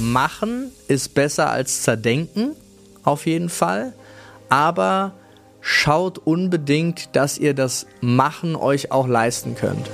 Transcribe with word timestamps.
machen 0.00 0.70
ist 0.88 1.14
besser 1.14 1.50
als 1.50 1.82
zerdenken, 1.82 2.52
auf 3.02 3.26
jeden 3.26 3.48
Fall. 3.48 3.92
Aber 4.48 5.12
schaut 5.60 6.18
unbedingt, 6.18 7.16
dass 7.16 7.38
ihr 7.38 7.54
das 7.54 7.86
Machen 8.00 8.56
euch 8.56 8.92
auch 8.92 9.08
leisten 9.08 9.54
könnt. 9.56 9.90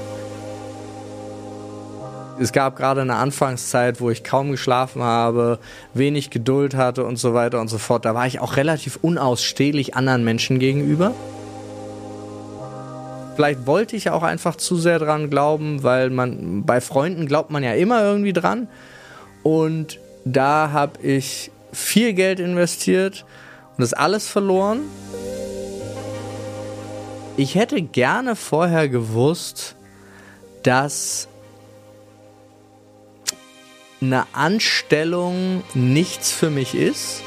Es 2.38 2.52
gab 2.52 2.76
gerade 2.76 3.02
eine 3.02 3.16
Anfangszeit, 3.16 4.00
wo 4.00 4.10
ich 4.10 4.24
kaum 4.24 4.50
geschlafen 4.50 5.02
habe, 5.02 5.58
wenig 5.94 6.30
Geduld 6.30 6.74
hatte 6.74 7.04
und 7.04 7.16
so 7.16 7.34
weiter 7.34 7.60
und 7.60 7.68
so 7.68 7.78
fort. 7.78 8.04
Da 8.04 8.14
war 8.14 8.26
ich 8.26 8.40
auch 8.40 8.56
relativ 8.56 8.98
unausstehlich 9.00 9.94
anderen 9.94 10.24
Menschen 10.24 10.58
gegenüber. 10.58 11.14
Vielleicht 13.36 13.66
wollte 13.66 13.96
ich 13.96 14.10
auch 14.10 14.22
einfach 14.22 14.56
zu 14.56 14.76
sehr 14.76 14.98
dran 14.98 15.30
glauben, 15.30 15.82
weil 15.82 16.10
man 16.10 16.64
bei 16.64 16.80
Freunden 16.80 17.26
glaubt 17.26 17.50
man 17.50 17.62
ja 17.62 17.74
immer 17.74 18.02
irgendwie 18.02 18.32
dran. 18.32 18.68
Und 19.42 19.98
da 20.24 20.70
habe 20.72 21.00
ich 21.02 21.50
viel 21.72 22.12
Geld 22.12 22.38
investiert 22.38 23.24
und 23.76 23.80
das 23.80 23.92
alles 23.92 24.28
verloren. 24.28 24.82
Ich 27.36 27.54
hätte 27.54 27.80
gerne 27.82 28.36
vorher 28.36 28.88
gewusst, 28.88 29.74
dass 30.62 31.28
eine 34.00 34.26
Anstellung 34.32 35.62
nichts 35.74 36.30
für 36.30 36.50
mich 36.50 36.74
ist. 36.74 37.22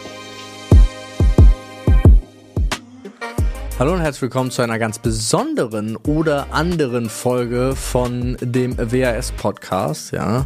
Hallo 3.78 3.92
und 3.92 4.00
herzlich 4.00 4.22
willkommen 4.22 4.52
zu 4.52 4.62
einer 4.62 4.80
ganz 4.80 5.00
besonderen 5.00 5.98
oder 5.98 6.48
anderen 6.52 7.10
Folge 7.10 7.76
von 7.76 8.38
dem 8.40 8.78
WAS 8.78 9.34
Podcast. 9.34 10.12
Ja, 10.12 10.46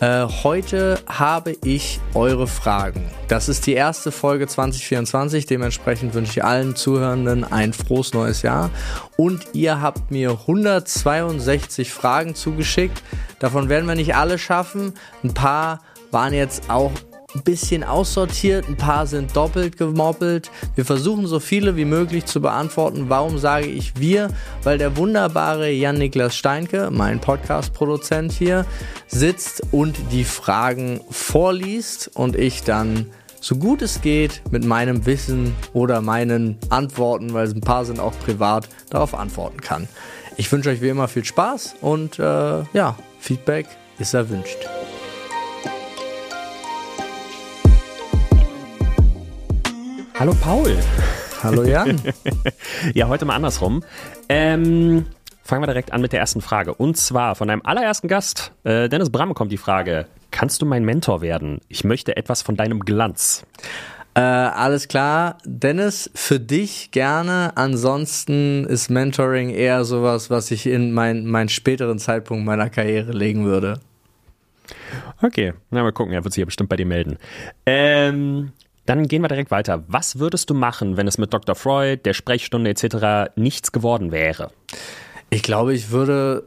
äh, 0.00 0.26
heute 0.44 1.00
habe 1.08 1.56
ich 1.64 2.00
eure 2.14 2.46
Fragen. 2.46 3.10
Das 3.28 3.48
ist 3.48 3.66
die 3.66 3.72
erste 3.72 4.12
Folge 4.12 4.46
2024. 4.46 5.46
Dementsprechend 5.46 6.14
wünsche 6.14 6.32
ich 6.32 6.44
allen 6.44 6.76
Zuhörenden 6.76 7.44
ein 7.44 7.72
frohes 7.72 8.12
neues 8.12 8.42
Jahr. 8.42 8.70
Und 9.16 9.54
ihr 9.54 9.80
habt 9.80 10.10
mir 10.10 10.30
162 10.32 11.92
Fragen 11.92 12.34
zugeschickt. 12.34 13.02
Davon 13.38 13.68
werden 13.68 13.88
wir 13.88 13.94
nicht 13.94 14.14
alle 14.14 14.38
schaffen. 14.38 14.94
Ein 15.24 15.34
paar 15.34 15.80
waren 16.10 16.34
jetzt 16.34 16.68
auch 16.70 16.92
ein 17.34 17.42
bisschen 17.42 17.84
aussortiert, 17.84 18.68
ein 18.68 18.76
paar 18.76 19.06
sind 19.06 19.36
doppelt 19.36 19.76
gemoppelt. 19.76 20.50
Wir 20.74 20.84
versuchen 20.84 21.26
so 21.26 21.40
viele 21.40 21.76
wie 21.76 21.84
möglich 21.84 22.24
zu 22.26 22.40
beantworten. 22.40 23.06
Warum 23.08 23.38
sage 23.38 23.66
ich 23.66 23.98
wir? 23.98 24.28
Weil 24.62 24.78
der 24.78 24.96
wunderbare 24.96 25.70
Jan-Niklas 25.70 26.36
Steinke, 26.36 26.90
mein 26.90 27.20
Podcast-Produzent 27.20 28.32
hier, 28.32 28.64
sitzt 29.06 29.62
und 29.72 29.96
die 30.12 30.24
Fragen 30.24 31.00
vorliest 31.10 32.10
und 32.14 32.36
ich 32.36 32.62
dann 32.62 33.06
so 33.40 33.56
gut 33.56 33.82
es 33.82 34.00
geht 34.00 34.42
mit 34.50 34.64
meinem 34.64 35.06
Wissen 35.06 35.54
oder 35.72 36.00
meinen 36.00 36.58
Antworten, 36.68 37.32
weil 37.32 37.48
ein 37.48 37.60
paar 37.60 37.84
sind 37.84 38.00
auch 38.00 38.18
privat, 38.18 38.68
darauf 38.90 39.14
antworten 39.14 39.60
kann. 39.60 39.88
Ich 40.36 40.50
wünsche 40.50 40.70
euch 40.70 40.82
wie 40.82 40.88
immer 40.88 41.08
viel 41.08 41.24
Spaß 41.24 41.76
und 41.80 42.18
äh, 42.18 42.62
ja, 42.72 42.96
Feedback 43.20 43.66
ist 43.98 44.14
erwünscht. 44.14 44.68
Hallo 50.18 50.34
Paul. 50.40 50.74
Hallo 51.42 51.62
Jan. 51.62 52.00
ja, 52.94 53.06
heute 53.06 53.26
mal 53.26 53.34
andersrum. 53.34 53.84
Ähm, 54.30 55.04
fangen 55.44 55.60
wir 55.60 55.66
direkt 55.66 55.92
an 55.92 56.00
mit 56.00 56.12
der 56.12 56.20
ersten 56.20 56.40
Frage. 56.40 56.72
Und 56.72 56.96
zwar 56.96 57.34
von 57.34 57.48
deinem 57.48 57.60
allerersten 57.62 58.08
Gast, 58.08 58.52
äh, 58.64 58.88
Dennis 58.88 59.10
Bramm, 59.10 59.34
kommt 59.34 59.52
die 59.52 59.58
Frage: 59.58 60.06
Kannst 60.30 60.62
du 60.62 60.66
mein 60.66 60.86
Mentor 60.86 61.20
werden? 61.20 61.60
Ich 61.68 61.84
möchte 61.84 62.16
etwas 62.16 62.40
von 62.40 62.56
deinem 62.56 62.80
Glanz. 62.80 63.44
Äh, 64.14 64.20
alles 64.20 64.88
klar. 64.88 65.36
Dennis, 65.44 66.10
für 66.14 66.40
dich 66.40 66.92
gerne. 66.92 67.52
Ansonsten 67.56 68.64
ist 68.64 68.88
Mentoring 68.88 69.50
eher 69.50 69.84
sowas, 69.84 70.30
was 70.30 70.50
ich 70.50 70.66
in 70.66 70.92
meinen 70.92 71.26
mein 71.26 71.50
späteren 71.50 71.98
Zeitpunkt 71.98 72.46
meiner 72.46 72.70
Karriere 72.70 73.12
legen 73.12 73.44
würde. 73.44 73.80
Okay, 75.20 75.52
na 75.70 75.82
mal 75.82 75.92
gucken, 75.92 76.14
er 76.14 76.24
wird 76.24 76.32
sich 76.32 76.40
ja 76.40 76.46
bestimmt 76.46 76.70
bei 76.70 76.76
dir 76.76 76.86
melden. 76.86 77.18
Ähm, 77.66 78.52
dann 78.86 79.08
gehen 79.08 79.22
wir 79.22 79.28
direkt 79.28 79.50
weiter. 79.50 79.84
Was 79.88 80.18
würdest 80.18 80.50
du 80.50 80.54
machen, 80.54 80.96
wenn 80.96 81.06
es 81.06 81.18
mit 81.18 81.32
Dr. 81.32 81.54
Freud, 81.54 82.02
der 82.04 82.14
Sprechstunde 82.14 82.70
etc. 82.70 83.32
nichts 83.36 83.72
geworden 83.72 84.12
wäre? 84.12 84.50
Ich 85.30 85.42
glaube, 85.42 85.74
ich 85.74 85.90
würde 85.90 86.44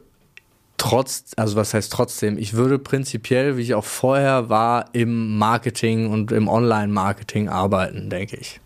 trotz, 0.78 1.34
also 1.36 1.56
was 1.56 1.74
heißt 1.74 1.92
trotzdem, 1.92 2.38
ich 2.38 2.54
würde 2.54 2.80
prinzipiell, 2.80 3.58
wie 3.58 3.62
ich 3.62 3.76
auch 3.76 3.86
vorher 3.86 4.50
war, 4.50 4.86
im 4.94 5.38
Marketing 5.38 6.10
und 6.10 6.32
im 6.32 6.48
Online-Marketing 6.48 7.50
arbeiten, 7.50 8.10
denke 8.10 8.38
ich. 8.38 8.60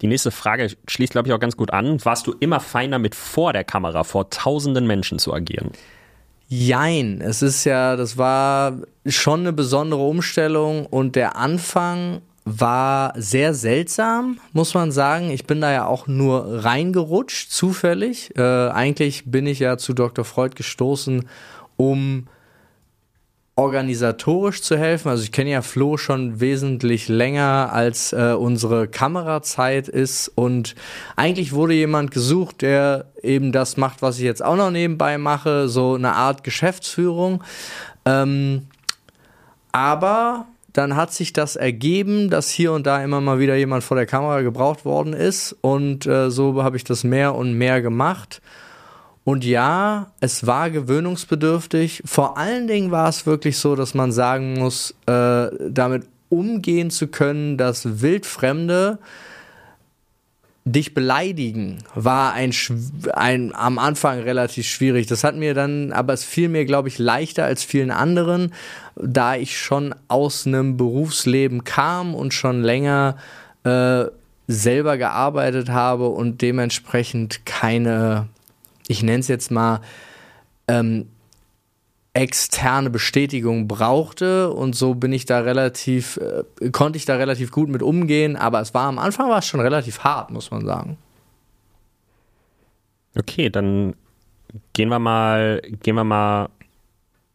Die 0.00 0.08
nächste 0.08 0.32
Frage 0.32 0.68
schließt, 0.88 1.12
glaube 1.12 1.28
ich, 1.28 1.34
auch 1.34 1.38
ganz 1.38 1.56
gut 1.56 1.70
an. 1.72 2.04
Warst 2.04 2.26
du 2.26 2.34
immer 2.40 2.58
feiner 2.58 2.98
mit 2.98 3.14
vor 3.14 3.52
der 3.52 3.62
Kamera, 3.62 4.02
vor 4.02 4.30
tausenden 4.30 4.86
Menschen 4.86 5.20
zu 5.20 5.32
agieren? 5.32 5.70
Jein, 6.54 7.22
es 7.22 7.40
ist 7.40 7.64
ja, 7.64 7.96
das 7.96 8.18
war 8.18 8.76
schon 9.06 9.40
eine 9.40 9.54
besondere 9.54 10.02
Umstellung 10.02 10.84
und 10.84 11.16
der 11.16 11.36
Anfang 11.36 12.20
war 12.44 13.14
sehr 13.16 13.54
seltsam, 13.54 14.38
muss 14.52 14.74
man 14.74 14.92
sagen. 14.92 15.30
Ich 15.30 15.46
bin 15.46 15.62
da 15.62 15.72
ja 15.72 15.86
auch 15.86 16.08
nur 16.08 16.62
reingerutscht, 16.62 17.50
zufällig. 17.50 18.36
Äh, 18.36 18.68
eigentlich 18.68 19.30
bin 19.30 19.46
ich 19.46 19.60
ja 19.60 19.78
zu 19.78 19.94
Dr. 19.94 20.26
Freud 20.26 20.54
gestoßen, 20.54 21.26
um 21.78 22.26
organisatorisch 23.54 24.62
zu 24.62 24.78
helfen. 24.78 25.08
Also 25.08 25.24
ich 25.24 25.32
kenne 25.32 25.50
ja 25.50 25.62
Flo 25.62 25.98
schon 25.98 26.40
wesentlich 26.40 27.08
länger 27.08 27.70
als 27.72 28.12
äh, 28.12 28.34
unsere 28.38 28.88
Kamerazeit 28.88 29.88
ist 29.88 30.28
und 30.28 30.74
eigentlich 31.16 31.52
wurde 31.52 31.74
jemand 31.74 32.10
gesucht, 32.10 32.62
der 32.62 33.06
eben 33.22 33.52
das 33.52 33.76
macht, 33.76 34.00
was 34.00 34.16
ich 34.18 34.24
jetzt 34.24 34.42
auch 34.42 34.56
noch 34.56 34.70
nebenbei 34.70 35.18
mache, 35.18 35.68
so 35.68 35.94
eine 35.94 36.14
Art 36.14 36.44
Geschäftsführung. 36.44 37.44
Ähm, 38.06 38.68
aber 39.70 40.46
dann 40.72 40.96
hat 40.96 41.12
sich 41.12 41.34
das 41.34 41.56
ergeben, 41.56 42.30
dass 42.30 42.48
hier 42.48 42.72
und 42.72 42.86
da 42.86 43.02
immer 43.04 43.20
mal 43.20 43.38
wieder 43.38 43.56
jemand 43.56 43.84
vor 43.84 43.96
der 43.96 44.06
Kamera 44.06 44.40
gebraucht 44.40 44.86
worden 44.86 45.12
ist 45.12 45.54
und 45.60 46.06
äh, 46.06 46.30
so 46.30 46.62
habe 46.62 46.78
ich 46.78 46.84
das 46.84 47.04
mehr 47.04 47.34
und 47.34 47.52
mehr 47.52 47.82
gemacht. 47.82 48.40
Und 49.24 49.44
ja, 49.44 50.10
es 50.20 50.46
war 50.46 50.70
gewöhnungsbedürftig. 50.70 52.02
Vor 52.04 52.36
allen 52.36 52.66
Dingen 52.66 52.90
war 52.90 53.08
es 53.08 53.24
wirklich 53.24 53.58
so, 53.58 53.76
dass 53.76 53.94
man 53.94 54.10
sagen 54.10 54.54
muss, 54.54 54.94
äh, 55.06 55.48
damit 55.68 56.04
umgehen 56.28 56.90
zu 56.90 57.06
können, 57.08 57.56
dass 57.56 58.00
Wildfremde 58.00 58.98
dich 60.64 60.94
beleidigen, 60.94 61.78
war 61.94 62.34
ein, 62.34 62.52
ein 63.14 63.52
am 63.54 63.78
Anfang 63.78 64.20
relativ 64.20 64.66
schwierig. 64.66 65.06
Das 65.08 65.24
hat 65.24 65.36
mir 65.36 65.54
dann, 65.54 65.92
aber 65.92 66.12
es 66.12 66.24
fiel 66.24 66.48
mir, 66.48 66.64
glaube 66.64 66.88
ich, 66.88 66.98
leichter 66.98 67.44
als 67.44 67.64
vielen 67.64 67.90
anderen, 67.90 68.52
da 68.94 69.34
ich 69.34 69.58
schon 69.58 69.94
aus 70.06 70.46
einem 70.46 70.76
Berufsleben 70.76 71.64
kam 71.64 72.14
und 72.14 72.32
schon 72.32 72.62
länger 72.62 73.16
äh, 73.64 74.04
selber 74.46 74.98
gearbeitet 74.98 75.68
habe 75.68 76.08
und 76.08 76.42
dementsprechend 76.42 77.44
keine 77.44 78.28
ich 78.92 79.02
nenne 79.02 79.20
es 79.20 79.28
jetzt 79.28 79.50
mal, 79.50 79.80
ähm, 80.68 81.08
externe 82.14 82.90
Bestätigung 82.90 83.66
brauchte 83.68 84.52
und 84.52 84.76
so 84.76 84.94
bin 84.94 85.12
ich 85.12 85.24
da 85.24 85.40
relativ, 85.40 86.18
äh, 86.18 86.70
konnte 86.70 86.98
ich 86.98 87.06
da 87.06 87.16
relativ 87.16 87.50
gut 87.50 87.70
mit 87.70 87.82
umgehen, 87.82 88.36
aber 88.36 88.60
es 88.60 88.74
war 88.74 88.86
am 88.86 88.98
Anfang 88.98 89.30
war 89.30 89.38
es 89.38 89.46
schon 89.46 89.60
relativ 89.60 90.00
hart, 90.00 90.30
muss 90.30 90.50
man 90.50 90.66
sagen. 90.66 90.98
Okay, 93.18 93.48
dann 93.48 93.94
gehen 94.74 94.90
wir 94.90 94.98
mal, 94.98 95.62
gehen 95.82 95.94
wir 95.94 96.04
mal 96.04 96.50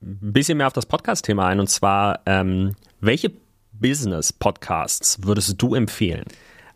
ein 0.02 0.34
bisschen 0.34 0.60
mehr 0.60 0.68
auf 0.68 0.74
das 0.74 0.86
Podcast-Thema 0.86 1.48
ein 1.48 1.60
und 1.60 1.70
zwar, 1.70 2.20
ähm, 2.28 2.76
welche 3.02 3.32
Business-Podcasts 3.72 5.24
würdest 5.24 5.60
du 5.60 5.74
empfehlen? 5.74 6.26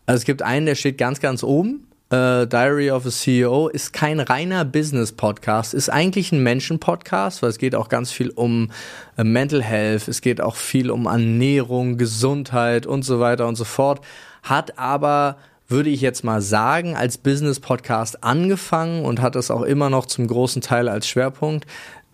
Also 0.06 0.18
es 0.18 0.24
gibt 0.24 0.42
einen, 0.42 0.66
der 0.66 0.74
steht 0.74 0.98
ganz, 0.98 1.20
ganz 1.20 1.44
oben 1.44 1.86
äh, 2.12 2.46
Diary 2.46 2.90
of 2.90 3.06
a 3.06 3.10
CEO 3.10 3.68
ist 3.68 3.92
kein 3.92 4.20
reiner 4.20 4.64
Business-Podcast, 4.66 5.72
ist 5.72 5.88
eigentlich 5.88 6.30
ein 6.30 6.42
Menschen-Podcast, 6.42 7.42
weil 7.42 7.48
es 7.48 7.58
geht 7.58 7.74
auch 7.74 7.88
ganz 7.88 8.12
viel 8.12 8.30
um 8.30 8.70
äh, 9.16 9.24
Mental 9.24 9.62
Health, 9.62 10.08
es 10.08 10.20
geht 10.20 10.40
auch 10.40 10.56
viel 10.56 10.90
um 10.90 11.06
Ernährung, 11.06 11.96
Gesundheit 11.96 12.86
und 12.86 13.02
so 13.02 13.18
weiter 13.18 13.48
und 13.48 13.56
so 13.56 13.64
fort, 13.64 14.04
hat 14.42 14.78
aber 14.78 15.38
würde 15.68 15.88
ich 15.88 16.02
jetzt 16.02 16.22
mal 16.22 16.42
sagen, 16.42 16.94
als 16.96 17.16
Business-Podcast 17.16 18.22
angefangen 18.22 19.06
und 19.06 19.22
hat 19.22 19.34
es 19.34 19.50
auch 19.50 19.62
immer 19.62 19.88
noch 19.88 20.04
zum 20.04 20.26
großen 20.26 20.60
Teil 20.60 20.90
als 20.90 21.08
Schwerpunkt. 21.08 21.66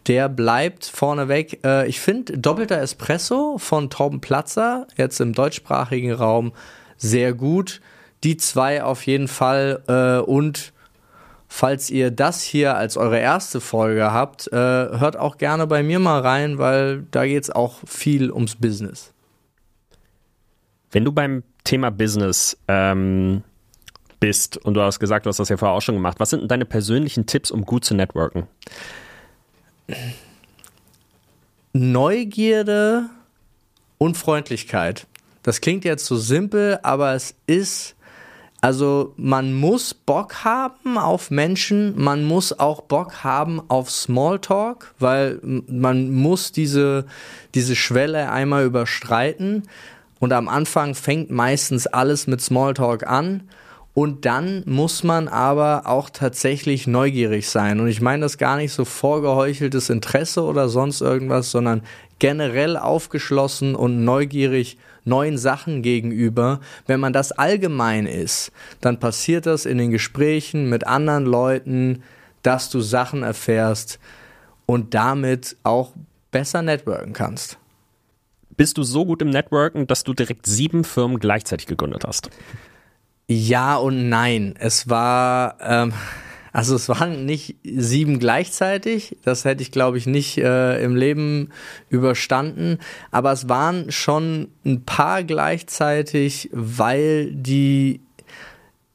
Der 0.06 0.28
bleibt 0.28 0.84
vorneweg. 0.86 1.58
Äh, 1.64 1.88
ich 1.88 1.98
finde 1.98 2.38
Doppelter 2.38 2.80
Espresso 2.80 3.58
von 3.58 3.90
Torben 3.90 4.20
Platzer, 4.20 4.86
jetzt 4.96 5.20
im 5.20 5.32
deutschsprachigen 5.32 6.12
Raum, 6.12 6.52
sehr 6.98 7.34
gut 7.34 7.80
die 8.24 8.36
zwei 8.36 8.82
auf 8.82 9.06
jeden 9.06 9.28
Fall 9.28 9.82
äh, 9.86 10.24
und 10.24 10.72
falls 11.48 11.90
ihr 11.90 12.10
das 12.10 12.42
hier 12.42 12.76
als 12.76 12.96
eure 12.96 13.18
erste 13.18 13.60
Folge 13.60 14.12
habt, 14.12 14.48
äh, 14.52 14.56
hört 14.56 15.16
auch 15.16 15.38
gerne 15.38 15.66
bei 15.66 15.82
mir 15.82 15.98
mal 15.98 16.20
rein, 16.20 16.58
weil 16.58 17.04
da 17.10 17.24
geht 17.26 17.44
es 17.44 17.50
auch 17.50 17.78
viel 17.86 18.30
ums 18.30 18.56
Business. 18.56 19.12
Wenn 20.90 21.04
du 21.04 21.12
beim 21.12 21.42
Thema 21.64 21.90
Business 21.90 22.56
ähm, 22.66 23.42
bist 24.20 24.56
und 24.56 24.74
du 24.74 24.82
hast 24.82 25.00
gesagt, 25.00 25.26
du 25.26 25.28
hast 25.28 25.38
das 25.38 25.48
ja 25.48 25.56
vorher 25.56 25.76
auch 25.76 25.82
schon 25.82 25.94
gemacht, 25.94 26.20
was 26.20 26.30
sind 26.30 26.40
denn 26.40 26.48
deine 26.48 26.64
persönlichen 26.64 27.26
Tipps, 27.26 27.50
um 27.50 27.64
gut 27.64 27.84
zu 27.84 27.94
networken? 27.94 28.46
Neugierde 31.72 33.06
und 33.98 34.16
Freundlichkeit. 34.16 35.06
Das 35.42 35.60
klingt 35.60 35.84
jetzt 35.84 36.06
so 36.06 36.16
simpel, 36.16 36.78
aber 36.82 37.14
es 37.14 37.34
ist 37.46 37.96
also 38.60 39.12
man 39.16 39.55
muss 39.55 39.94
Bock 39.94 40.44
haben 40.44 40.99
auf 40.99 41.31
Menschen, 41.31 41.94
man 41.96 42.25
muss 42.25 42.58
auch 42.58 42.82
Bock 42.82 43.22
haben 43.22 43.62
auf 43.69 43.90
Smalltalk, 43.90 44.94
weil 44.99 45.38
man 45.43 46.12
muss 46.12 46.50
diese, 46.50 47.06
diese 47.55 47.76
Schwelle 47.76 48.32
einmal 48.32 48.64
überstreiten. 48.64 49.62
Und 50.19 50.32
am 50.32 50.49
Anfang 50.49 50.96
fängt 50.96 51.31
meistens 51.31 51.87
alles 51.87 52.26
mit 52.26 52.40
Smalltalk 52.40 53.06
an. 53.06 53.49
Und 53.94 54.25
dann 54.25 54.62
muss 54.66 55.04
man 55.04 55.28
aber 55.28 55.82
auch 55.87 56.11
tatsächlich 56.11 56.88
neugierig 56.88 57.49
sein. 57.49 57.78
Und 57.81 57.88
ich 57.88 58.00
meine 58.00 58.22
das 58.22 58.38
gar 58.38 58.56
nicht 58.56 58.72
so 58.72 58.84
vorgeheucheltes 58.84 59.90
Interesse 59.90 60.43
oder 60.43 60.69
sonst 60.69 61.00
irgendwas, 61.00 61.52
sondern 61.52 61.82
generell 62.19 62.76
aufgeschlossen 62.76 63.76
und 63.76 64.04
neugierig 64.04 64.78
neuen 65.08 65.38
Sachen 65.38 65.82
gegenüber. 65.82 66.60
Wenn 66.87 67.00
man 67.00 67.12
das 67.12 67.32
allgemein 67.32 68.06
ist, 68.06 68.52
dann 68.81 69.00
passiert 69.00 69.46
das 69.46 69.66
in 69.66 69.78
den 69.78 69.90
Gesprächen 69.90 70.69
mit 70.69 70.87
anderen 70.87 71.26
Leuten, 71.26 72.02
dass 72.43 72.70
du 72.70 72.81
Sachen 72.81 73.22
erfährst 73.22 73.99
und 74.66 74.94
damit 74.94 75.56
auch 75.62 75.93
besser 76.31 76.62
networken 76.62 77.12
kannst. 77.12 77.58
Bist 78.56 78.76
du 78.76 78.82
so 78.82 79.05
gut 79.05 79.22
im 79.22 79.31
Networken, 79.31 79.87
dass 79.87 80.05
du 80.05 80.14
direkt 80.14 80.46
sieben 80.46 80.84
Firmen 80.84 81.19
gleichzeitig 81.19 81.66
gegründet 81.66 82.04
hast? 82.06 82.31
Ja 83.28 83.76
und 83.76 84.08
nein. 84.08 84.54
Es 84.58 84.88
war. 84.88 85.56
Ähm 85.61 85.93
also 86.52 86.74
es 86.74 86.88
waren 86.88 87.24
nicht 87.26 87.56
sieben 87.64 88.18
gleichzeitig, 88.18 89.16
das 89.24 89.44
hätte 89.44 89.62
ich 89.62 89.70
glaube 89.70 89.98
ich 89.98 90.06
nicht 90.06 90.38
äh, 90.38 90.82
im 90.82 90.96
Leben 90.96 91.50
überstanden, 91.88 92.78
aber 93.10 93.32
es 93.32 93.48
waren 93.48 93.90
schon 93.90 94.48
ein 94.64 94.84
paar 94.84 95.24
gleichzeitig, 95.24 96.50
weil 96.52 97.32
die 97.32 98.00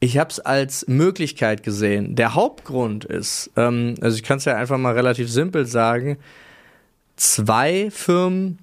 ich 0.00 0.18
habe 0.18 0.28
es 0.28 0.38
als 0.38 0.86
Möglichkeit 0.86 1.62
gesehen. 1.62 2.14
Der 2.14 2.34
Hauptgrund 2.34 3.06
ist, 3.06 3.50
ähm, 3.56 3.94
also 4.02 4.16
ich 4.16 4.22
kann 4.22 4.36
es 4.36 4.44
ja 4.44 4.54
einfach 4.54 4.76
mal 4.76 4.92
relativ 4.92 5.30
simpel 5.30 5.64
sagen, 5.64 6.18
zwei 7.16 7.90
Firmen 7.90 8.58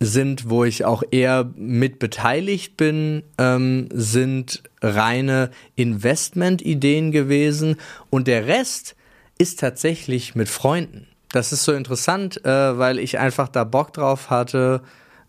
sind, 0.00 0.48
wo 0.48 0.64
ich 0.64 0.84
auch 0.84 1.02
eher 1.10 1.50
mit 1.56 1.98
beteiligt 1.98 2.76
bin, 2.76 3.22
ähm, 3.38 3.88
sind 3.92 4.62
reine 4.80 5.50
Investmentideen 5.76 7.12
gewesen 7.12 7.76
und 8.08 8.26
der 8.26 8.46
Rest 8.46 8.96
ist 9.38 9.60
tatsächlich 9.60 10.34
mit 10.34 10.48
Freunden. 10.48 11.06
Das 11.32 11.52
ist 11.52 11.64
so 11.64 11.72
interessant, 11.72 12.44
äh, 12.44 12.78
weil 12.78 12.98
ich 12.98 13.18
einfach 13.18 13.48
da 13.48 13.64
Bock 13.64 13.92
drauf 13.92 14.30
hatte. 14.30 14.82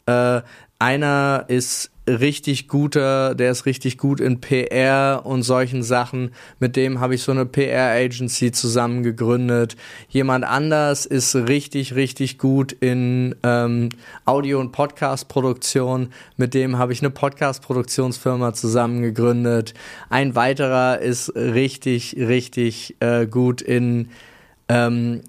Äh, 0.05 0.41
einer 0.81 1.45
ist 1.47 1.91
richtig 2.09 2.67
guter, 2.67 3.35
der 3.35 3.51
ist 3.51 3.67
richtig 3.67 3.99
gut 3.99 4.19
in 4.19 4.41
PR 4.41 5.21
und 5.23 5.43
solchen 5.43 5.83
Sachen. 5.83 6.31
Mit 6.59 6.75
dem 6.75 6.99
habe 6.99 7.13
ich 7.13 7.21
so 7.21 7.31
eine 7.31 7.45
PR-Agency 7.45 8.51
zusammen 8.51 9.03
gegründet. 9.03 9.75
Jemand 10.09 10.43
anders 10.43 11.05
ist 11.05 11.35
richtig, 11.35 11.93
richtig 11.93 12.39
gut 12.39 12.71
in 12.71 13.35
ähm, 13.43 13.89
Audio- 14.25 14.59
und 14.59 14.71
Podcast-Produktion. 14.71 16.09
Mit 16.35 16.55
dem 16.55 16.79
habe 16.79 16.93
ich 16.93 17.01
eine 17.01 17.11
Podcast-Produktionsfirma 17.11 18.55
zusammen 18.55 19.03
gegründet. 19.03 19.75
Ein 20.09 20.33
weiterer 20.33 20.97
ist 20.97 21.35
richtig, 21.35 22.15
richtig 22.17 22.95
äh, 23.01 23.27
gut 23.27 23.61
in 23.61 24.09
ähm, 24.67 25.21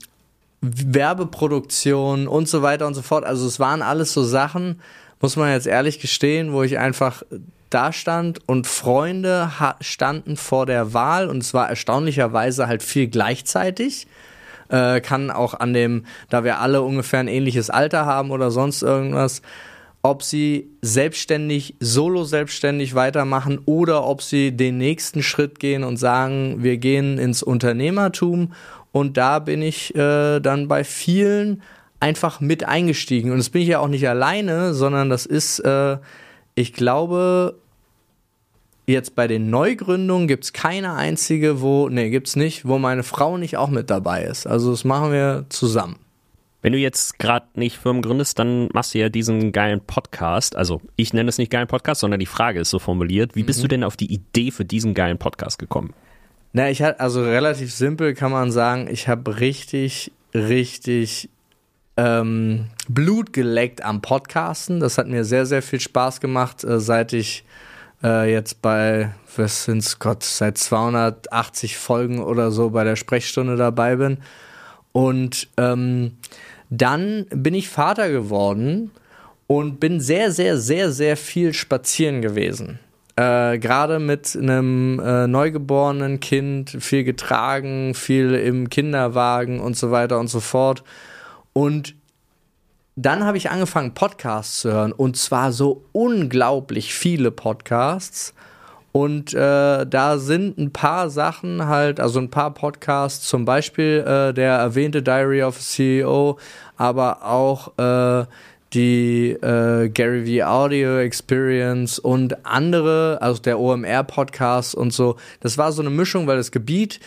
Werbeproduktion 0.63 2.27
und 2.27 2.49
so 2.49 2.63
weiter 2.63 2.87
und 2.87 2.95
so 2.95 3.03
fort. 3.03 3.25
Also 3.25 3.47
es 3.47 3.61
waren 3.61 3.83
alles 3.83 4.15
so 4.15 4.23
Sachen, 4.23 4.81
muss 5.23 5.37
man 5.37 5.51
jetzt 5.53 5.67
ehrlich 5.67 6.01
gestehen, 6.01 6.53
wo 6.53 6.63
ich 6.63 6.79
einfach 6.79 7.23
da 7.71 7.93
stand 7.93 8.47
und 8.47 8.67
Freunde 8.67 9.51
standen 9.81 10.37
vor 10.37 10.67
der 10.67 10.93
Wahl 10.93 11.29
und 11.29 11.39
es 11.39 11.55
war 11.55 11.71
erstaunlicherweise 11.71 12.67
halt 12.67 12.83
viel 12.83 13.07
gleichzeitig. 13.07 14.07
Äh, 14.69 15.01
kann 15.01 15.31
auch 15.31 15.55
an 15.55 15.73
dem, 15.73 16.05
da 16.29 16.45
wir 16.45 16.61
alle 16.61 16.83
ungefähr 16.83 17.21
ein 17.21 17.29
ähnliches 17.29 17.71
Alter 17.71 18.05
haben 18.05 18.31
oder 18.31 18.51
sonst 18.51 18.83
irgendwas, 18.83 19.43
ob 20.03 20.23
sie 20.23 20.71
selbstständig, 20.83 21.77
solo 21.79 22.25
selbstständig 22.25 22.95
weitermachen 22.95 23.61
oder 23.67 24.05
ob 24.05 24.23
sie 24.23 24.51
den 24.53 24.79
nächsten 24.79 25.23
Schritt 25.23 25.61
gehen 25.61 25.85
und 25.85 25.97
sagen, 25.97 26.63
wir 26.63 26.79
gehen 26.79 27.19
ins 27.19 27.43
Unternehmertum. 27.43 28.53
Und 28.91 29.17
da 29.17 29.39
bin 29.39 29.63
ich 29.63 29.95
äh, 29.95 30.41
dann 30.41 30.69
bei 30.69 30.85
vielen 30.85 31.63
einfach 32.03 32.41
mit 32.41 32.65
eingestiegen. 32.65 33.31
Und 33.31 33.39
das 33.39 33.49
bin 33.49 33.63
ich 33.63 33.69
ja 33.69 33.79
auch 33.79 33.89
nicht 33.89 34.09
alleine, 34.09 34.75
sondern 34.75 35.09
das 35.09 35.25
ist, 35.25 35.61
äh, 35.61 35.99
ich 36.57 36.73
glaube, 36.73 37.57
jetzt 38.87 39.15
bei 39.15 39.29
den 39.29 39.51
Neugründungen 39.51 40.27
gibt 40.27 40.45
es 40.45 40.53
keine 40.53 40.95
einzige, 40.95 41.61
wo, 41.61 41.89
nee, 41.89 42.11
gibt 42.11 42.27
es 42.27 42.37
nicht, 42.37 42.67
wo 42.67 42.79
meine 42.79 43.05
Frau 43.05 43.39
nicht 43.39 43.57
auch 43.57 43.71
mit 43.71 43.89
dabei 43.89 44.25
ist. 44.25 44.49
Also 44.49 44.73
das 44.73 44.85
machen 44.85 45.13
wir 45.13 45.47
zusammen. 45.49 45.97
Wenn 46.61 46.73
du 46.73 46.79
jetzt 46.79 47.21
gerade 47.21 47.47
nicht 47.55 47.79
Firmen 47.79 48.03
gründest, 48.03 48.39
dann 48.39 48.69
machst 48.73 48.95
du 48.95 48.99
ja 48.99 49.09
diesen 49.09 49.53
geilen 49.53 49.81
Podcast. 49.81 50.57
Also 50.57 50.81
ich 50.97 51.13
nenne 51.13 51.29
es 51.29 51.39
nicht 51.39 51.51
geilen 51.53 51.69
Podcast, 51.69 52.01
sondern 52.01 52.19
die 52.19 52.27
Frage 52.27 52.61
ist 52.61 52.71
so 52.71 52.81
formuliert. 52.81 53.37
Wie 53.37 53.45
bist 53.45 53.61
mhm. 53.61 53.63
du 53.63 53.69
denn 53.69 53.85
auf 53.85 53.97
die 53.97 54.13
Idee 54.13 54.51
für 54.51 54.65
diesen 54.65 54.95
geilen 54.95 55.19
Podcast 55.19 55.61
gekommen? 55.61 55.95
Na, 56.53 56.69
ich 56.69 56.83
hatte, 56.83 56.99
also 56.99 57.23
relativ 57.23 57.73
simpel 57.73 58.15
kann 58.15 58.33
man 58.33 58.51
sagen, 58.51 58.89
ich 58.91 59.07
habe 59.09 59.39
richtig, 59.39 60.13
richtig 60.35 61.31
ähm, 61.97 62.67
Blut 62.89 63.33
geleckt 63.33 63.85
am 63.85 64.01
Podcasten. 64.01 64.81
Das 64.81 64.99
hat 64.99 65.09
mir 65.09 65.25
sehr, 65.25 65.47
sehr 65.47 65.63
viel 65.63 65.81
Spaß 65.81 66.21
gemacht, 66.21 66.65
äh, 66.65 66.81
seit 66.81 67.13
ich 67.13 67.45
äh, 68.03 68.31
jetzt 68.31 68.63
bei, 68.63 69.15
was 69.37 69.65
sind's 69.65 69.99
Gott, 69.99 70.23
seit 70.23 70.59
280 70.59 71.77
Folgen 71.77 72.23
oder 72.23 72.51
so 72.51 72.71
bei 72.71 72.85
der 72.85 72.97
Sprechstunde 72.97 73.57
dabei 73.57 73.97
bin. 73.97 74.19
Und 74.93 75.49
ähm, 75.57 76.19
dann 76.71 77.27
bin 77.31 77.55
ich 77.55 77.69
Vater 77.69 78.11
geworden 78.11 78.91
und 79.47 79.81
bin 79.81 80.01
sehr, 80.01 80.31
sehr, 80.31 80.57
sehr, 80.59 80.93
sehr 80.93 81.17
viel 81.17 81.53
spazieren 81.53 82.23
gewesen. 82.23 82.79
Äh, 83.17 83.59
Gerade 83.59 83.99
mit 83.99 84.35
einem 84.35 84.99
äh, 84.99 85.27
neugeborenen 85.27 86.21
Kind, 86.21 86.71
viel 86.81 87.05
getragen, 87.05 87.95
viel 87.95 88.35
im 88.35 88.71
Kinderwagen 88.71 89.61
und 89.61 89.77
so 89.77 89.91
weiter 89.91 90.19
und 90.19 90.29
so 90.29 90.41
fort. 90.41 90.83
Und 91.53 91.95
dann 92.97 93.25
habe 93.25 93.39
ich 93.39 93.51
angefangen, 93.51 93.95
Podcasts 93.95 94.61
zu 94.61 94.73
hören. 94.73 94.93
Und 94.93 95.17
zwar 95.17 95.53
so 95.53 95.85
unglaublich 95.93 96.95
viele 96.95 97.31
Podcasts. 97.31 98.35
Und 98.93 99.33
äh, 99.33 99.87
da 99.87 100.19
sind 100.19 100.59
ein 100.59 100.71
paar 100.71 101.09
Sachen 101.09 101.67
halt, 101.67 101.99
also 101.99 102.21
ein 102.21 102.31
paar 102.31 102.53
Podcasts, 102.53 103.27
zum 103.27 103.47
Beispiel 103.47 104.05
äh, 104.07 104.35
der 104.35 104.53
erwähnte 104.53 105.03
Diary 105.03 105.43
of 105.43 105.57
a 105.57 105.61
CEO, 105.61 106.39
aber 106.77 107.25
auch 107.25 107.79
äh, 107.79 108.27
die 108.75 109.31
äh, 109.31 109.89
Gary 109.89 110.41
V 110.41 110.47
Audio 110.47 110.99
Experience 110.99 111.99
und 111.99 112.45
andere, 112.45 113.19
also 113.23 113.41
der 113.41 113.59
OMR 113.59 114.05
Podcast 114.05 114.75
und 114.75 114.93
so. 114.93 115.17
Das 115.41 115.57
war 115.57 115.73
so 115.73 115.81
eine 115.81 115.91
Mischung, 115.91 116.27
weil 116.27 116.37
das 116.37 116.53
Gebiet 116.53 117.01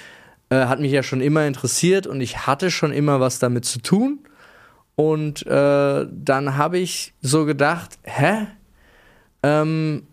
äh, 0.50 0.66
hat 0.66 0.80
mich 0.80 0.92
ja 0.92 1.04
schon 1.04 1.22
immer 1.22 1.46
interessiert 1.46 2.08
und 2.08 2.20
ich 2.20 2.48
hatte 2.48 2.72
schon 2.72 2.92
immer 2.94 3.20
was 3.20 3.38
damit 3.38 3.66
zu 3.66 3.80
tun. 3.80 4.20
Und 4.96 5.46
äh, 5.46 6.08
dann 6.10 6.58
habe 6.58 6.78
ich 6.78 7.14
so 7.22 7.46
gedacht, 7.46 8.00
hä? 8.04 8.48
Ähm, 9.44 10.04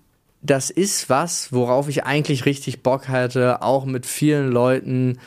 das 0.43 0.71
ist 0.71 1.09
was, 1.09 1.53
worauf 1.53 1.89
ich 1.89 2.05
eigentlich 2.05 2.47
richtig 2.47 2.83
Bock 2.83 3.09
hatte, 3.09 3.63
auch 3.63 3.85
mit 3.85 4.07
vielen 4.07 4.51
Leuten 4.51 5.19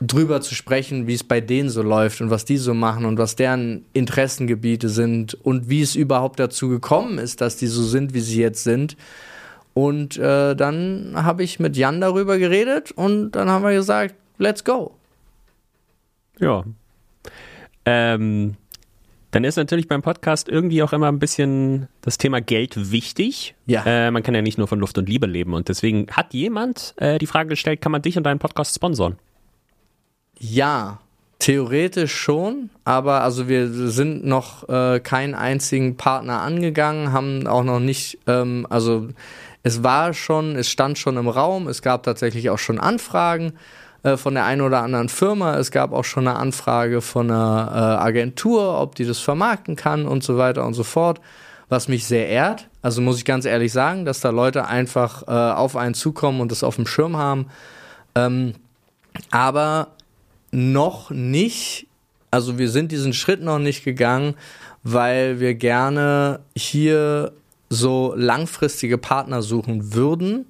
drüber 0.00 0.42
zu 0.42 0.54
sprechen, 0.54 1.06
wie 1.06 1.14
es 1.14 1.24
bei 1.24 1.40
denen 1.40 1.70
so 1.70 1.82
läuft 1.82 2.20
und 2.20 2.28
was 2.28 2.44
die 2.44 2.58
so 2.58 2.74
machen 2.74 3.06
und 3.06 3.16
was 3.16 3.34
deren 3.34 3.86
Interessengebiete 3.94 4.90
sind 4.90 5.32
und 5.34 5.70
wie 5.70 5.80
es 5.80 5.94
überhaupt 5.94 6.38
dazu 6.38 6.68
gekommen 6.68 7.18
ist, 7.18 7.40
dass 7.40 7.56
die 7.56 7.66
so 7.66 7.82
sind, 7.82 8.12
wie 8.12 8.20
sie 8.20 8.42
jetzt 8.42 8.62
sind. 8.62 8.96
Und 9.72 10.18
äh, 10.18 10.54
dann 10.54 11.12
habe 11.16 11.42
ich 11.42 11.58
mit 11.58 11.76
Jan 11.76 12.00
darüber 12.00 12.38
geredet 12.38 12.92
und 12.92 13.32
dann 13.32 13.48
haben 13.48 13.64
wir 13.64 13.72
gesagt, 13.72 14.14
let's 14.38 14.64
go. 14.64 14.94
Ja. 16.38 16.64
Ähm, 17.86 18.56
Dann 19.30 19.44
ist 19.44 19.56
natürlich 19.56 19.88
beim 19.88 20.02
Podcast 20.02 20.48
irgendwie 20.48 20.82
auch 20.82 20.92
immer 20.92 21.08
ein 21.08 21.18
bisschen 21.18 21.88
das 22.00 22.16
Thema 22.16 22.40
Geld 22.40 22.90
wichtig. 22.92 23.54
Ja. 23.66 23.84
Äh, 23.84 24.10
man 24.10 24.22
kann 24.22 24.34
ja 24.34 24.42
nicht 24.42 24.56
nur 24.56 24.68
von 24.68 24.78
Luft 24.78 24.98
und 24.98 25.08
Liebe 25.08 25.26
leben. 25.26 25.52
Und 25.54 25.68
deswegen 25.68 26.06
hat 26.10 26.32
jemand 26.32 26.94
äh, 26.96 27.18
die 27.18 27.26
Frage 27.26 27.50
gestellt, 27.50 27.80
kann 27.80 27.92
man 27.92 28.02
dich 28.02 28.16
und 28.16 28.24
deinen 28.24 28.38
Podcast 28.38 28.74
sponsoren? 28.74 29.18
Ja, 30.38 31.00
theoretisch 31.38 32.14
schon, 32.14 32.70
aber 32.84 33.22
also 33.22 33.48
wir 33.48 33.68
sind 33.68 34.24
noch 34.24 34.68
äh, 34.68 35.00
keinen 35.00 35.34
einzigen 35.34 35.96
Partner 35.96 36.40
angegangen, 36.40 37.12
haben 37.12 37.46
auch 37.46 37.64
noch 37.64 37.80
nicht, 37.80 38.18
ähm, 38.26 38.66
also 38.70 39.08
es 39.62 39.82
war 39.82 40.14
schon, 40.14 40.56
es 40.56 40.70
stand 40.70 40.98
schon 40.98 41.16
im 41.16 41.28
Raum, 41.28 41.68
es 41.68 41.82
gab 41.82 42.04
tatsächlich 42.04 42.50
auch 42.50 42.58
schon 42.58 42.78
Anfragen 42.78 43.52
äh, 44.02 44.16
von 44.16 44.34
der 44.34 44.44
einen 44.44 44.60
oder 44.60 44.82
anderen 44.82 45.08
Firma, 45.08 45.56
es 45.56 45.70
gab 45.70 45.92
auch 45.92 46.04
schon 46.04 46.28
eine 46.28 46.38
Anfrage 46.38 47.00
von 47.00 47.30
einer 47.30 47.70
äh, 47.72 48.04
Agentur, 48.04 48.80
ob 48.80 48.94
die 48.94 49.04
das 49.04 49.18
vermarkten 49.18 49.76
kann 49.76 50.06
und 50.06 50.22
so 50.22 50.38
weiter 50.38 50.64
und 50.64 50.74
so 50.74 50.84
fort, 50.84 51.20
was 51.68 51.88
mich 51.88 52.06
sehr 52.06 52.28
ehrt. 52.28 52.68
Also 52.82 53.00
muss 53.00 53.18
ich 53.18 53.24
ganz 53.24 53.44
ehrlich 53.44 53.72
sagen, 53.72 54.04
dass 54.04 54.20
da 54.20 54.30
Leute 54.30 54.66
einfach 54.66 55.26
äh, 55.26 55.30
auf 55.30 55.76
einen 55.76 55.94
zukommen 55.94 56.40
und 56.40 56.52
das 56.52 56.62
auf 56.62 56.76
dem 56.76 56.86
Schirm 56.86 57.16
haben. 57.16 57.46
Ähm, 58.14 58.54
aber 59.30 59.88
noch 60.50 61.10
nicht, 61.10 61.86
also 62.30 62.58
wir 62.58 62.70
sind 62.70 62.92
diesen 62.92 63.12
Schritt 63.12 63.42
noch 63.42 63.58
nicht 63.58 63.84
gegangen, 63.84 64.34
weil 64.84 65.40
wir 65.40 65.54
gerne 65.54 66.40
hier 66.54 67.32
so 67.68 68.14
langfristige 68.16 68.98
Partner 68.98 69.42
suchen 69.42 69.94
würden. 69.94 70.46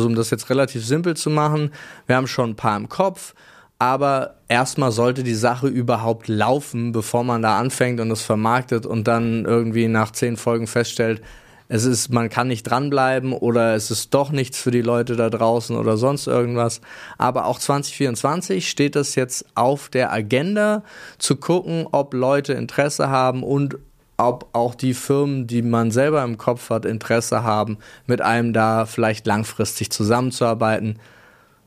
Also 0.00 0.08
um 0.08 0.14
das 0.14 0.30
jetzt 0.30 0.48
relativ 0.48 0.82
simpel 0.82 1.14
zu 1.14 1.28
machen, 1.28 1.72
wir 2.06 2.16
haben 2.16 2.26
schon 2.26 2.50
ein 2.50 2.56
paar 2.56 2.74
im 2.74 2.88
Kopf, 2.88 3.34
aber 3.78 4.36
erstmal 4.48 4.92
sollte 4.92 5.22
die 5.22 5.34
Sache 5.34 5.66
überhaupt 5.66 6.26
laufen, 6.26 6.92
bevor 6.92 7.22
man 7.22 7.42
da 7.42 7.58
anfängt 7.58 8.00
und 8.00 8.10
es 8.10 8.22
vermarktet 8.22 8.86
und 8.86 9.06
dann 9.06 9.44
irgendwie 9.44 9.88
nach 9.88 10.10
zehn 10.10 10.38
Folgen 10.38 10.66
feststellt, 10.66 11.20
es 11.68 11.84
ist, 11.84 12.08
man 12.08 12.30
kann 12.30 12.48
nicht 12.48 12.62
dranbleiben 12.62 13.34
oder 13.34 13.74
es 13.74 13.90
ist 13.90 14.14
doch 14.14 14.32
nichts 14.32 14.58
für 14.58 14.70
die 14.70 14.80
Leute 14.80 15.16
da 15.16 15.28
draußen 15.28 15.76
oder 15.76 15.98
sonst 15.98 16.26
irgendwas. 16.26 16.80
Aber 17.18 17.44
auch 17.44 17.58
2024 17.58 18.70
steht 18.70 18.96
es 18.96 19.16
jetzt 19.16 19.44
auf 19.54 19.90
der 19.90 20.14
Agenda 20.14 20.82
zu 21.18 21.36
gucken, 21.36 21.86
ob 21.92 22.14
Leute 22.14 22.54
Interesse 22.54 23.10
haben 23.10 23.42
und 23.42 23.76
ob 24.20 24.48
auch 24.52 24.74
die 24.74 24.94
Firmen, 24.94 25.46
die 25.46 25.62
man 25.62 25.90
selber 25.90 26.22
im 26.22 26.38
Kopf 26.38 26.70
hat, 26.70 26.84
Interesse 26.84 27.42
haben, 27.42 27.78
mit 28.06 28.20
einem 28.20 28.52
da 28.52 28.86
vielleicht 28.86 29.26
langfristig 29.26 29.90
zusammenzuarbeiten. 29.90 30.98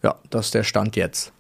Ja, 0.04 0.16
das 0.30 0.48
ist 0.48 0.54
der 0.54 0.64
Stand 0.64 0.96
jetzt. 0.96 1.34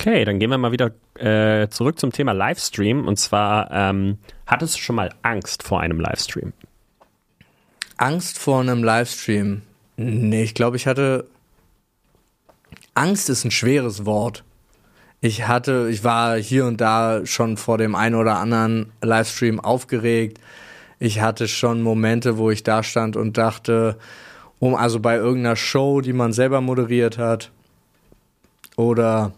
Okay, 0.00 0.24
dann 0.24 0.38
gehen 0.38 0.50
wir 0.50 0.58
mal 0.58 0.72
wieder 0.72 0.92
äh, 1.14 1.68
zurück 1.68 1.98
zum 1.98 2.12
Thema 2.12 2.32
Livestream. 2.32 3.06
Und 3.06 3.18
zwar, 3.18 3.70
ähm, 3.72 4.18
hattest 4.46 4.76
du 4.76 4.80
schon 4.80 4.96
mal 4.96 5.10
Angst 5.22 5.62
vor 5.62 5.80
einem 5.80 5.98
Livestream? 5.98 6.52
Angst 7.96 8.38
vor 8.38 8.60
einem 8.60 8.84
Livestream. 8.84 9.62
Nee, 9.96 10.44
ich 10.44 10.54
glaube, 10.54 10.76
ich 10.76 10.86
hatte. 10.86 11.26
Angst 12.94 13.28
ist 13.28 13.44
ein 13.44 13.50
schweres 13.50 14.06
Wort. 14.06 14.44
Ich 15.20 15.48
hatte, 15.48 15.88
ich 15.90 16.04
war 16.04 16.36
hier 16.36 16.66
und 16.66 16.80
da 16.80 17.26
schon 17.26 17.56
vor 17.56 17.76
dem 17.76 17.94
einen 17.94 18.14
oder 18.14 18.38
anderen 18.38 18.92
Livestream 19.02 19.58
aufgeregt. 19.58 20.38
Ich 21.00 21.20
hatte 21.20 21.48
schon 21.48 21.82
Momente, 21.82 22.38
wo 22.38 22.50
ich 22.50 22.62
da 22.62 22.82
stand 22.82 23.16
und 23.16 23.36
dachte, 23.36 23.96
um 24.60 24.74
also 24.74 25.00
bei 25.00 25.16
irgendeiner 25.16 25.56
Show, 25.56 26.00
die 26.00 26.12
man 26.12 26.32
selber 26.32 26.60
moderiert 26.60 27.18
hat, 27.18 27.50
oder 28.76 29.32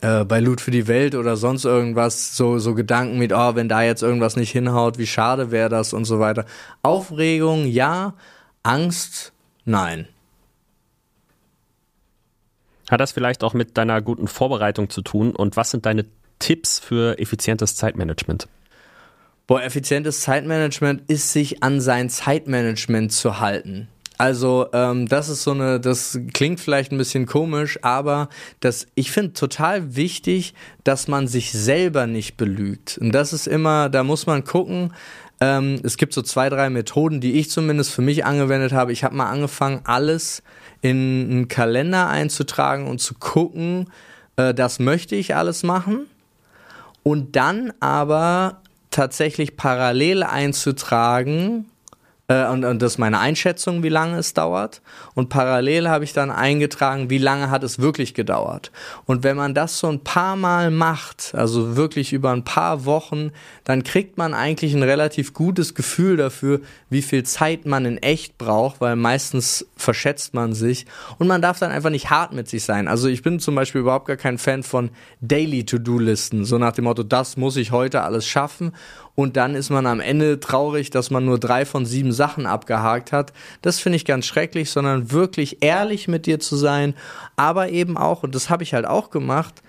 äh, 0.00 0.24
bei 0.24 0.40
Loot 0.40 0.60
für 0.60 0.72
die 0.72 0.88
Welt 0.88 1.14
oder 1.14 1.36
sonst 1.36 1.64
irgendwas, 1.64 2.36
so, 2.36 2.58
so 2.58 2.74
Gedanken 2.74 3.18
mit, 3.18 3.32
oh, 3.32 3.54
wenn 3.54 3.68
da 3.68 3.82
jetzt 3.82 4.02
irgendwas 4.02 4.34
nicht 4.34 4.50
hinhaut, 4.50 4.98
wie 4.98 5.06
schade 5.06 5.52
wäre 5.52 5.68
das 5.68 5.92
und 5.92 6.04
so 6.04 6.18
weiter. 6.18 6.44
Aufregung, 6.82 7.66
ja. 7.66 8.14
Angst, 8.64 9.32
nein. 9.64 10.08
Hat 12.92 13.00
das 13.00 13.12
vielleicht 13.12 13.42
auch 13.42 13.54
mit 13.54 13.78
deiner 13.78 14.02
guten 14.02 14.28
Vorbereitung 14.28 14.90
zu 14.90 15.00
tun? 15.00 15.34
Und 15.34 15.56
was 15.56 15.70
sind 15.70 15.86
deine 15.86 16.04
Tipps 16.38 16.78
für 16.78 17.18
effizientes 17.18 17.74
Zeitmanagement? 17.74 18.48
Boah, 19.46 19.62
effizientes 19.62 20.20
Zeitmanagement 20.20 21.10
ist 21.10 21.32
sich 21.32 21.62
an 21.62 21.80
sein 21.80 22.10
Zeitmanagement 22.10 23.10
zu 23.10 23.40
halten. 23.40 23.88
Also 24.18 24.66
ähm, 24.74 25.08
das 25.08 25.30
ist 25.30 25.42
so 25.42 25.52
eine, 25.52 25.80
das 25.80 26.20
klingt 26.34 26.60
vielleicht 26.60 26.92
ein 26.92 26.98
bisschen 26.98 27.24
komisch, 27.24 27.78
aber 27.80 28.28
das, 28.60 28.86
ich 28.94 29.10
finde 29.10 29.32
total 29.32 29.96
wichtig, 29.96 30.52
dass 30.84 31.08
man 31.08 31.28
sich 31.28 31.50
selber 31.50 32.06
nicht 32.06 32.36
belügt. 32.36 32.98
Und 32.98 33.12
das 33.12 33.32
ist 33.32 33.46
immer, 33.46 33.88
da 33.88 34.04
muss 34.04 34.26
man 34.26 34.44
gucken. 34.44 34.92
Ähm, 35.40 35.80
es 35.82 35.96
gibt 35.96 36.12
so 36.12 36.20
zwei, 36.20 36.50
drei 36.50 36.68
Methoden, 36.68 37.22
die 37.22 37.32
ich 37.40 37.48
zumindest 37.48 37.90
für 37.90 38.02
mich 38.02 38.26
angewendet 38.26 38.72
habe. 38.72 38.92
Ich 38.92 39.02
habe 39.02 39.16
mal 39.16 39.30
angefangen, 39.30 39.80
alles 39.84 40.42
in 40.82 41.30
einen 41.30 41.48
Kalender 41.48 42.08
einzutragen 42.08 42.86
und 42.86 43.00
zu 43.00 43.14
gucken, 43.14 43.90
äh, 44.36 44.52
das 44.52 44.78
möchte 44.78 45.16
ich 45.16 45.34
alles 45.34 45.62
machen. 45.62 46.06
Und 47.02 47.36
dann 47.36 47.72
aber 47.80 48.60
tatsächlich 48.90 49.56
parallel 49.56 50.22
einzutragen, 50.22 51.66
äh, 52.28 52.46
und, 52.48 52.64
und 52.64 52.80
das 52.80 52.92
ist 52.92 52.98
meine 52.98 53.18
Einschätzung, 53.18 53.82
wie 53.82 53.88
lange 53.88 54.18
es 54.18 54.34
dauert. 54.34 54.80
Und 55.14 55.28
parallel 55.28 55.88
habe 55.88 56.04
ich 56.04 56.12
dann 56.12 56.30
eingetragen, 56.30 57.10
wie 57.10 57.18
lange 57.18 57.50
hat 57.50 57.64
es 57.64 57.78
wirklich 57.78 58.14
gedauert. 58.14 58.70
Und 59.06 59.24
wenn 59.24 59.36
man 59.36 59.54
das 59.54 59.78
so 59.78 59.88
ein 59.88 60.00
paar 60.00 60.36
Mal 60.36 60.70
macht, 60.70 61.34
also 61.34 61.76
wirklich 61.76 62.12
über 62.12 62.30
ein 62.30 62.44
paar 62.44 62.84
Wochen, 62.84 63.32
dann 63.64 63.82
kriegt 63.82 64.18
man 64.18 64.34
eigentlich 64.34 64.74
ein 64.74 64.82
relativ 64.82 65.34
gutes 65.34 65.74
Gefühl 65.74 66.16
dafür, 66.16 66.60
wie 66.90 67.02
viel 67.02 67.24
Zeit 67.24 67.66
man 67.66 67.84
in 67.84 67.98
echt 67.98 68.38
braucht, 68.38 68.80
weil 68.80 68.96
meistens 68.96 69.66
verschätzt 69.76 70.34
man 70.34 70.52
sich. 70.52 70.86
Und 71.18 71.26
man 71.26 71.42
darf 71.42 71.58
dann 71.58 71.72
einfach 71.72 71.90
nicht 71.90 72.10
hart 72.10 72.32
mit 72.32 72.48
sich 72.48 72.64
sein. 72.64 72.88
Also 72.88 73.08
ich 73.08 73.22
bin 73.22 73.40
zum 73.40 73.54
Beispiel 73.54 73.80
überhaupt 73.80 74.06
gar 74.06 74.16
kein 74.16 74.38
Fan 74.38 74.62
von 74.62 74.90
Daily 75.20 75.64
To-Do-Listen. 75.64 76.44
So 76.44 76.58
nach 76.58 76.72
dem 76.72 76.84
Motto, 76.84 77.02
das 77.02 77.36
muss 77.36 77.56
ich 77.56 77.72
heute 77.72 78.02
alles 78.02 78.26
schaffen 78.26 78.72
und 79.14 79.36
dann 79.36 79.54
ist 79.54 79.70
man 79.70 79.86
am 79.86 80.00
Ende 80.00 80.40
traurig, 80.40 80.90
dass 80.90 81.10
man 81.10 81.24
nur 81.24 81.38
drei 81.38 81.64
von 81.64 81.84
sieben 81.84 82.12
Sachen 82.12 82.46
abgehakt 82.46 83.12
hat. 83.12 83.32
Das 83.60 83.78
finde 83.78 83.96
ich 83.96 84.04
ganz 84.04 84.26
schrecklich, 84.26 84.70
sondern 84.70 85.12
wirklich 85.12 85.62
ehrlich 85.62 86.08
mit 86.08 86.26
dir 86.26 86.40
zu 86.40 86.56
sein, 86.56 86.94
aber 87.36 87.68
eben 87.68 87.96
auch, 87.96 88.22
und 88.22 88.34
das 88.34 88.48
habe 88.48 88.62
ich 88.62 88.74
halt 88.74 88.86
auch 88.86 89.10
gemacht, 89.10 89.62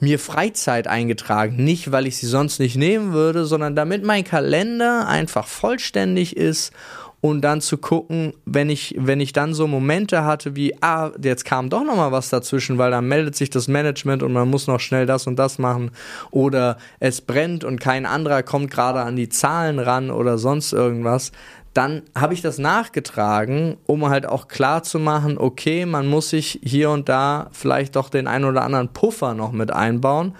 mir 0.00 0.18
Freizeit 0.18 0.86
eingetragen. 0.86 1.62
Nicht, 1.62 1.92
weil 1.92 2.06
ich 2.06 2.16
sie 2.16 2.26
sonst 2.26 2.58
nicht 2.58 2.76
nehmen 2.76 3.12
würde, 3.12 3.44
sondern 3.44 3.76
damit 3.76 4.02
mein 4.02 4.24
Kalender 4.24 5.06
einfach 5.06 5.46
vollständig 5.46 6.36
ist 6.36 6.72
und 7.20 7.42
dann 7.42 7.60
zu 7.60 7.76
gucken, 7.76 8.32
wenn 8.46 8.70
ich, 8.70 8.94
wenn 8.98 9.20
ich 9.20 9.32
dann 9.32 9.52
so 9.52 9.66
Momente 9.66 10.24
hatte 10.24 10.56
wie, 10.56 10.74
ah, 10.82 11.10
jetzt 11.22 11.44
kam 11.44 11.68
doch 11.68 11.84
noch 11.84 11.96
mal 11.96 12.12
was 12.12 12.30
dazwischen, 12.30 12.78
weil 12.78 12.90
dann 12.90 13.08
meldet 13.08 13.36
sich 13.36 13.50
das 13.50 13.68
Management 13.68 14.22
und 14.22 14.32
man 14.32 14.48
muss 14.48 14.66
noch 14.66 14.80
schnell 14.80 15.04
das 15.04 15.26
und 15.26 15.36
das 15.36 15.58
machen 15.58 15.90
oder 16.30 16.78
es 16.98 17.20
brennt 17.20 17.62
und 17.64 17.78
kein 17.78 18.06
anderer 18.06 18.42
kommt 18.42 18.70
gerade 18.70 19.00
an 19.00 19.16
die 19.16 19.28
Zahlen 19.28 19.78
ran 19.78 20.10
oder 20.10 20.38
sonst 20.38 20.72
irgendwas, 20.72 21.32
dann 21.74 22.02
habe 22.18 22.34
ich 22.34 22.42
das 22.42 22.58
nachgetragen, 22.58 23.76
um 23.86 24.08
halt 24.08 24.26
auch 24.26 24.48
klar 24.48 24.82
zu 24.82 24.98
machen, 24.98 25.38
okay, 25.38 25.86
man 25.86 26.06
muss 26.06 26.30
sich 26.30 26.58
hier 26.64 26.90
und 26.90 27.08
da 27.08 27.48
vielleicht 27.52 27.96
doch 27.96 28.08
den 28.08 28.26
ein 28.26 28.44
oder 28.44 28.62
anderen 28.62 28.88
Puffer 28.88 29.34
noch 29.34 29.52
mit 29.52 29.70
einbauen. 29.72 30.34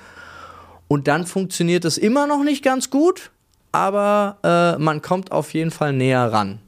Und 0.89 1.07
dann 1.07 1.27
funktioniert 1.27 1.85
es 1.85 1.99
immer 1.99 2.27
noch 2.27 2.43
nicht 2.43 2.65
ganz 2.65 2.91
gut, 2.91 3.31
aber 3.71 4.39
äh, 4.43 4.83
man 4.83 5.03
kommt 5.03 5.31
auf 5.31 5.55
jeden 5.55 5.71
Fall 5.71 5.93
näher 5.93 6.33
ran. 6.33 6.59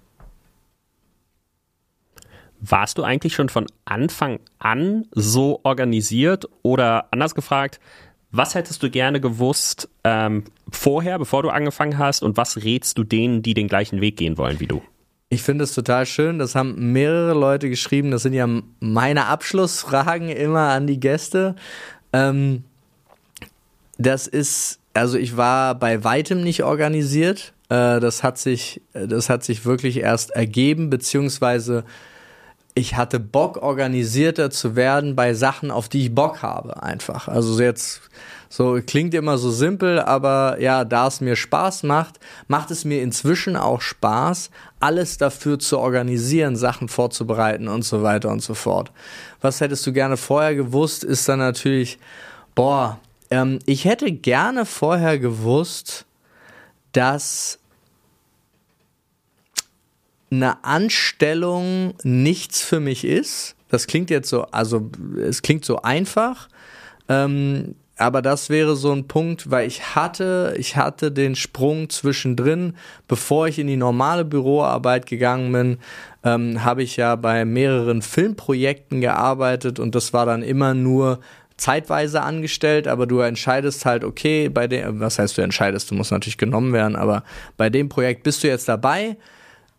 Warst 2.65 2.97
du 2.97 3.03
eigentlich 3.03 3.35
schon 3.35 3.49
von 3.49 3.67
Anfang 3.85 4.39
an 4.61 5.07
so 5.11 5.59
organisiert 5.65 6.49
oder 6.63 7.07
anders 7.11 7.35
gefragt, 7.35 7.81
was 8.31 8.55
hättest 8.55 8.83
du 8.85 8.89
gerne 8.89 9.21
gewusst 9.21 9.89
ähm, 10.05 10.45
vorher, 10.71 11.19
bevor 11.19 11.43
du 11.43 11.51
angefangen 11.51 11.99
hast 11.99 12.23
und 12.23 12.37
was 12.37 12.59
rätst 12.59 12.97
du 12.97 13.05
denen, 13.05 13.43
die 13.43 13.55
den 13.55 13.67
gleichen 13.67 14.01
Weg 14.01 14.17
gehen 14.17 14.39
wollen 14.39 14.61
wie 14.61 14.69
du? 14.69 14.81
Ich 15.29 15.43
finde 15.43 15.65
es 15.65 15.75
total 15.75 16.07
schön. 16.07 16.39
Das 16.39 16.55
haben 16.55 16.93
mehrere 16.93 17.35
Leute 17.35 17.69
geschrieben. 17.69 18.11
Das 18.13 18.23
sind 18.23 18.33
ja 18.33 18.47
meine 18.81 19.27
Abschlussfragen 19.27 20.29
immer 20.29 20.69
an 20.69 20.87
die 20.87 21.01
Gäste. 21.01 21.57
Ähm, 22.13 22.63
das 23.99 24.29
ist, 24.29 24.79
also 24.95 25.19
ich 25.19 25.37
war 25.37 25.75
bei 25.75 26.05
weitem 26.05 26.43
nicht 26.43 26.63
organisiert. 26.63 27.55
Äh, 27.71 27.99
das 27.99 28.23
hat 28.23 28.39
sich, 28.39 28.83
das 28.93 29.29
hat 29.29 29.43
sich 29.43 29.65
wirklich 29.65 29.99
erst 29.99 30.31
ergeben, 30.31 30.91
beziehungsweise 30.91 31.85
ich 32.75 32.97
hatte 32.97 33.21
Bock, 33.21 33.63
organisierter 33.63 34.51
zu 34.51 34.77
werden 34.77 35.15
bei 35.15 35.35
Sachen, 35.35 35.71
auf 35.71 35.89
die 35.89 36.07
ich 36.07 36.15
Bock 36.15 36.43
habe, 36.43 36.83
einfach. 36.83 37.29
Also 37.29 37.61
jetzt, 37.63 38.01
so 38.49 38.81
klingt 38.87 39.13
immer 39.13 39.37
so 39.37 39.51
simpel, 39.51 40.01
aber 40.01 40.59
ja, 40.59 40.85
da 40.85 41.07
es 41.07 41.21
mir 41.21 41.37
Spaß 41.37 41.83
macht, 41.83 42.19
macht 42.49 42.71
es 42.71 42.85
mir 42.85 43.03
inzwischen 43.03 43.57
auch 43.57 43.83
Spaß, 43.83 44.51
alles 44.81 45.19
dafür 45.19 45.59
zu 45.59 45.79
organisieren, 45.79 46.57
Sachen 46.57 46.89
vorzubereiten 46.89 47.69
und 47.69 47.83
so 47.83 48.03
weiter 48.03 48.31
und 48.31 48.43
so 48.43 48.55
fort. 48.55 48.91
Was 49.43 49.61
hättest 49.61 49.87
du 49.87 49.93
gerne 49.93 50.17
vorher 50.17 50.55
gewusst, 50.55 51.05
ist 51.05 51.29
dann 51.29 51.41
natürlich, 51.41 51.99
boah, 52.55 52.99
ähm, 53.31 53.59
ich 53.67 53.85
hätte 53.85 54.11
gerne 54.13 54.65
vorher 54.65 55.19
gewusst, 55.19 56.07
dass 56.93 57.59
eine 60.33 60.65
Anstellung 60.65 61.95
nichts 62.03 62.63
für 62.63 62.81
mich 62.81 63.05
ist. 63.05 63.55
Das 63.69 63.87
klingt 63.87 64.11
jetzt 64.11 64.29
so, 64.29 64.43
also 64.47 64.91
es 65.21 65.43
klingt 65.43 65.65
so 65.65 65.83
einfach, 65.83 66.49
ähm, 67.09 67.75
aber 67.99 68.23
das 68.23 68.49
wäre 68.49 68.75
so 68.75 68.91
ein 68.93 69.07
Punkt, 69.07 69.51
weil 69.51 69.67
ich 69.67 69.95
hatte, 69.95 70.55
ich 70.59 70.77
hatte 70.77 71.13
den 71.13 71.37
Sprung 71.37 71.89
zwischendrin, 71.91 72.75
bevor 73.07 73.47
ich 73.47 73.59
in 73.59 73.67
die 73.67 73.77
normale 73.77 74.25
Büroarbeit 74.25 75.07
gegangen 75.07 75.53
bin, 75.53 75.79
ähm, 76.25 76.65
habe 76.65 76.83
ich 76.83 76.97
ja 76.97 77.15
bei 77.17 77.45
mehreren 77.45 78.03
Filmprojekten 78.03 79.01
gearbeitet 79.01 79.79
und 79.79 79.95
das 79.95 80.13
war 80.13 80.27
dann 80.27 80.43
immer 80.43 80.75
nur 80.75 81.21
zeitweise 81.59 82.23
angestellt, 82.23 82.89
aber 82.89 83.07
du 83.07 83.21
entscheidest 83.21 83.85
halt, 83.85 84.03
okay, 84.03 84.49
bei 84.49 84.67
dem, 84.67 84.99
was 84.99 85.19
heißt 85.19 85.37
du 85.39 85.43
entscheidest, 85.43 85.91
du 85.91 85.95
musst 85.95 86.11
natürlich 86.11 86.39
genommen 86.39 86.73
werden, 86.73 86.97
aber 86.97 87.23
bei 87.57 87.71
dem 87.71 87.89
Projekt 87.89 88.25
bist 88.25 88.43
du 88.43 88.49
jetzt 88.49 88.69
dabei, 88.69 89.17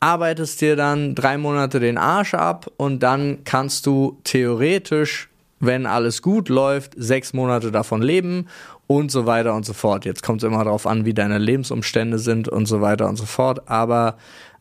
arbeitest 0.04 0.60
dir 0.60 0.76
dann 0.76 1.16
drei 1.16 1.38
Monate 1.38 1.80
den 1.80 1.98
Arsch 1.98 2.34
ab 2.34 2.70
und 2.76 3.02
dann 3.02 3.46
kannst 3.46 3.86
du 3.86 4.20
theoretisch, 4.26 5.30
wenn 5.62 5.86
alles 5.86 6.22
gut 6.22 6.50
läuft, 6.50 6.92
sechs 6.98 7.32
Monate 7.32 7.72
davon 7.72 8.02
leben 8.02 8.48
und 8.86 9.12
so 9.12 9.26
weiter 9.26 9.54
und 9.56 9.66
so 9.66 9.72
fort. 9.72 10.04
Jetzt 10.04 10.22
kommt 10.22 10.44
es 10.44 10.48
immer 10.48 10.66
darauf 10.66 10.88
an, 10.88 11.06
wie 11.06 11.14
deine 11.14 11.38
Lebensumstände 11.38 12.20
sind 12.20 12.50
und 12.50 12.66
so 12.66 12.82
weiter 12.82 13.08
und 13.08 13.16
so 13.16 13.24
fort. 13.24 13.70
Aber 13.70 14.18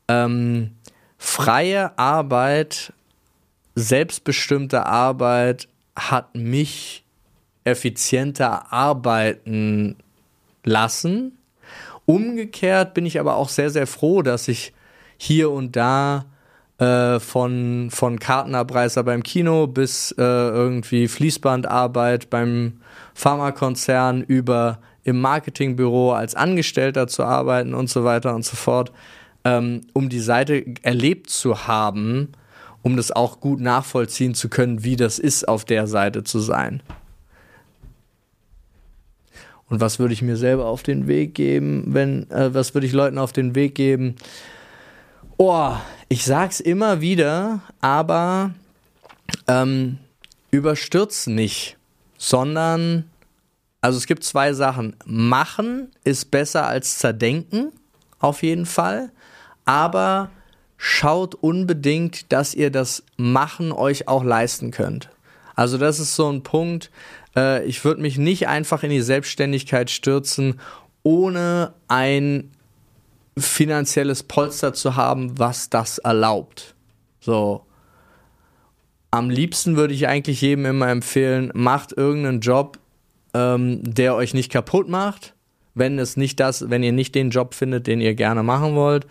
ähm, 0.06 0.76
freie 1.18 1.98
Arbeit, 1.98 2.92
selbstbestimmte 3.74 4.86
Arbeit 4.86 5.66
hat 5.96 6.36
mich 6.36 7.04
effizienter 7.64 8.72
arbeiten 8.72 9.96
lassen. 10.62 11.36
Umgekehrt 12.06 12.94
bin 12.94 13.06
ich 13.06 13.18
aber 13.18 13.34
auch 13.34 13.48
sehr, 13.48 13.70
sehr 13.70 13.88
froh, 13.88 14.22
dass 14.22 14.46
ich 14.46 14.72
hier 15.22 15.52
und 15.52 15.76
da 15.76 16.24
äh, 16.78 17.20
von, 17.20 17.90
von 17.92 18.18
Kartenabreißer 18.18 19.04
beim 19.04 19.22
Kino 19.22 19.68
bis 19.68 20.10
äh, 20.18 20.20
irgendwie 20.20 21.06
Fließbandarbeit 21.06 22.28
beim 22.28 22.80
Pharmakonzern 23.14 24.22
über 24.22 24.80
im 25.04 25.20
Marketingbüro 25.20 26.12
als 26.12 26.34
Angestellter 26.34 27.06
zu 27.06 27.22
arbeiten 27.22 27.72
und 27.72 27.88
so 27.88 28.02
weiter 28.02 28.34
und 28.34 28.44
so 28.44 28.56
fort, 28.56 28.90
ähm, 29.44 29.82
um 29.92 30.08
die 30.08 30.18
Seite 30.18 30.64
erlebt 30.82 31.30
zu 31.30 31.68
haben, 31.68 32.32
um 32.82 32.96
das 32.96 33.12
auch 33.12 33.38
gut 33.38 33.60
nachvollziehen 33.60 34.34
zu 34.34 34.48
können, 34.48 34.82
wie 34.82 34.96
das 34.96 35.20
ist, 35.20 35.46
auf 35.46 35.64
der 35.64 35.86
Seite 35.86 36.24
zu 36.24 36.40
sein. 36.40 36.82
Und 39.68 39.80
was 39.80 40.00
würde 40.00 40.14
ich 40.14 40.22
mir 40.22 40.36
selber 40.36 40.66
auf 40.66 40.82
den 40.82 41.06
Weg 41.06 41.36
geben, 41.36 41.84
wenn, 41.86 42.28
äh, 42.30 42.52
was 42.52 42.74
würde 42.74 42.88
ich 42.88 42.92
Leuten 42.92 43.18
auf 43.18 43.32
den 43.32 43.54
Weg 43.54 43.76
geben? 43.76 44.16
Oh, 45.44 45.74
ich 46.08 46.24
sag's 46.24 46.60
immer 46.60 47.00
wieder, 47.00 47.62
aber 47.80 48.52
ähm, 49.48 49.98
überstürzt 50.52 51.26
nicht, 51.26 51.76
sondern, 52.16 53.10
also 53.80 53.98
es 53.98 54.06
gibt 54.06 54.22
zwei 54.22 54.52
Sachen. 54.52 54.94
Machen 55.04 55.90
ist 56.04 56.30
besser 56.30 56.68
als 56.68 56.98
zerdenken, 56.98 57.72
auf 58.20 58.44
jeden 58.44 58.66
Fall, 58.66 59.10
aber 59.64 60.30
schaut 60.76 61.34
unbedingt, 61.34 62.32
dass 62.32 62.54
ihr 62.54 62.70
das 62.70 63.02
Machen 63.16 63.72
euch 63.72 64.06
auch 64.06 64.22
leisten 64.22 64.70
könnt. 64.70 65.10
Also 65.56 65.76
das 65.76 65.98
ist 65.98 66.14
so 66.14 66.30
ein 66.30 66.44
Punkt, 66.44 66.92
äh, 67.34 67.64
ich 67.64 67.84
würde 67.84 68.00
mich 68.00 68.16
nicht 68.16 68.46
einfach 68.46 68.84
in 68.84 68.90
die 68.90 69.02
Selbstständigkeit 69.02 69.90
stürzen, 69.90 70.60
ohne 71.02 71.74
ein 71.88 72.52
finanzielles 73.36 74.22
Polster 74.22 74.72
zu 74.72 74.96
haben, 74.96 75.38
was 75.38 75.70
das 75.70 75.98
erlaubt. 75.98 76.74
So. 77.20 77.64
Am 79.10 79.30
liebsten 79.30 79.76
würde 79.76 79.94
ich 79.94 80.08
eigentlich 80.08 80.40
jedem 80.40 80.66
immer 80.66 80.88
empfehlen, 80.88 81.50
macht 81.54 81.92
irgendeinen 81.92 82.40
Job, 82.40 82.78
ähm, 83.34 83.80
der 83.82 84.14
euch 84.14 84.34
nicht 84.34 84.50
kaputt 84.50 84.88
macht, 84.88 85.34
wenn 85.74 85.98
es 85.98 86.16
nicht 86.16 86.40
das, 86.40 86.70
wenn 86.70 86.82
ihr 86.82 86.92
nicht 86.92 87.14
den 87.14 87.30
Job 87.30 87.54
findet, 87.54 87.86
den 87.86 88.00
ihr 88.00 88.14
gerne 88.14 88.42
machen 88.42 88.74
wollt 88.74 89.06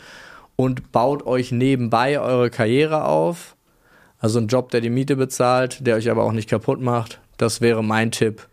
und 0.55 0.91
baut 0.91 1.25
euch 1.25 1.51
nebenbei 1.51 2.19
eure 2.19 2.49
Karriere 2.49 3.05
auf. 3.05 3.55
Also 4.19 4.39
ein 4.39 4.47
Job, 4.47 4.69
der 4.69 4.81
die 4.81 4.91
Miete 4.91 5.15
bezahlt, 5.15 5.85
der 5.85 5.95
euch 5.95 6.09
aber 6.09 6.23
auch 6.23 6.31
nicht 6.31 6.49
kaputt 6.49 6.79
macht. 6.79 7.19
Das 7.37 7.61
wäre 7.61 7.83
mein 7.83 8.11
Tipp. 8.11 8.47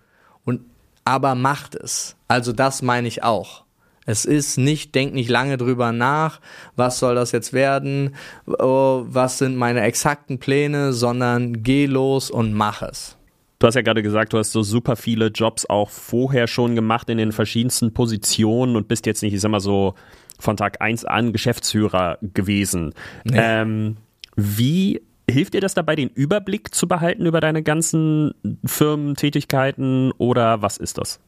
Und 0.44 0.62
aber 1.04 1.34
macht 1.34 1.74
es. 1.74 2.16
Also 2.26 2.52
das 2.52 2.80
meine 2.80 3.08
ich 3.08 3.22
auch. 3.22 3.64
Es 4.08 4.24
ist 4.24 4.56
nicht, 4.56 4.94
denk 4.94 5.12
nicht 5.12 5.28
lange 5.28 5.58
drüber 5.58 5.92
nach, 5.92 6.40
was 6.76 6.98
soll 6.98 7.14
das 7.14 7.30
jetzt 7.32 7.52
werden, 7.52 8.14
oh, 8.46 9.02
was 9.06 9.36
sind 9.36 9.54
meine 9.54 9.82
exakten 9.82 10.38
Pläne, 10.38 10.94
sondern 10.94 11.62
geh 11.62 11.84
los 11.84 12.30
und 12.30 12.54
mach 12.54 12.80
es. 12.80 13.18
Du 13.58 13.66
hast 13.66 13.74
ja 13.74 13.82
gerade 13.82 14.02
gesagt, 14.02 14.32
du 14.32 14.38
hast 14.38 14.52
so 14.52 14.62
super 14.62 14.96
viele 14.96 15.26
Jobs 15.26 15.66
auch 15.66 15.90
vorher 15.90 16.46
schon 16.46 16.74
gemacht 16.74 17.10
in 17.10 17.18
den 17.18 17.32
verschiedensten 17.32 17.92
Positionen 17.92 18.76
und 18.76 18.88
bist 18.88 19.04
jetzt 19.04 19.22
nicht, 19.22 19.34
ich 19.34 19.42
sag 19.42 19.50
mal 19.50 19.60
so, 19.60 19.94
von 20.38 20.56
Tag 20.56 20.80
1 20.80 21.04
an 21.04 21.34
Geschäftsführer 21.34 22.16
gewesen. 22.22 22.94
Nee. 23.24 23.36
Ähm, 23.38 23.96
wie 24.36 25.02
hilft 25.30 25.52
dir 25.52 25.60
das 25.60 25.74
dabei, 25.74 25.96
den 25.96 26.08
Überblick 26.08 26.74
zu 26.74 26.88
behalten 26.88 27.26
über 27.26 27.42
deine 27.42 27.62
ganzen 27.62 28.32
Firmentätigkeiten 28.64 30.12
oder 30.12 30.62
was 30.62 30.78
ist 30.78 30.96
das? 30.96 31.20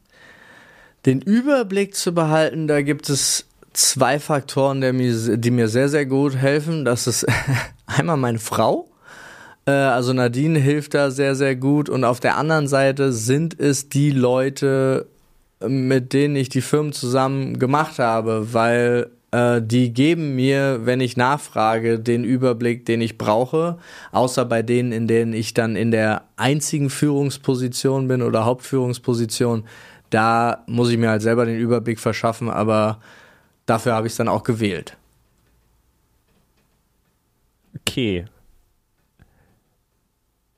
Den 1.05 1.21
Überblick 1.21 1.95
zu 1.95 2.13
behalten, 2.13 2.67
da 2.67 2.81
gibt 2.81 3.09
es 3.09 3.45
zwei 3.73 4.19
Faktoren, 4.19 4.81
die 4.81 4.91
mir, 4.91 5.37
die 5.37 5.51
mir 5.51 5.67
sehr, 5.67 5.89
sehr 5.89 6.05
gut 6.05 6.35
helfen. 6.35 6.85
Das 6.85 7.07
ist 7.07 7.25
einmal 7.85 8.17
meine 8.17 8.39
Frau. 8.39 8.87
Äh, 9.65 9.71
also 9.71 10.13
Nadine 10.13 10.59
hilft 10.59 10.93
da 10.93 11.11
sehr, 11.11 11.35
sehr 11.35 11.55
gut. 11.55 11.89
Und 11.89 12.03
auf 12.03 12.19
der 12.19 12.37
anderen 12.37 12.67
Seite 12.67 13.13
sind 13.13 13.59
es 13.59 13.89
die 13.89 14.11
Leute, 14.11 15.07
mit 15.67 16.13
denen 16.13 16.35
ich 16.35 16.49
die 16.49 16.61
Firmen 16.61 16.93
zusammen 16.93 17.59
gemacht 17.59 17.99
habe, 17.99 18.53
weil 18.53 19.09
äh, 19.31 19.61
die 19.61 19.93
geben 19.93 20.35
mir, 20.35 20.81
wenn 20.83 20.99
ich 20.99 21.17
nachfrage, 21.17 21.99
den 21.99 22.23
Überblick, 22.23 22.85
den 22.85 23.01
ich 23.01 23.17
brauche, 23.17 23.77
außer 24.11 24.45
bei 24.45 24.61
denen, 24.61 24.91
in 24.91 25.07
denen 25.07 25.33
ich 25.33 25.53
dann 25.53 25.75
in 25.75 25.91
der 25.91 26.23
einzigen 26.35 26.89
Führungsposition 26.89 28.07
bin 28.07 28.21
oder 28.21 28.45
Hauptführungsposition, 28.45 29.63
da 30.11 30.63
muss 30.67 30.89
ich 30.89 30.97
mir 30.97 31.09
halt 31.09 31.21
selber 31.21 31.45
den 31.45 31.57
Überblick 31.57 31.99
verschaffen, 31.99 32.49
aber 32.49 32.99
dafür 33.65 33.93
habe 33.93 34.05
ich 34.05 34.13
es 34.13 34.17
dann 34.17 34.27
auch 34.27 34.43
gewählt. 34.43 34.97
Okay. 37.79 38.25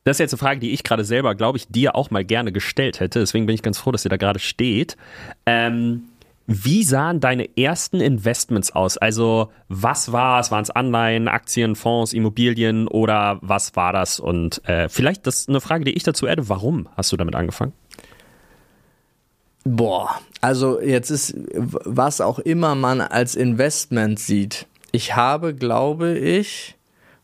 Das 0.04 0.18
ist 0.18 0.20
jetzt 0.20 0.34
eine 0.34 0.40
Frage, 0.40 0.60
die 0.60 0.72
ich 0.72 0.84
gerade 0.84 1.06
selber, 1.06 1.34
glaube 1.36 1.58
ich, 1.58 1.68
dir 1.70 1.96
auch 1.96 2.12
mal 2.12 2.26
gerne 2.26 2.52
gestellt 2.52 3.00
hätte. 3.00 3.20
Deswegen 3.20 3.46
bin 3.46 3.56
ich 3.56 3.62
ganz 3.62 3.78
froh, 3.78 3.92
dass 3.92 4.06
ihr 4.06 4.10
da 4.10 4.18
gerade 4.18 4.40
steht. 4.40 4.98
Ähm, 5.46 6.10
wie 6.46 6.84
sahen 6.84 7.22
deine 7.22 7.58
ersten 7.58 8.02
Investments 8.02 8.72
aus? 8.72 8.98
Also, 8.98 9.50
was 9.70 10.12
war 10.12 10.42
es? 10.42 10.52
Waren 10.52 10.64
es 10.64 10.72
Anleihen, 10.72 11.30
Aktien, 11.30 11.78
Fonds, 11.78 12.12
Immobilien 12.12 12.90
oder 12.90 13.40
was 13.42 13.78
war 13.78 13.94
das? 13.94 14.20
Und 14.20 14.68
äh, 14.68 14.90
vielleicht 14.90 15.26
das 15.26 15.42
ist 15.42 15.50
eine 15.50 15.62
Frage, 15.62 15.86
die 15.86 15.94
ich 15.94 16.04
dazu 16.04 16.28
hätte. 16.28 16.50
Warum 16.50 16.90
hast 16.98 17.14
du 17.14 17.18
damit 17.18 17.36
angefangen? 17.36 17.72
Boah, 19.64 20.20
also 20.42 20.82
jetzt 20.82 21.10
ist, 21.10 21.36
was 21.54 22.20
auch 22.20 22.40
immer 22.40 22.76
man 22.76 23.00
als 23.00 23.36
Investment 23.36 24.20
sieht. 24.20 24.68
Ich 24.92 25.16
habe, 25.16 25.56
glaube 25.56 26.18
ich, 26.18 26.76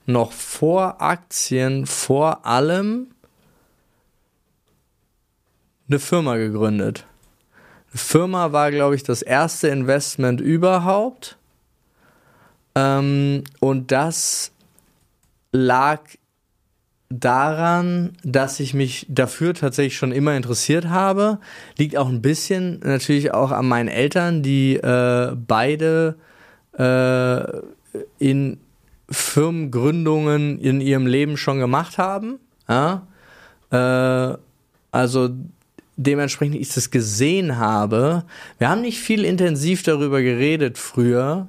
noch 0.06 0.32
vor 0.32 1.02
Aktien 1.02 1.86
vor 1.86 2.46
allem 2.46 3.08
eine 5.90 6.00
Firma 6.00 6.38
gegründet. 6.38 7.06
Eine 7.92 7.98
Firma 8.00 8.52
war, 8.52 8.72
glaube 8.72 8.96
ich, 8.96 9.04
das 9.04 9.22
erste 9.22 9.68
Investment 9.68 10.40
überhaupt. 10.40 11.38
Ähm, 12.76 13.44
und 13.60 13.92
das 13.92 14.52
lag 15.52 16.02
daran, 17.10 18.14
dass 18.24 18.60
ich 18.60 18.74
mich 18.74 19.06
dafür 19.10 19.54
tatsächlich 19.54 19.98
schon 19.98 20.12
immer 20.12 20.36
interessiert 20.36 20.90
habe. 20.90 21.40
Liegt 21.78 21.98
auch 21.98 22.08
ein 22.08 22.22
bisschen 22.22 22.80
natürlich 22.84 23.34
auch 23.34 23.52
an 23.52 23.68
meinen 23.68 23.90
Eltern, 23.90 24.44
die 24.44 24.76
äh, 24.76 25.36
beide 25.36 26.16
äh, 26.78 27.44
in 28.20 28.60
Firmengründungen 29.10 30.60
in 30.60 30.82
ihrem 30.82 31.08
Leben 31.08 31.36
schon 31.36 31.60
gemacht 31.60 31.98
haben. 31.98 32.40
Ja? 32.68 33.08
Äh, 33.72 34.38
also 34.92 35.30
dementsprechend 35.98 36.56
ich 36.56 36.74
das 36.74 36.92
gesehen 36.92 37.58
habe. 37.58 38.24
Wir 38.60 38.70
haben 38.70 38.82
nicht 38.82 39.00
viel 39.00 39.26
intensiv 39.26 39.84
darüber 39.84 40.22
geredet 40.22 40.78
früher 40.78 41.48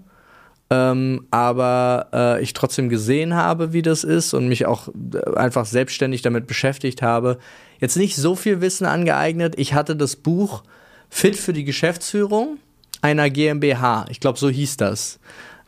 ähm, 0.70 1.26
aber 1.30 2.08
äh, 2.12 2.42
ich 2.42 2.52
trotzdem 2.52 2.88
gesehen 2.88 3.34
habe, 3.34 3.72
wie 3.72 3.82
das 3.82 4.04
ist 4.04 4.34
und 4.34 4.48
mich 4.48 4.66
auch 4.66 4.88
äh, 4.88 5.36
einfach 5.36 5.66
selbstständig 5.66 6.22
damit 6.22 6.46
beschäftigt 6.46 7.02
habe. 7.02 7.38
Jetzt 7.80 7.96
nicht 7.96 8.14
so 8.16 8.36
viel 8.36 8.60
Wissen 8.60 8.86
angeeignet. 8.86 9.54
Ich 9.58 9.74
hatte 9.74 9.96
das 9.96 10.16
Buch 10.16 10.62
Fit 11.08 11.36
für 11.36 11.52
die 11.52 11.64
Geschäftsführung, 11.64 12.58
einer 13.02 13.30
GmbH. 13.30 14.06
Ich 14.10 14.20
glaube, 14.20 14.38
so 14.38 14.48
hieß 14.48 14.76
das. 14.76 15.18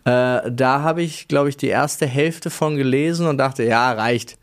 Äh, 0.05 0.51
da 0.51 0.83
habe 0.83 1.03
ich, 1.03 1.27
glaube 1.27 1.49
ich, 1.49 1.57
die 1.57 1.69
erste 1.69 2.07
Hälfte 2.07 2.51
von 2.51 2.77
gelesen 2.77 3.27
und 3.27 3.39
dachte, 3.39 3.65
ja, 3.65 3.91
reicht. 3.93 4.39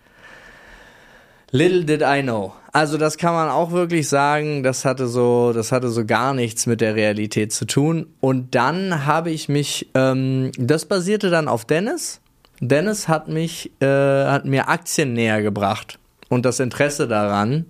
Little 1.51 1.83
did 1.83 2.01
I 2.01 2.21
know. 2.21 2.53
Also 2.71 2.97
das 2.97 3.17
kann 3.17 3.33
man 3.33 3.49
auch 3.49 3.71
wirklich 3.71 4.07
sagen, 4.07 4.61
das 4.61 4.85
hatte 4.85 5.07
so, 5.07 5.51
das 5.53 5.71
hatte 5.71 5.89
so 5.89 6.05
gar 6.05 6.33
nichts 6.33 6.67
mit 6.67 6.81
der 6.81 6.95
Realität 6.95 7.51
zu 7.51 7.65
tun. 7.65 8.07
Und 8.19 8.53
dann 8.53 9.05
habe 9.05 9.31
ich 9.31 9.49
mich, 9.49 9.89
ähm, 9.95 10.51
das 10.57 10.85
basierte 10.85 11.31
dann 11.31 11.47
auf 11.47 11.65
Dennis. 11.65 12.21
Dennis 12.59 13.07
hat 13.07 13.27
mich, 13.27 13.71
äh, 13.81 13.85
hat 14.25 14.45
mir 14.45 14.69
Aktien 14.69 15.13
näher 15.13 15.41
gebracht 15.41 15.97
und 16.27 16.45
das 16.45 16.59
Interesse 16.59 17.07
daran 17.07 17.65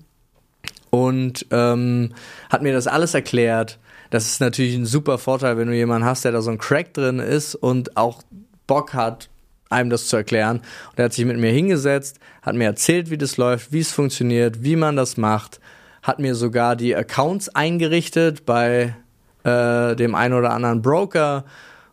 und 0.90 1.46
ähm, 1.52 2.14
hat 2.50 2.62
mir 2.62 2.74
das 2.74 2.88
alles 2.88 3.14
erklärt. 3.14 3.80
Das 4.10 4.26
ist 4.26 4.42
natürlich 4.42 4.76
ein 4.76 4.88
super 4.88 5.18
Vorteil, 5.20 5.58
wenn 5.58 5.68
du 5.68 5.76
jemanden 5.76 6.08
hast, 6.08 6.26
der 6.26 6.32
da 6.32 6.42
so 6.42 6.50
ein 6.52 6.58
Crack 6.58 6.94
drin 6.94 7.20
ist 7.20 7.56
und 7.56 7.96
auch 7.96 8.24
Bock 8.66 8.94
hat, 8.94 9.30
einem 9.70 9.90
das 9.90 10.08
zu 10.08 10.18
erklären. 10.18 10.58
Und 10.58 11.00
er 11.00 11.06
hat 11.06 11.14
sich 11.14 11.26
mit 11.26 11.38
mir 11.38 11.52
hingesetzt, 11.52 12.20
hat 12.42 12.56
mir 12.56 12.66
erzählt, 12.66 13.10
wie 13.10 13.18
das 13.18 13.38
läuft, 13.38 13.72
wie 13.72 13.80
es 13.80 13.92
funktioniert, 13.92 14.64
wie 14.64 14.76
man 14.76 14.96
das 14.96 15.18
macht, 15.18 15.60
hat 16.02 16.20
mir 16.20 16.36
sogar 16.36 16.76
die 16.76 16.96
Accounts 16.96 17.50
eingerichtet 17.50 18.46
bei 18.46 18.96
äh, 19.44 19.96
dem 19.96 20.16
einen 20.16 20.34
oder 20.34 20.52
anderen 20.52 20.82
Broker 20.82 21.46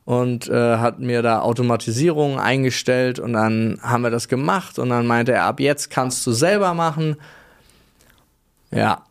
und 0.04 0.48
äh, 0.48 0.76
hat 0.76 1.00
mir 1.00 1.22
da 1.22 1.40
Automatisierungen 1.40 2.38
eingestellt 2.38 3.18
und 3.18 3.32
dann 3.32 3.78
haben 3.82 4.02
wir 4.02 4.10
das 4.10 4.28
gemacht 4.28 4.78
und 4.78 4.90
dann 4.90 5.06
meinte 5.06 5.32
er, 5.32 5.44
ab 5.44 5.60
jetzt 5.60 5.90
kannst 5.90 6.26
du 6.26 6.32
selber 6.32 6.74
machen. 6.74 7.16
Ja, 8.70 9.02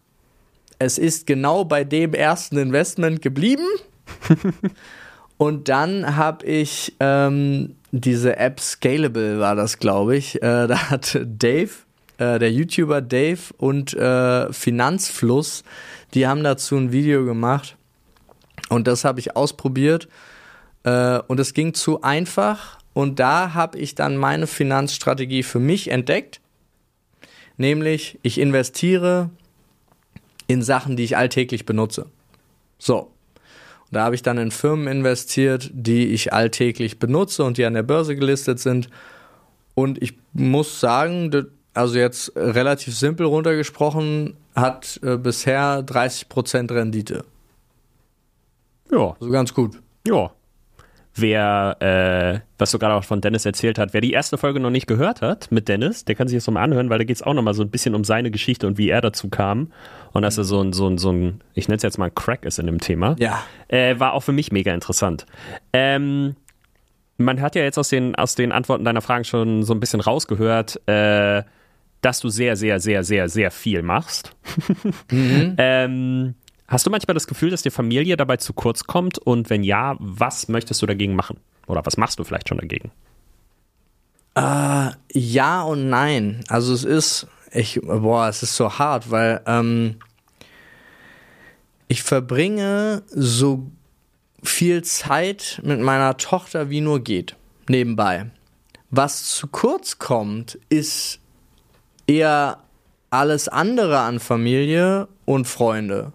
es 0.80 0.97
ist 0.97 1.28
genau 1.28 1.65
bei 1.65 1.84
dem 1.84 2.13
ersten 2.13 2.58
Investment 2.58 3.21
geblieben. 3.21 3.65
und 5.38 5.67
dann 5.69 6.15
habe 6.15 6.45
ich 6.45 6.95
ähm, 7.00 7.76
diese 7.91 8.38
App 8.38 8.60
Scalable 8.60 9.39
war 9.39 9.56
das, 9.56 9.80
glaube 9.80 10.15
ich. 10.15 10.36
Äh, 10.36 10.39
da 10.67 10.89
hat 10.89 11.19
Dave, 11.24 11.71
äh, 12.17 12.39
der 12.39 12.52
YouTuber 12.52 13.02
Dave 13.02 13.41
und 13.58 13.93
äh, 13.93 14.52
Finanzfluss, 14.52 15.63
die 16.13 16.28
haben 16.28 16.43
dazu 16.43 16.76
ein 16.76 16.91
Video 16.91 17.26
gemacht. 17.26 17.76
Und 18.69 18.88
das 18.88 19.06
habe 19.06 19.19
ich 19.19 19.36
ausprobiert. 19.36 20.08
Äh, 20.84 21.19
und 21.28 21.39
es 21.39 21.54
ging 21.54 21.74
zu 21.74 22.02
einfach. 22.02 22.80
Und 22.93 23.19
da 23.19 23.54
habe 23.54 23.78
ich 23.78 23.95
dann 23.95 24.15
meine 24.15 24.48
Finanzstrategie 24.48 25.43
für 25.43 25.60
mich 25.60 25.89
entdeckt. 25.91 26.39
Nämlich, 27.58 28.19
ich 28.21 28.39
investiere 28.39 29.30
in 30.48 30.62
Sachen, 30.62 30.95
die 30.95 31.04
ich 31.04 31.17
alltäglich 31.17 31.65
benutze. 31.65 32.08
So. 32.78 33.14
Da 33.91 34.04
habe 34.04 34.15
ich 34.15 34.21
dann 34.21 34.38
in 34.38 34.52
Firmen 34.52 34.88
investiert, 34.88 35.69
die 35.74 36.08
ich 36.08 36.34
alltäglich 36.34 37.00
benutze 37.00 37.43
und 37.43 37.58
die 37.58 37.65
an 37.65 37.74
der 37.74 37.84
Börse 37.84 38.15
gelistet 38.15 38.60
sind. 38.60 38.89
Und 39.76 40.02
ich 40.02 40.17
muss 40.34 40.80
sagen, 40.80 41.32
also 41.74 41.98
jetzt 41.98 42.32
relativ 42.36 42.98
simpel 42.98 43.26
runtergesprochen, 43.26 44.36
hat 44.56 45.00
äh, 45.04 45.17
bisher 45.17 45.86
30% 45.86 46.74
Rendite. 46.74 47.26
Ja. 48.91 49.15
Also 49.19 49.32
ganz 49.32 49.54
gut. 49.54 49.80
Ja. 50.08 50.32
Wer, 51.17 51.78
äh, 51.80 52.39
was 52.58 52.71
du 52.71 52.80
gerade 52.80 52.93
auch 52.93 53.04
von 53.04 53.21
Dennis 53.21 53.45
erzählt 53.45 53.80
hat, 53.80 53.93
wer 53.93 54.02
die 54.02 54.12
erste 54.12 54.38
Folge 54.38 54.60
noch 54.60 54.69
nicht 54.69 54.88
gehört 54.88 55.21
hat 55.21 55.50
mit 55.50 55.69
Dennis, 55.69 56.04
der 56.04 56.15
kann 56.15 56.28
sich 56.28 56.36
jetzt 56.36 56.48
nochmal 56.48 56.63
anhören, 56.63 56.89
weil 56.89 56.98
da 56.98 57.06
geht 57.06 57.15
es 57.15 57.21
auch 57.24 57.34
nochmal 57.34 57.54
so 57.54 57.63
ein 57.63 57.69
bisschen 57.69 57.95
um 57.95 58.04
seine 58.04 58.32
Geschichte 58.32 58.67
und 58.67 58.78
wie 58.78 58.89
er 58.89 59.00
dazu 59.00 59.30
kam. 59.30 59.71
Und 60.15 60.21
dass 60.21 60.38
er 60.38 60.45
so 60.45 60.62
ein, 60.62 60.71
so 60.71 60.88
ein, 60.88 60.97
so 60.97 61.12
ein 61.12 61.41
ich 61.56 61.67
nenne 61.67 61.75
es 61.75 61.84
jetzt 61.84 61.97
mal 61.97 62.06
ein 62.06 62.15
Crack 62.15 62.45
ist 62.45 62.58
in 62.58 62.67
dem 62.67 62.80
Thema. 62.80 63.17
Ja. 63.19 63.43
Äh, 63.67 63.99
war 63.99 64.13
auch 64.13 64.21
für 64.21 64.32
mich 64.32 64.49
mega 64.49 64.73
interessant. 64.73 65.25
Ähm, 65.73 66.38
man 67.17 67.41
hat 67.41 67.54
ja 67.56 67.63
jetzt 67.63 67.78
aus 67.78 67.89
den, 67.89 68.15
aus 68.15 68.34
den 68.34 68.54
Antworten 68.54 68.86
deiner 68.86 69.01
Fragen 69.01 69.25
schon 69.25 69.63
so 69.63 69.73
ein 69.73 69.82
bisschen 69.82 69.99
rausgehört, 69.99 70.80
äh, 70.88 71.43
dass 71.99 72.21
du 72.21 72.30
sehr, 72.30 72.56
sehr, 72.56 72.80
sehr, 72.80 73.04
sehr, 73.04 73.28
sehr 73.28 73.51
viel 73.51 73.82
machst. 73.82 74.34
Mhm. 75.12 75.56
ähm, 75.58 76.36
Hast 76.69 76.86
du 76.86 76.91
manchmal 76.91 77.13
das 77.13 77.28
Gefühl, 77.28 77.49
dass 77.49 77.63
dir 77.63 77.71
Familie 77.71 78.15
dabei 78.15 78.38
zu 78.38 78.54
kurz 78.54 78.86
kommt? 78.86 79.17
Und 79.17 79.49
wenn 79.49 79.63
ja, 79.63 79.97
was 79.99 80.47
möchtest 80.47 80.82
du 80.82 80.86
dagegen 80.86 81.15
machen? 81.15 81.38
Oder 81.67 81.86
was 81.86 81.97
machst 81.97 82.19
du 82.19 82.23
vielleicht 82.23 82.47
schon 82.47 82.58
dagegen? 82.58 82.89
Äh, 84.36 84.91
ja 85.12 85.62
und 85.63 85.89
nein. 85.89 86.41
Also 86.47 86.73
es 86.73 86.86
ist, 86.86 87.28
ich, 87.55 87.79
boah, 87.81 88.27
es 88.27 88.43
ist 88.43 88.55
so 88.55 88.77
hart, 88.77 89.09
weil 89.11 89.41
ähm, 89.45 89.95
ich 91.87 92.03
verbringe 92.03 93.03
so 93.09 93.71
viel 94.43 94.83
Zeit 94.83 95.61
mit 95.63 95.79
meiner 95.79 96.17
Tochter 96.17 96.69
wie 96.69 96.81
nur 96.81 96.99
geht, 96.99 97.35
nebenbei. 97.67 98.27
Was 98.91 99.23
zu 99.23 99.47
kurz 99.47 99.97
kommt, 99.97 100.59
ist 100.69 101.19
eher 102.07 102.59
alles 103.09 103.47
andere 103.47 103.99
an 103.99 104.19
Familie 104.19 105.07
und 105.25 105.47
Freunde. 105.47 106.11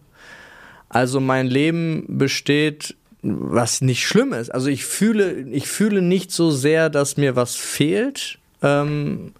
Also 0.88 1.20
mein 1.20 1.46
Leben 1.46 2.04
besteht, 2.08 2.96
was 3.22 3.80
nicht 3.80 4.06
schlimm 4.06 4.32
ist. 4.32 4.50
Also 4.50 4.68
ich 4.68 4.84
fühle, 4.84 5.42
ich 5.50 5.68
fühle 5.68 6.02
nicht 6.02 6.32
so 6.32 6.50
sehr, 6.50 6.90
dass 6.90 7.16
mir 7.16 7.36
was 7.36 7.56
fehlt, 7.56 8.38
ähm, 8.62 9.32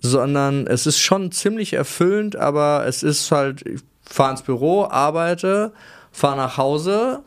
sondern 0.00 0.66
es 0.66 0.86
ist 0.86 0.98
schon 0.98 1.30
ziemlich 1.30 1.74
erfüllend, 1.74 2.34
aber 2.34 2.84
es 2.86 3.02
ist 3.02 3.30
halt, 3.30 3.66
ich 3.66 3.82
fahre 4.02 4.32
ins 4.32 4.42
Büro, 4.42 4.84
arbeite, 4.84 5.72
fahre 6.10 6.36
nach 6.36 6.56
Hause, 6.56 7.20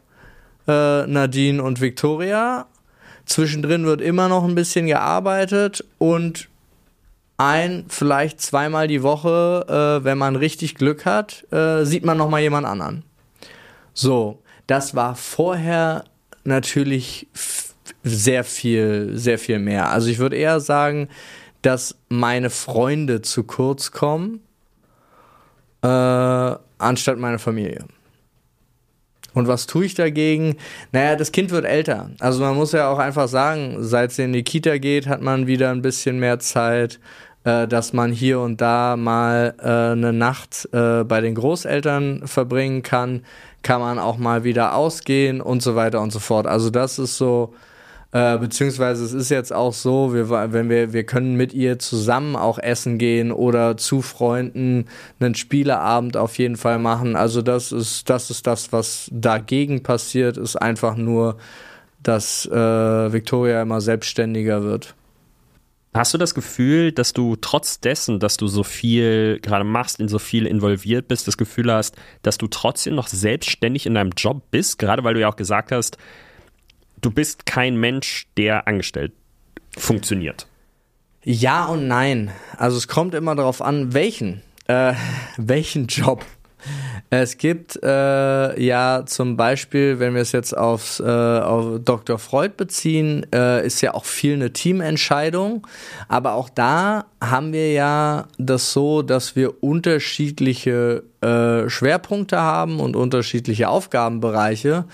äh, 0.67 1.05
Nadine 1.05 1.61
und 1.61 1.81
Victoria. 1.81 2.65
Zwischendrin 3.25 3.85
wird 3.85 4.01
immer 4.01 4.27
noch 4.27 4.43
ein 4.43 4.55
bisschen 4.55 4.87
gearbeitet 4.87 5.85
und 5.97 6.49
ein, 7.37 7.85
vielleicht 7.89 8.41
zweimal 8.41 8.87
die 8.87 9.03
Woche, 9.03 9.99
äh, 10.01 10.03
wenn 10.03 10.17
man 10.17 10.35
richtig 10.35 10.75
Glück 10.75 11.05
hat, 11.05 11.45
äh, 11.51 11.83
sieht 11.85 12.05
man 12.05 12.17
noch 12.17 12.29
mal 12.29 12.41
jemand 12.41 12.65
anderen. 12.65 13.03
So, 13.93 14.41
das 14.67 14.95
war 14.95 15.15
vorher 15.15 16.05
natürlich 16.43 17.27
sehr 18.03 18.43
viel, 18.43 19.11
sehr 19.13 19.37
viel 19.37 19.59
mehr. 19.59 19.89
Also 19.89 20.09
ich 20.09 20.19
würde 20.19 20.35
eher 20.35 20.59
sagen, 20.59 21.07
dass 21.63 21.97
meine 22.09 22.49
Freunde 22.49 23.21
zu 23.21 23.43
kurz 23.43 23.91
kommen, 23.91 24.41
äh, 25.81 25.87
anstatt 25.87 27.17
meine 27.17 27.39
Familie. 27.39 27.85
Und 29.33 29.47
was 29.47 29.65
tue 29.65 29.85
ich 29.85 29.95
dagegen? 29.95 30.57
Naja, 30.91 31.15
das 31.15 31.31
Kind 31.31 31.49
wird 31.49 31.65
älter. 31.65 32.11
Also 32.19 32.43
man 32.43 32.55
muss 32.55 32.71
ja 32.71 32.89
auch 32.89 32.99
einfach 32.99 33.27
sagen, 33.27 33.77
seit 33.79 34.11
es 34.11 34.19
in 34.19 34.31
die 34.31 34.43
Kita 34.43 34.77
geht, 34.77 35.07
hat 35.07 35.21
man 35.21 35.47
wieder 35.47 35.71
ein 35.71 35.81
bisschen 35.81 36.19
mehr 36.19 36.37
Zeit, 36.37 36.99
äh, 37.43 37.67
dass 37.67 37.93
man 37.93 38.11
hier 38.11 38.39
und 38.39 38.61
da 38.61 38.95
mal 38.95 39.55
äh, 39.59 39.93
eine 39.93 40.13
Nacht 40.13 40.69
äh, 40.71 41.03
bei 41.03 41.19
den 41.19 41.33
Großeltern 41.33 42.27
verbringen 42.27 42.83
kann 42.83 43.23
kann 43.63 43.79
man 43.79 43.97
auch 43.97 44.17
mal 44.17 44.43
wieder 44.43 44.75
ausgehen 44.75 45.41
und 45.41 45.63
so 45.63 45.75
weiter 45.75 46.01
und 46.01 46.11
so 46.11 46.19
fort. 46.19 46.45
Also 46.45 46.69
das 46.69 46.99
ist 46.99 47.17
so, 47.17 47.55
äh, 48.13 48.37
beziehungsweise 48.37 49.03
es 49.03 49.11
ist 49.11 49.29
jetzt 49.29 49.51
auch 49.51 49.73
so, 49.73 50.13
wir, 50.13 50.29
wenn 50.29 50.69
wir, 50.69 50.93
wir 50.93 51.03
können 51.03 51.35
mit 51.35 51.51
ihr 51.51 51.79
zusammen 51.79 52.35
auch 52.35 52.59
essen 52.59 52.99
gehen 52.99 53.31
oder 53.31 53.75
zu 53.75 54.03
Freunden 54.03 54.85
einen 55.19 55.33
Spieleabend 55.33 56.15
auf 56.15 56.37
jeden 56.37 56.55
Fall 56.55 56.77
machen. 56.77 57.15
Also 57.15 57.41
das 57.41 57.71
ist, 57.71 58.11
das 58.11 58.29
ist 58.29 58.45
das, 58.45 58.71
was 58.71 59.09
dagegen 59.11 59.81
passiert, 59.81 60.37
ist 60.37 60.55
einfach 60.55 60.95
nur, 60.95 61.37
dass 62.03 62.45
äh, 62.45 62.53
Victoria 63.11 63.63
immer 63.63 63.81
selbstständiger 63.81 64.63
wird. 64.63 64.93
Hast 65.95 66.13
du 66.13 66.19
das 66.19 66.35
Gefühl, 66.35 66.91
dass 66.91 67.13
du 67.13 67.35
trotz 67.35 67.79
dessen, 67.79 68.19
dass 68.19 68.37
du 68.37 68.45
so 68.45 68.63
viel 68.63 69.39
gerade 69.41 69.63
machst, 69.63 69.99
in 69.99 70.07
so 70.07 70.19
viel 70.19 70.45
involviert 70.45 71.07
bist, 71.07 71.27
das 71.27 71.37
Gefühl 71.37 71.71
hast, 71.71 71.95
dass 72.21 72.37
du 72.37 72.45
trotzdem 72.45 72.93
noch 72.93 73.07
selbstständig 73.07 73.87
in 73.87 73.95
deinem 73.95 74.11
Job 74.15 74.43
bist? 74.51 74.77
Gerade 74.77 75.03
weil 75.03 75.15
du 75.15 75.21
ja 75.21 75.29
auch 75.29 75.35
gesagt 75.35 75.71
hast, 75.71 75.97
du 77.03 77.11
bist 77.11 77.45
kein 77.45 77.77
Mensch, 77.77 78.27
der 78.37 78.67
angestellt 78.67 79.13
funktioniert. 79.77 80.47
Ja 81.23 81.65
und 81.65 81.87
nein. 81.87 82.31
Also 82.57 82.77
es 82.77 82.87
kommt 82.87 83.13
immer 83.13 83.35
darauf 83.35 83.61
an, 83.61 83.93
welchen. 83.93 84.41
Äh, 84.67 84.93
welchen 85.37 85.87
Job. 85.87 86.25
Es 87.09 87.37
gibt 87.37 87.77
äh, 87.83 88.59
ja 88.63 89.03
zum 89.05 89.35
Beispiel, 89.35 89.99
wenn 89.99 90.15
wir 90.15 90.21
es 90.21 90.31
jetzt 90.31 90.57
aufs, 90.57 90.99
äh, 90.99 91.03
auf 91.03 91.79
Dr. 91.83 92.17
Freud 92.17 92.53
beziehen, 92.55 93.25
äh, 93.33 93.65
ist 93.65 93.81
ja 93.81 93.93
auch 93.93 94.05
viel 94.05 94.33
eine 94.33 94.53
Teamentscheidung. 94.53 95.67
Aber 96.07 96.33
auch 96.33 96.49
da 96.49 97.05
haben 97.21 97.51
wir 97.51 97.71
ja 97.71 98.27
das 98.37 98.71
so, 98.71 99.01
dass 99.01 99.35
wir 99.35 99.61
unterschiedliche 99.61 101.03
äh, 101.21 101.69
Schwerpunkte 101.69 102.39
haben 102.39 102.79
und 102.79 102.95
unterschiedliche 102.95 103.67
Aufgabenbereiche. 103.67 104.85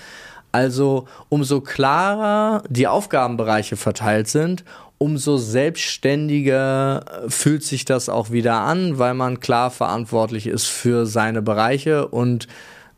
Also 0.52 1.08
umso 1.30 1.62
klarer 1.62 2.64
die 2.70 2.88
Aufgabenbereiche 2.88 3.78
verteilt 3.78 4.28
sind, 4.28 4.64
umso 4.98 5.38
selbstständiger 5.38 7.06
fühlt 7.28 7.64
sich 7.64 7.86
das 7.86 8.10
auch 8.10 8.32
wieder 8.32 8.56
an, 8.56 9.00
weil 9.00 9.14
man 9.14 9.40
klar 9.40 9.72
verantwortlich 9.72 10.48
ist 10.48 10.66
für 10.66 11.06
seine 11.06 11.42
Bereiche 11.42 12.08
und 12.08 12.48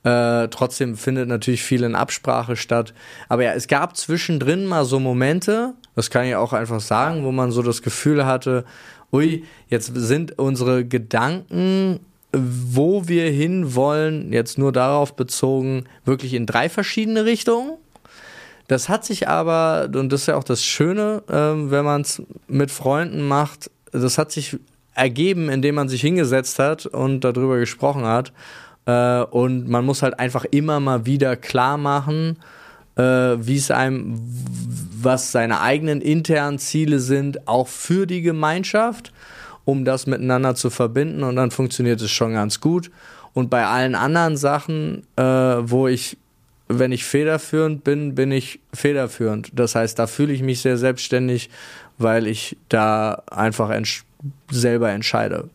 Äh, 0.03 0.47
trotzdem 0.47 0.97
findet 0.97 1.27
natürlich 1.27 1.61
viel 1.61 1.83
in 1.83 1.93
Absprache 1.93 2.55
statt. 2.55 2.95
Aber 3.29 3.43
ja, 3.43 3.53
es 3.53 3.67
gab 3.67 3.95
zwischendrin 3.95 4.65
mal 4.65 4.83
so 4.83 4.99
Momente, 4.99 5.75
das 5.95 6.09
kann 6.09 6.25
ich 6.25 6.33
auch 6.33 6.53
einfach 6.53 6.79
sagen, 6.79 7.23
wo 7.23 7.31
man 7.31 7.51
so 7.51 7.61
das 7.61 7.83
Gefühl 7.83 8.25
hatte, 8.25 8.65
ui, 9.13 9.43
jetzt 9.67 9.91
sind 9.93 10.39
unsere 10.39 10.85
Gedanken, 10.85 11.99
wo 12.33 13.07
wir 13.07 13.29
hinwollen, 13.29 14.31
jetzt 14.31 14.57
nur 14.57 14.71
darauf 14.71 15.15
bezogen, 15.15 15.85
wirklich 16.05 16.33
in 16.33 16.45
drei 16.45 16.69
verschiedene 16.69 17.25
Richtungen. 17.25 17.77
Das 18.67 18.87
hat 18.87 19.03
sich 19.03 19.27
aber, 19.27 19.89
und 19.93 20.13
das 20.13 20.21
ist 20.21 20.27
ja 20.27 20.37
auch 20.37 20.43
das 20.45 20.63
Schöne, 20.63 21.23
äh, 21.27 21.71
wenn 21.71 21.83
man 21.83 22.01
es 22.01 22.21
mit 22.47 22.71
Freunden 22.71 23.27
macht, 23.27 23.69
das 23.91 24.17
hat 24.17 24.31
sich 24.31 24.57
ergeben, 24.93 25.49
indem 25.49 25.75
man 25.75 25.89
sich 25.89 26.01
hingesetzt 26.01 26.59
hat 26.59 26.85
und 26.85 27.21
darüber 27.21 27.59
gesprochen 27.59 28.05
hat. 28.05 28.31
Äh, 28.85 29.23
und 29.23 29.67
man 29.67 29.85
muss 29.85 30.01
halt 30.01 30.19
einfach 30.19 30.45
immer 30.51 30.79
mal 30.79 31.05
wieder 31.05 31.35
klar 31.35 31.77
machen, 31.77 32.37
äh, 32.95 33.01
wie 33.01 33.57
es 33.57 33.71
einem, 33.71 34.19
was 35.01 35.31
seine 35.31 35.61
eigenen 35.61 36.01
internen 36.01 36.59
Ziele 36.59 36.99
sind, 36.99 37.47
auch 37.47 37.67
für 37.67 38.05
die 38.05 38.21
Gemeinschaft, 38.21 39.11
um 39.65 39.85
das 39.85 40.07
miteinander 40.07 40.55
zu 40.55 40.69
verbinden. 40.69 41.23
Und 41.23 41.35
dann 41.35 41.51
funktioniert 41.51 42.01
es 42.01 42.11
schon 42.11 42.33
ganz 42.33 42.59
gut. 42.59 42.91
Und 43.33 43.49
bei 43.49 43.65
allen 43.65 43.95
anderen 43.95 44.37
Sachen, 44.37 45.03
äh, 45.15 45.23
wo 45.23 45.87
ich 45.87 46.17
wenn 46.79 46.91
ich 46.91 47.03
federführend 47.03 47.83
bin, 47.83 48.15
bin 48.15 48.31
ich 48.31 48.59
federführend. 48.73 49.51
Das 49.53 49.75
heißt, 49.75 49.97
da 49.99 50.07
fühle 50.07 50.33
ich 50.33 50.41
mich 50.41 50.61
sehr 50.61 50.77
selbstständig, 50.77 51.49
weil 51.97 52.27
ich 52.27 52.57
da 52.69 53.23
einfach 53.29 53.69
entsch 53.69 54.03
selber 54.49 54.89
entscheide. 54.89 55.49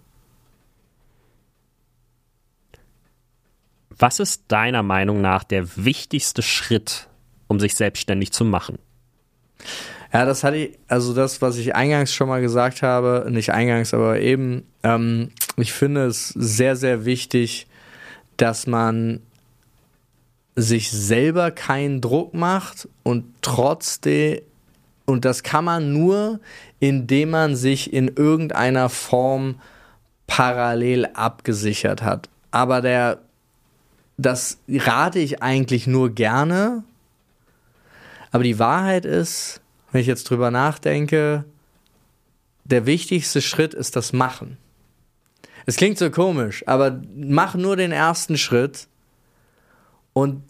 Was 3.90 4.20
ist 4.20 4.42
deiner 4.48 4.82
Meinung 4.82 5.20
nach 5.22 5.44
der 5.44 5.76
wichtigste 5.76 6.42
Schritt, 6.42 7.08
um 7.48 7.60
sich 7.60 7.74
selbstständig 7.74 8.32
zu 8.32 8.44
machen? 8.44 8.78
Ja, 10.12 10.24
das 10.24 10.44
hatte 10.44 10.56
ich, 10.56 10.78
also 10.88 11.14
das, 11.14 11.42
was 11.42 11.56
ich 11.56 11.74
eingangs 11.74 12.14
schon 12.14 12.28
mal 12.28 12.40
gesagt 12.40 12.82
habe, 12.82 13.26
nicht 13.28 13.50
eingangs, 13.50 13.92
aber 13.92 14.20
eben, 14.20 14.64
ähm, 14.82 15.30
ich 15.56 15.72
finde 15.72 16.06
es 16.06 16.28
sehr, 16.28 16.76
sehr 16.76 17.04
wichtig, 17.04 17.66
dass 18.36 18.66
man 18.66 19.20
sich 20.54 20.90
selber 20.90 21.50
keinen 21.50 22.00
Druck 22.00 22.34
macht 22.34 22.88
und 23.02 23.24
trotzdem, 23.42 24.40
und 25.04 25.24
das 25.24 25.42
kann 25.42 25.64
man 25.64 25.92
nur, 25.92 26.40
indem 26.80 27.30
man 27.30 27.56
sich 27.56 27.92
in 27.92 28.08
irgendeiner 28.08 28.88
Form 28.88 29.60
parallel 30.26 31.06
abgesichert 31.14 32.02
hat. 32.02 32.28
Aber 32.50 32.80
der, 32.80 33.20
das 34.16 34.58
rate 34.68 35.18
ich 35.18 35.42
eigentlich 35.42 35.86
nur 35.86 36.10
gerne. 36.10 36.84
Aber 38.32 38.42
die 38.42 38.58
Wahrheit 38.58 39.04
ist, 39.04 39.60
wenn 39.96 40.02
ich 40.02 40.08
jetzt 40.08 40.28
drüber 40.28 40.50
nachdenke, 40.50 41.46
der 42.64 42.84
wichtigste 42.84 43.40
Schritt 43.40 43.72
ist 43.72 43.96
das 43.96 44.12
Machen. 44.12 44.58
Es 45.64 45.76
klingt 45.76 45.96
so 45.96 46.10
komisch, 46.10 46.62
aber 46.68 47.00
mach 47.16 47.54
nur 47.54 47.76
den 47.76 47.92
ersten 47.92 48.36
Schritt 48.36 48.88
und 50.12 50.42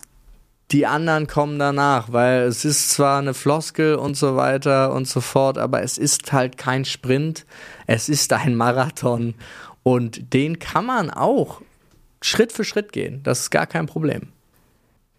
die 0.73 0.85
anderen 0.85 1.29
kommen 1.29 1.61
danach, 1.61 2.11
weil 2.11 2.41
es 2.43 2.65
ist 2.65 2.91
zwar 2.91 3.21
eine 3.21 3.35
Floskel 3.35 3.95
und 3.95 4.17
so 4.17 4.35
weiter 4.35 4.93
und 4.93 5.07
so 5.07 5.21
fort, 5.21 5.59
aber 5.59 5.81
es 5.81 5.97
ist 5.97 6.33
halt 6.33 6.57
kein 6.59 6.85
Sprint, 6.85 7.47
es 7.87 8.09
ist 8.09 8.33
ein 8.33 8.57
Marathon 8.57 9.35
und 9.85 10.35
den 10.35 10.59
kann 10.59 10.87
man 10.87 11.09
auch 11.09 11.63
Schritt 12.21 12.51
für 12.51 12.65
Schritt 12.65 12.91
gehen, 12.91 13.23
das 13.23 13.43
ist 13.43 13.51
gar 13.51 13.69
kein 13.69 13.87
Problem. 13.87 14.33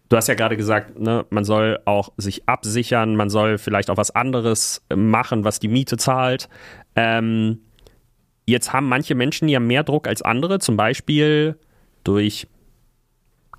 Du 0.08 0.16
hast 0.16 0.26
ja 0.26 0.34
gerade 0.34 0.56
gesagt, 0.56 0.98
ne, 0.98 1.26
man 1.30 1.44
soll 1.44 1.80
auch 1.84 2.10
sich 2.16 2.48
absichern, 2.48 3.14
man 3.16 3.28
soll 3.28 3.58
vielleicht 3.58 3.90
auch 3.90 3.98
was 3.98 4.10
anderes 4.10 4.82
machen, 4.94 5.44
was 5.44 5.60
die 5.60 5.68
Miete 5.68 5.98
zahlt. 5.98 6.48
Ähm, 6.96 7.60
jetzt 8.46 8.72
haben 8.72 8.88
manche 8.88 9.14
Menschen 9.14 9.48
ja 9.48 9.60
mehr 9.60 9.84
Druck 9.84 10.08
als 10.08 10.22
andere, 10.22 10.58
zum 10.60 10.76
Beispiel 10.76 11.58
durch 12.04 12.46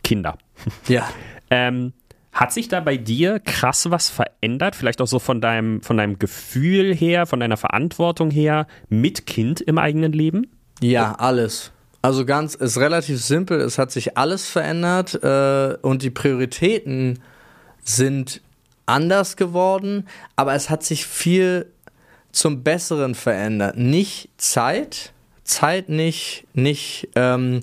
Kinder. 0.04 0.38
Ja. 0.88 1.08
ähm, 1.52 1.94
hat 2.32 2.52
sich 2.52 2.68
da 2.68 2.80
bei 2.80 2.98
dir 2.98 3.40
krass 3.40 3.90
was 3.90 4.10
verändert? 4.10 4.76
Vielleicht 4.76 5.02
auch 5.02 5.08
so 5.08 5.20
von 5.20 5.42
deinem, 5.42 5.82
von 5.82 5.98
deinem 5.98 6.20
Gefühl 6.20 6.94
her, 6.94 7.26
von 7.26 7.40
deiner 7.40 7.58
Verantwortung 7.58 8.30
her 8.32 8.68
mit 8.88 9.26
Kind 9.26 9.62
im 9.62 9.78
eigenen 9.78 10.12
Leben? 10.12 10.48
Ja, 10.82 11.14
alles. 11.14 11.72
Also 12.02 12.26
ganz, 12.26 12.56
ist 12.56 12.78
relativ 12.78 13.22
simpel. 13.22 13.60
Es 13.60 13.78
hat 13.78 13.92
sich 13.92 14.18
alles 14.18 14.48
verändert 14.48 15.22
äh, 15.24 15.78
und 15.82 16.02
die 16.02 16.10
Prioritäten 16.10 17.20
sind 17.84 18.42
anders 18.86 19.36
geworden, 19.36 20.08
aber 20.36 20.54
es 20.54 20.70
hat 20.70 20.84
sich 20.84 21.06
viel 21.06 21.68
zum 22.32 22.64
Besseren 22.64 23.16
verändert. 23.16 23.78
Nicht 23.78 24.30
Zeit, 24.38 25.12
Zeit 25.44 25.90
nicht, 25.90 26.46
nicht, 26.54 27.10
ähm, 27.16 27.62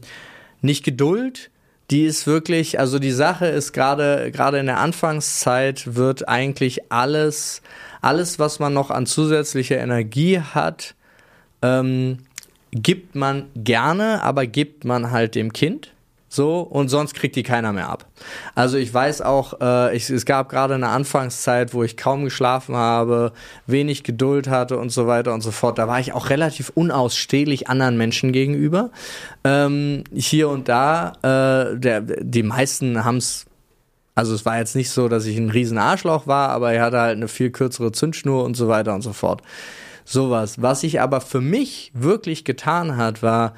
nicht 0.61 0.85
Geduld, 0.85 1.51
die 1.90 2.05
ist 2.05 2.27
wirklich, 2.27 2.81
also 2.81 2.99
die 2.99 3.12
Sache 3.12 3.46
ist 3.46 3.72
gerade, 3.72 4.31
gerade 4.33 4.59
in 4.59 4.66
der 4.66 4.79
Anfangszeit 4.79 5.94
wird 5.94 6.29
eigentlich 6.29 6.90
alles, 6.90 7.62
alles, 8.03 8.38
was 8.38 8.59
man 8.59 8.72
noch 8.72 8.90
an 8.90 9.07
zusätzlicher 9.07 9.79
Energie 9.79 10.40
hat, 10.40 10.94
ähm, 11.62 12.18
gibt 12.72 13.14
man 13.14 13.46
gerne, 13.55 14.22
aber 14.22 14.46
gibt 14.46 14.85
man 14.85 15.11
halt 15.11 15.35
dem 15.35 15.52
Kind. 15.52 15.92
So, 16.29 16.61
und 16.61 16.88
sonst 16.88 17.14
kriegt 17.14 17.37
die 17.37 17.44
keiner 17.44 17.72
mehr 17.72 17.88
ab. 17.88 18.05
Also 18.55 18.76
ich 18.76 18.92
weiß 18.92 19.22
auch, 19.22 19.61
äh, 19.61 19.96
ich, 19.96 20.11
es 20.11 20.26
gab 20.26 20.48
gerade 20.48 20.74
eine 20.74 20.88
Anfangszeit, 20.88 21.72
wo 21.72 21.85
ich 21.85 21.96
kaum 21.96 22.24
geschlafen 22.24 22.74
habe, 22.74 23.33
wenig 23.66 24.02
Geduld 24.02 24.48
hatte 24.48 24.76
und 24.76 24.90
so 24.90 25.07
weiter 25.07 25.33
und 25.33 25.40
so 25.40 25.52
fort. 25.52 25.79
Da 25.79 25.87
war 25.87 26.00
ich 26.00 26.12
auch 26.12 26.29
relativ 26.29 26.70
unausstehlich 26.74 27.68
anderen 27.68 27.96
Menschen 27.96 28.33
gegenüber. 28.33 28.90
Ähm, 29.44 30.02
hier 30.12 30.48
und 30.48 30.68
da, 30.68 31.12
äh, 31.22 31.79
der, 31.79 32.00
die 32.02 32.42
meisten 32.42 33.05
haben 33.05 33.18
es 33.18 33.46
also 34.16 34.35
es 34.35 34.46
war 34.46 34.59
jetzt 34.59 34.74
nicht 34.74 34.90
so, 34.90 35.09
dass 35.09 35.26
ich 35.26 35.37
ein 35.37 35.50
riesen 35.50 35.76
Arschloch 35.76 36.26
war, 36.26 36.48
aber 36.48 36.72
er 36.72 36.83
hatte 36.83 36.98
halt 36.98 37.16
eine 37.16 37.29
viel 37.29 37.50
kürzere 37.50 37.92
Zündschnur 37.92 38.44
und 38.44 38.57
so 38.57 38.66
weiter 38.66 38.94
und 38.94 39.02
so 39.02 39.12
fort. 39.12 39.42
Sowas. 40.09 40.62
Was 40.62 40.83
sich 40.83 41.01
aber 41.01 41.21
für 41.21 41.40
mich 41.40 41.90
wirklich 41.92 42.45
getan 42.45 42.97
hat, 42.97 43.25
war, 43.25 43.55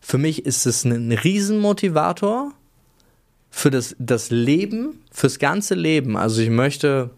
für 0.00 0.16
mich 0.16 0.46
ist 0.46 0.64
es 0.64 0.84
ein 0.84 1.12
Riesenmotivator 1.12 2.52
für 3.50 3.70
das, 3.70 3.94
das 3.98 4.30
Leben, 4.30 5.02
fürs 5.12 5.38
ganze 5.38 5.74
Leben. 5.74 6.16
Also 6.16 6.40
ich 6.40 6.48
möchte, 6.48 7.10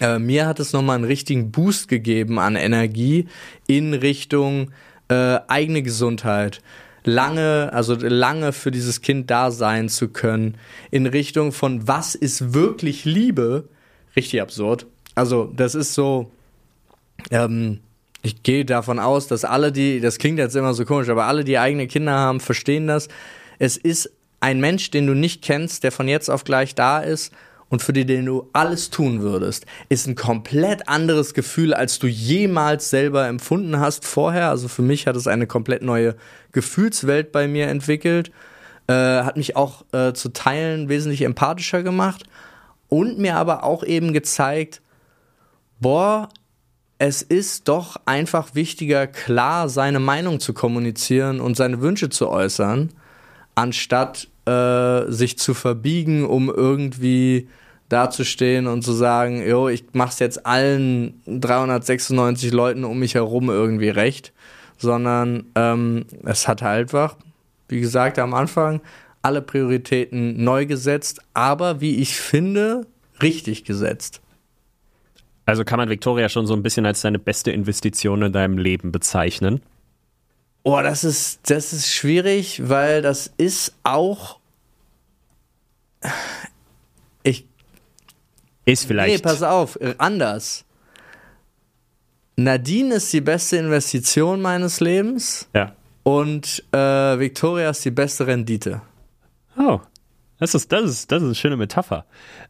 äh, 0.00 0.20
mir 0.20 0.46
hat 0.46 0.60
es 0.60 0.72
nochmal 0.72 0.94
einen 0.94 1.06
richtigen 1.06 1.50
Boost 1.50 1.88
gegeben 1.88 2.38
an 2.38 2.54
Energie 2.54 3.26
in 3.66 3.94
Richtung 3.94 4.70
äh, 5.08 5.40
eigene 5.48 5.82
Gesundheit. 5.82 6.62
Lange, 7.02 7.72
also 7.72 7.94
lange 7.94 8.52
für 8.52 8.70
dieses 8.70 9.00
Kind 9.00 9.28
da 9.28 9.50
sein 9.50 9.88
zu 9.88 10.08
können, 10.08 10.56
in 10.92 11.06
Richtung 11.06 11.50
von 11.50 11.88
was 11.88 12.14
ist 12.14 12.54
wirklich 12.54 13.04
Liebe, 13.04 13.68
richtig 14.14 14.40
absurd. 14.40 14.86
Also 15.16 15.52
das 15.56 15.74
ist 15.74 15.94
so, 15.94 16.30
ähm, 17.30 17.80
ich 18.22 18.42
gehe 18.42 18.64
davon 18.64 18.98
aus, 18.98 19.28
dass 19.28 19.44
alle, 19.44 19.72
die, 19.72 20.00
das 20.00 20.18
klingt 20.18 20.38
jetzt 20.38 20.56
immer 20.56 20.74
so 20.74 20.84
komisch, 20.84 21.08
aber 21.08 21.26
alle, 21.26 21.44
die 21.44 21.58
eigene 21.58 21.86
Kinder 21.86 22.12
haben, 22.12 22.40
verstehen 22.40 22.86
das. 22.86 23.08
Es 23.58 23.76
ist 23.76 24.10
ein 24.40 24.60
Mensch, 24.60 24.90
den 24.90 25.06
du 25.06 25.14
nicht 25.14 25.42
kennst, 25.42 25.84
der 25.84 25.92
von 25.92 26.08
jetzt 26.08 26.28
auf 26.28 26.44
gleich 26.44 26.74
da 26.74 27.00
ist 27.00 27.32
und 27.68 27.82
für 27.82 27.92
den 27.92 28.24
du 28.24 28.48
alles 28.52 28.90
tun 28.90 29.20
würdest, 29.20 29.66
ist 29.88 30.06
ein 30.06 30.14
komplett 30.14 30.88
anderes 30.88 31.34
Gefühl, 31.34 31.74
als 31.74 31.98
du 31.98 32.06
jemals 32.06 32.90
selber 32.90 33.26
empfunden 33.26 33.78
hast 33.78 34.04
vorher. 34.06 34.48
Also 34.48 34.68
für 34.68 34.82
mich 34.82 35.06
hat 35.06 35.16
es 35.16 35.26
eine 35.26 35.46
komplett 35.46 35.82
neue 35.82 36.16
Gefühlswelt 36.52 37.30
bei 37.30 37.46
mir 37.46 37.68
entwickelt, 37.68 38.30
äh, 38.86 38.92
hat 38.94 39.36
mich 39.36 39.54
auch 39.54 39.84
äh, 39.92 40.12
zu 40.12 40.30
Teilen 40.30 40.88
wesentlich 40.88 41.22
empathischer 41.22 41.82
gemacht 41.82 42.24
und 42.88 43.18
mir 43.18 43.36
aber 43.36 43.64
auch 43.64 43.84
eben 43.84 44.12
gezeigt, 44.12 44.80
boah, 45.78 46.30
es 46.98 47.22
ist 47.22 47.68
doch 47.68 47.96
einfach 48.06 48.54
wichtiger, 48.54 49.06
klar 49.06 49.68
seine 49.68 50.00
Meinung 50.00 50.40
zu 50.40 50.52
kommunizieren 50.52 51.40
und 51.40 51.56
seine 51.56 51.80
Wünsche 51.80 52.10
zu 52.10 52.28
äußern, 52.28 52.90
anstatt 53.54 54.28
äh, 54.46 55.10
sich 55.10 55.38
zu 55.38 55.54
verbiegen, 55.54 56.24
um 56.24 56.48
irgendwie 56.48 57.48
dazustehen 57.88 58.66
und 58.66 58.82
zu 58.82 58.92
sagen, 58.92 59.46
jo, 59.46 59.68
ich 59.68 59.84
mach's 59.92 60.18
jetzt 60.18 60.44
allen 60.44 61.22
396 61.26 62.52
Leuten 62.52 62.84
um 62.84 62.98
mich 62.98 63.14
herum 63.14 63.48
irgendwie 63.48 63.88
recht, 63.88 64.32
sondern 64.76 65.46
ähm, 65.54 66.04
es 66.24 66.48
hat 66.48 66.62
halt 66.62 66.80
einfach, 66.80 67.16
wie 67.68 67.80
gesagt, 67.80 68.18
am 68.18 68.34
Anfang 68.34 68.80
alle 69.22 69.42
Prioritäten 69.42 70.42
neu 70.42 70.66
gesetzt, 70.66 71.20
aber 71.34 71.80
wie 71.80 71.96
ich 71.96 72.16
finde, 72.16 72.86
richtig 73.22 73.64
gesetzt. 73.64 74.20
Also 75.48 75.64
kann 75.64 75.78
man 75.78 75.88
Victoria 75.88 76.28
schon 76.28 76.46
so 76.46 76.52
ein 76.52 76.62
bisschen 76.62 76.84
als 76.84 77.00
deine 77.00 77.18
beste 77.18 77.50
Investition 77.50 78.20
in 78.20 78.32
deinem 78.34 78.58
Leben 78.58 78.92
bezeichnen? 78.92 79.62
Oh, 80.62 80.78
das 80.82 81.04
ist, 81.04 81.50
das 81.50 81.72
ist 81.72 81.90
schwierig, 81.90 82.68
weil 82.68 83.00
das 83.00 83.32
ist 83.38 83.74
auch 83.82 84.40
ich. 87.22 87.46
Ist 88.66 88.84
vielleicht. 88.84 89.16
Nee, 89.16 89.22
pass 89.22 89.42
auf, 89.42 89.80
äh, 89.80 89.94
anders. 89.96 90.66
Nadine 92.36 92.96
ist 92.96 93.10
die 93.14 93.22
beste 93.22 93.56
Investition 93.56 94.42
meines 94.42 94.80
Lebens. 94.80 95.48
Ja. 95.54 95.74
Und 96.02 96.62
äh, 96.72 96.76
Victoria 97.18 97.70
ist 97.70 97.82
die 97.86 97.90
beste 97.90 98.26
Rendite. 98.26 98.82
Oh, 99.56 99.80
das 100.40 100.54
ist, 100.54 100.70
das 100.70 100.90
ist, 100.90 101.10
das 101.10 101.22
ist 101.22 101.26
eine 101.26 101.34
schöne 101.34 101.56
Metapher. 101.56 102.04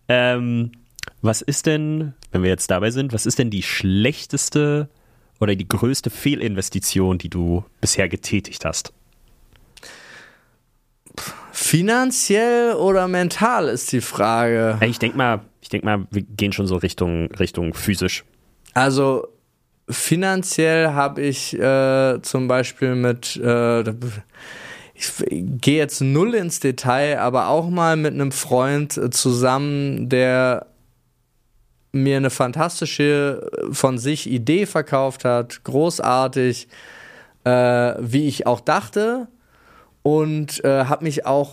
Ähm, 0.08 0.72
was 1.22 1.42
ist 1.42 1.66
denn, 1.66 2.14
wenn 2.32 2.42
wir 2.42 2.50
jetzt 2.50 2.70
dabei 2.70 2.90
sind, 2.90 3.12
was 3.12 3.26
ist 3.26 3.38
denn 3.38 3.50
die 3.50 3.62
schlechteste 3.62 4.88
oder 5.40 5.54
die 5.54 5.68
größte 5.68 6.10
Fehlinvestition, 6.10 7.18
die 7.18 7.28
du 7.28 7.64
bisher 7.80 8.08
getätigt 8.08 8.64
hast? 8.64 8.92
Finanziell 11.52 12.74
oder 12.74 13.08
mental 13.08 13.68
ist 13.68 13.90
die 13.92 14.00
Frage. 14.00 14.78
Ich 14.82 14.98
denke 14.98 15.16
mal, 15.16 15.40
ich 15.60 15.68
denke 15.68 15.86
mal, 15.86 16.06
wir 16.10 16.22
gehen 16.22 16.52
schon 16.52 16.66
so 16.66 16.76
Richtung, 16.76 17.32
Richtung 17.32 17.74
physisch. 17.74 18.24
Also 18.74 19.26
finanziell 19.90 20.92
habe 20.92 21.22
ich 21.22 21.58
äh, 21.58 22.20
zum 22.22 22.46
Beispiel 22.46 22.94
mit, 22.94 23.36
äh, 23.36 23.80
ich 24.94 25.12
gehe 25.28 25.78
jetzt 25.78 26.00
null 26.00 26.34
ins 26.34 26.60
Detail, 26.60 27.18
aber 27.18 27.48
auch 27.48 27.68
mal 27.70 27.96
mit 27.96 28.14
einem 28.14 28.32
Freund 28.32 28.96
äh, 28.96 29.10
zusammen, 29.10 30.08
der 30.08 30.66
mir 31.92 32.16
eine 32.16 32.30
fantastische 32.30 33.50
äh, 33.52 33.74
von 33.74 33.98
sich 33.98 34.28
Idee 34.28 34.66
verkauft 34.66 35.24
hat, 35.24 35.64
großartig, 35.64 36.68
äh, 37.44 37.50
wie 37.98 38.28
ich 38.28 38.46
auch 38.46 38.60
dachte 38.60 39.28
und 40.02 40.64
äh, 40.64 40.84
habe 40.84 41.04
mich 41.04 41.26
auch 41.26 41.52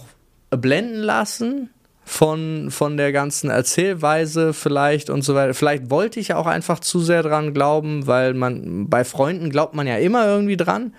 blenden 0.51 1.01
lassen 1.01 1.69
von, 2.05 2.69
von 2.69 2.97
der 2.97 3.11
ganzen 3.11 3.49
Erzählweise 3.49 4.53
vielleicht 4.53 5.09
und 5.09 5.23
so 5.23 5.33
weiter. 5.35 5.53
Vielleicht 5.53 5.89
wollte 5.89 6.19
ich 6.19 6.33
auch 6.33 6.45
einfach 6.45 6.79
zu 6.79 6.99
sehr 6.99 7.23
dran 7.23 7.53
glauben, 7.53 8.05
weil 8.07 8.33
man 8.33 8.87
bei 8.89 9.03
Freunden 9.03 9.49
glaubt 9.49 9.73
man 9.73 9.87
ja 9.87 9.97
immer 9.97 10.27
irgendwie 10.27 10.57
dran. 10.57 10.93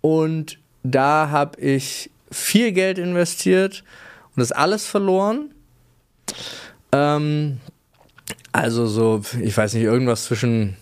Und 0.00 0.58
da 0.82 1.28
habe 1.30 1.60
ich 1.60 2.10
viel 2.32 2.72
Geld 2.72 2.98
investiert 2.98 3.84
und 4.34 4.40
das 4.40 4.50
alles 4.50 4.86
verloren. 4.86 5.52
Ähm, 6.92 7.58
also 8.52 8.86
so, 8.86 9.22
ich 9.40 9.56
weiß 9.56 9.74
nicht, 9.74 9.84
irgendwas 9.84 10.24
zwischen 10.24 10.76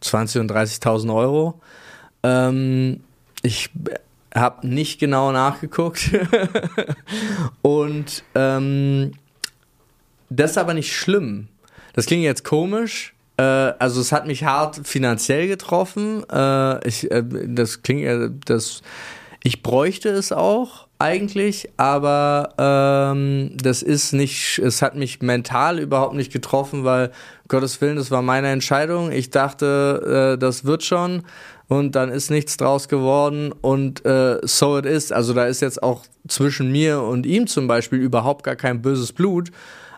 20 0.00 0.40
und 0.40 0.50
30.000 0.50 1.14
Euro. 1.14 1.60
Ähm, 2.22 3.00
ich 3.42 3.70
habe 4.34 4.66
nicht 4.66 4.98
genau 4.98 5.32
nachgeguckt. 5.32 6.10
und 7.62 8.24
ähm, 8.34 9.12
das 10.30 10.52
ist 10.52 10.58
aber 10.58 10.74
nicht 10.74 10.92
schlimm. 10.92 11.48
Das 11.92 12.06
klingt 12.06 12.24
jetzt 12.24 12.44
komisch. 12.44 13.14
Äh, 13.36 13.42
also 13.42 14.00
es 14.00 14.12
hat 14.12 14.26
mich 14.26 14.44
hart 14.44 14.86
finanziell 14.86 15.48
getroffen. 15.48 16.24
Äh, 16.30 16.88
ich, 16.88 17.10
äh, 17.10 17.22
das 17.22 17.82
klingt, 17.82 18.48
das, 18.48 18.82
ich 19.42 19.62
bräuchte 19.62 20.08
es 20.10 20.32
auch 20.32 20.88
eigentlich, 20.98 21.68
aber 21.76 22.54
ähm, 22.56 23.50
das 23.56 23.82
ist 23.82 24.12
nicht, 24.12 24.58
es 24.58 24.80
hat 24.80 24.94
mich 24.94 25.20
mental 25.20 25.78
überhaupt 25.78 26.14
nicht 26.14 26.32
getroffen, 26.32 26.84
weil 26.84 27.10
Gottes 27.48 27.80
Willen, 27.80 27.96
das 27.96 28.10
war 28.10 28.22
meine 28.22 28.48
Entscheidung. 28.48 29.10
Ich 29.12 29.30
dachte, 29.30 30.34
äh, 30.34 30.38
das 30.38 30.64
wird 30.64 30.84
schon 30.84 31.22
und 31.68 31.92
dann 31.96 32.10
ist 32.10 32.30
nichts 32.30 32.56
draus 32.56 32.88
geworden 32.88 33.52
und 33.60 34.04
äh, 34.04 34.38
so 34.42 34.78
it 34.78 34.86
is. 34.86 35.12
Also 35.12 35.34
da 35.34 35.46
ist 35.46 35.60
jetzt 35.60 35.82
auch 35.82 36.04
zwischen 36.28 36.70
mir 36.70 37.02
und 37.02 37.26
ihm 37.26 37.46
zum 37.46 37.66
Beispiel 37.66 37.98
überhaupt 37.98 38.44
gar 38.44 38.56
kein 38.56 38.82
böses 38.82 39.12
Blut. 39.12 39.50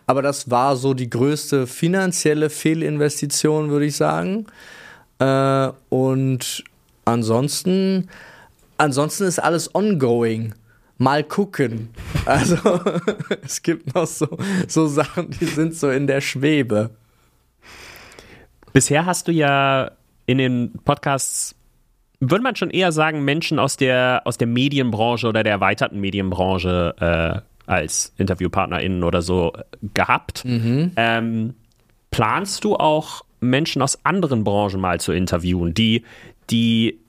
Aber 0.07 0.21
das 0.21 0.49
war 0.49 0.77
so 0.77 0.93
die 0.93 1.09
größte 1.09 1.67
finanzielle 1.67 2.49
Fehlinvestition, 2.49 3.69
würde 3.69 3.85
ich 3.85 3.97
sagen. 3.97 4.47
Äh, 5.19 5.69
und 5.89 6.63
ansonsten, 7.05 8.09
ansonsten 8.77 9.25
ist 9.25 9.39
alles 9.39 9.73
ongoing. 9.75 10.53
Mal 10.97 11.23
gucken. 11.23 11.89
Also 12.25 12.57
es 13.43 13.61
gibt 13.61 13.93
noch 13.93 14.07
so, 14.07 14.27
so 14.67 14.87
Sachen, 14.87 15.29
die 15.31 15.45
sind 15.45 15.75
so 15.75 15.89
in 15.89 16.07
der 16.07 16.21
Schwebe. 16.21 16.89
Bisher 18.73 19.05
hast 19.05 19.27
du 19.27 19.31
ja 19.31 19.91
in 20.25 20.37
den 20.37 20.73
Podcasts 20.83 21.55
würde 22.19 22.43
man 22.43 22.55
schon 22.55 22.69
eher 22.69 22.91
sagen, 22.91 23.23
Menschen 23.23 23.59
aus 23.59 23.77
der, 23.77 24.21
aus 24.25 24.37
der 24.37 24.47
Medienbranche 24.47 25.27
oder 25.27 25.43
der 25.43 25.53
erweiterten 25.53 25.99
Medienbranche 25.99 26.95
äh, 26.99 27.71
als 27.71 28.13
InterviewpartnerInnen 28.17 29.03
oder 29.03 29.21
so 29.21 29.53
äh, 29.53 29.63
gehabt. 29.93 30.43
Mhm. 30.45 30.91
Ähm, 30.95 31.53
planst 32.09 32.63
du 32.63 32.75
auch 32.75 33.23
Menschen 33.39 33.81
aus 33.81 34.03
anderen 34.03 34.43
Branchen 34.43 34.79
mal 34.79 34.99
zu 34.99 35.11
interviewen, 35.11 35.73
die, 35.73 36.03
die 36.49 36.99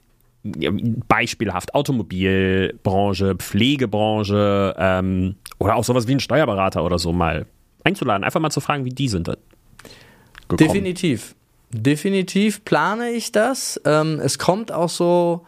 beispielhaft 1.08 1.74
Automobilbranche, 1.74 3.34
Pflegebranche 3.36 4.74
ähm, 4.78 5.36
oder 5.58 5.76
auch 5.76 5.84
sowas 5.84 6.06
wie 6.06 6.12
ein 6.12 6.20
Steuerberater 6.20 6.84
oder 6.84 6.98
so 6.98 7.12
mal 7.12 7.46
einzuladen, 7.84 8.24
einfach 8.24 8.40
mal 8.40 8.50
zu 8.50 8.60
fragen, 8.60 8.84
wie 8.84 8.90
die 8.90 9.08
sind. 9.08 9.26
Gekommen. 9.26 10.58
Definitiv. 10.58 11.34
Definitiv 11.70 12.64
plane 12.64 13.10
ich 13.10 13.32
das. 13.32 13.80
Ähm, 13.84 14.20
es 14.22 14.38
kommt 14.38 14.72
auch 14.72 14.88
so, 14.88 15.44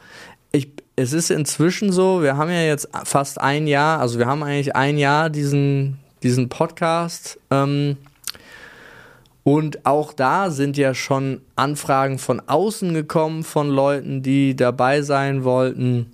ich, 0.52 0.68
es 0.96 1.12
ist 1.12 1.30
inzwischen 1.30 1.92
so, 1.92 2.22
wir 2.22 2.36
haben 2.36 2.50
ja 2.50 2.62
jetzt 2.62 2.88
fast 3.04 3.40
ein 3.40 3.66
Jahr, 3.66 4.00
also 4.00 4.18
wir 4.18 4.26
haben 4.26 4.42
eigentlich 4.42 4.76
ein 4.76 4.98
Jahr 4.98 5.30
diesen, 5.30 5.98
diesen 6.22 6.50
Podcast. 6.50 7.38
Ähm, 7.50 7.96
und 9.42 9.86
auch 9.86 10.12
da 10.12 10.50
sind 10.50 10.76
ja 10.76 10.94
schon 10.94 11.40
Anfragen 11.56 12.18
von 12.18 12.42
außen 12.46 12.92
gekommen 12.92 13.42
von 13.42 13.70
Leuten, 13.70 14.22
die 14.22 14.54
dabei 14.54 15.02
sein 15.02 15.44
wollten. 15.44 16.12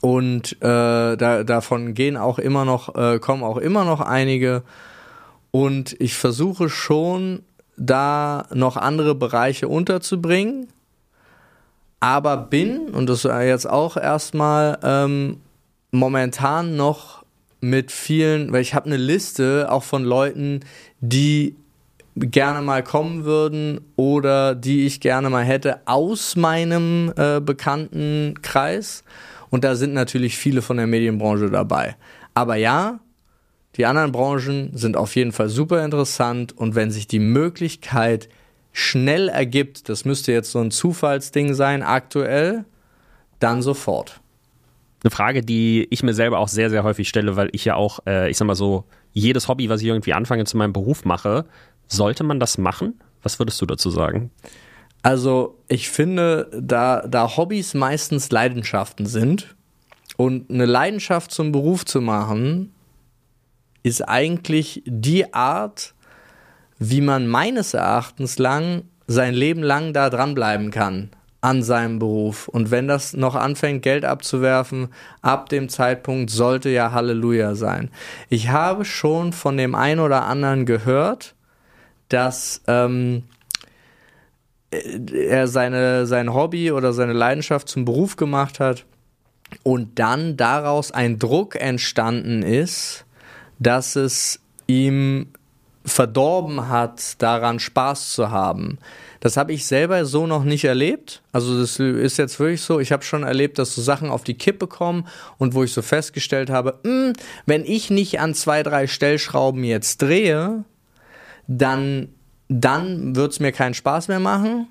Und 0.00 0.52
äh, 0.60 1.16
da, 1.16 1.42
davon 1.44 1.94
gehen 1.94 2.16
auch 2.16 2.38
immer 2.38 2.64
noch, 2.64 2.94
äh, 2.94 3.18
kommen 3.18 3.42
auch 3.42 3.56
immer 3.56 3.84
noch 3.84 4.00
einige. 4.00 4.62
Und 5.50 5.96
ich 5.98 6.14
versuche 6.14 6.68
schon 6.68 7.42
da 7.76 8.46
noch 8.52 8.76
andere 8.76 9.14
Bereiche 9.14 9.66
unterzubringen, 9.66 10.68
aber 11.98 12.36
bin, 12.36 12.90
und 12.90 13.08
das 13.08 13.24
jetzt 13.24 13.68
auch 13.68 13.96
erstmal 13.96 14.78
ähm, 14.82 15.38
momentan 15.90 16.76
noch 16.76 17.24
mit 17.60 17.90
vielen, 17.90 18.52
weil 18.52 18.62
ich 18.62 18.74
habe 18.74 18.86
eine 18.86 18.96
Liste 18.96 19.66
auch 19.70 19.82
von 19.82 20.04
Leuten, 20.04 20.60
die 21.00 21.56
gerne 22.16 22.62
mal 22.62 22.82
kommen 22.82 23.24
würden 23.24 23.80
oder 23.96 24.54
die 24.54 24.86
ich 24.86 25.00
gerne 25.00 25.30
mal 25.30 25.44
hätte 25.44 25.80
aus 25.86 26.36
meinem 26.36 27.12
äh, 27.16 27.40
bekannten 27.40 28.34
Kreis. 28.42 29.04
Und 29.50 29.64
da 29.64 29.74
sind 29.74 29.94
natürlich 29.94 30.36
viele 30.36 30.62
von 30.62 30.76
der 30.76 30.86
Medienbranche 30.86 31.50
dabei. 31.50 31.96
Aber 32.34 32.56
ja, 32.56 33.00
die 33.76 33.86
anderen 33.86 34.12
Branchen 34.12 34.70
sind 34.76 34.96
auf 34.96 35.14
jeden 35.16 35.32
Fall 35.32 35.48
super 35.48 35.84
interessant 35.84 36.56
und 36.56 36.74
wenn 36.74 36.90
sich 36.90 37.06
die 37.06 37.18
Möglichkeit 37.18 38.28
schnell 38.72 39.28
ergibt, 39.28 39.88
das 39.88 40.04
müsste 40.04 40.32
jetzt 40.32 40.50
so 40.50 40.60
ein 40.60 40.70
Zufallsding 40.70 41.54
sein 41.54 41.82
aktuell, 41.82 42.64
dann 43.38 43.62
sofort. 43.62 44.20
Eine 45.02 45.10
Frage, 45.10 45.42
die 45.42 45.86
ich 45.90 46.02
mir 46.02 46.12
selber 46.14 46.38
auch 46.38 46.48
sehr, 46.48 46.68
sehr 46.68 46.82
häufig 46.82 47.08
stelle, 47.08 47.36
weil 47.36 47.48
ich 47.52 47.64
ja 47.64 47.74
auch, 47.74 48.00
äh, 48.06 48.30
ich 48.30 48.36
sag 48.36 48.46
mal 48.46 48.54
so, 48.54 48.84
jedes 49.12 49.48
Hobby, 49.48 49.68
was 49.68 49.80
ich 49.80 49.86
irgendwie 49.86 50.12
anfange 50.12 50.44
zu 50.44 50.56
meinem 50.56 50.72
Beruf 50.72 51.04
mache, 51.04 51.46
sollte 51.90 52.24
man 52.24 52.40
das 52.40 52.58
machen? 52.58 53.00
Was 53.22 53.38
würdest 53.38 53.60
du 53.60 53.66
dazu 53.66 53.90
sagen? 53.90 54.30
Also, 55.02 55.58
ich 55.68 55.90
finde, 55.90 56.50
da, 56.52 57.06
da 57.06 57.36
Hobbys 57.36 57.74
meistens 57.74 58.30
Leidenschaften 58.30 59.06
sind 59.06 59.56
und 60.16 60.50
eine 60.50 60.66
Leidenschaft 60.66 61.30
zum 61.30 61.52
Beruf 61.52 61.84
zu 61.84 62.00
machen, 62.00 62.74
ist 63.82 64.06
eigentlich 64.06 64.82
die 64.86 65.32
Art, 65.32 65.94
wie 66.78 67.00
man 67.00 67.26
meines 67.26 67.74
Erachtens 67.74 68.38
lang 68.38 68.82
sein 69.06 69.34
Leben 69.34 69.62
lang 69.62 69.92
da 69.92 70.10
dranbleiben 70.10 70.70
kann 70.70 71.10
an 71.40 71.62
seinem 71.62 71.98
Beruf. 71.98 72.48
Und 72.48 72.70
wenn 72.70 72.86
das 72.86 73.14
noch 73.14 73.34
anfängt, 73.34 73.82
Geld 73.82 74.04
abzuwerfen, 74.04 74.88
ab 75.22 75.48
dem 75.48 75.68
Zeitpunkt 75.70 76.30
sollte 76.30 76.68
ja 76.68 76.92
Halleluja 76.92 77.54
sein. 77.54 77.90
Ich 78.28 78.50
habe 78.50 78.84
schon 78.84 79.32
von 79.32 79.56
dem 79.56 79.74
einen 79.74 80.00
oder 80.00 80.26
anderen 80.26 80.66
gehört, 80.66 81.34
dass 82.10 82.60
ähm, 82.66 83.24
er 84.70 85.48
seine, 85.48 86.06
sein 86.06 86.32
Hobby 86.32 86.70
oder 86.70 86.92
seine 86.92 87.12
Leidenschaft 87.12 87.68
zum 87.68 87.84
Beruf 87.84 88.16
gemacht 88.16 88.60
hat 88.60 88.84
und 89.62 89.98
dann 89.98 90.36
daraus 90.36 90.92
ein 90.92 91.18
Druck 91.18 91.56
entstanden 91.56 92.42
ist, 92.42 93.04
dass 93.58 93.96
es 93.96 94.40
ihm 94.66 95.28
verdorben 95.84 96.68
hat, 96.68 97.20
daran 97.22 97.58
Spaß 97.58 98.12
zu 98.12 98.30
haben. 98.30 98.78
Das 99.20 99.36
habe 99.36 99.52
ich 99.52 99.66
selber 99.66 100.06
so 100.06 100.26
noch 100.26 100.44
nicht 100.44 100.64
erlebt. 100.64 101.22
Also 101.32 101.58
das 101.60 101.78
ist 101.78 102.16
jetzt 102.16 102.38
wirklich 102.38 102.62
so. 102.62 102.80
Ich 102.80 102.92
habe 102.92 103.02
schon 103.02 103.22
erlebt, 103.22 103.58
dass 103.58 103.74
so 103.74 103.82
Sachen 103.82 104.08
auf 104.08 104.24
die 104.24 104.34
Kippe 104.34 104.66
kommen 104.66 105.06
und 105.36 105.54
wo 105.54 105.62
ich 105.62 105.72
so 105.72 105.82
festgestellt 105.82 106.48
habe, 106.48 106.78
mh, 106.82 106.90
hm, 106.90 107.12
wenn 107.44 107.64
ich 107.64 107.90
nicht 107.90 108.20
an 108.20 108.34
zwei, 108.34 108.62
drei 108.62 108.86
Stellschrauben 108.86 109.64
jetzt 109.64 110.00
drehe, 110.00 110.64
dann, 111.50 112.08
dann 112.48 113.16
wird 113.16 113.32
es 113.32 113.40
mir 113.40 113.50
keinen 113.50 113.74
Spaß 113.74 114.06
mehr 114.06 114.20
machen 114.20 114.68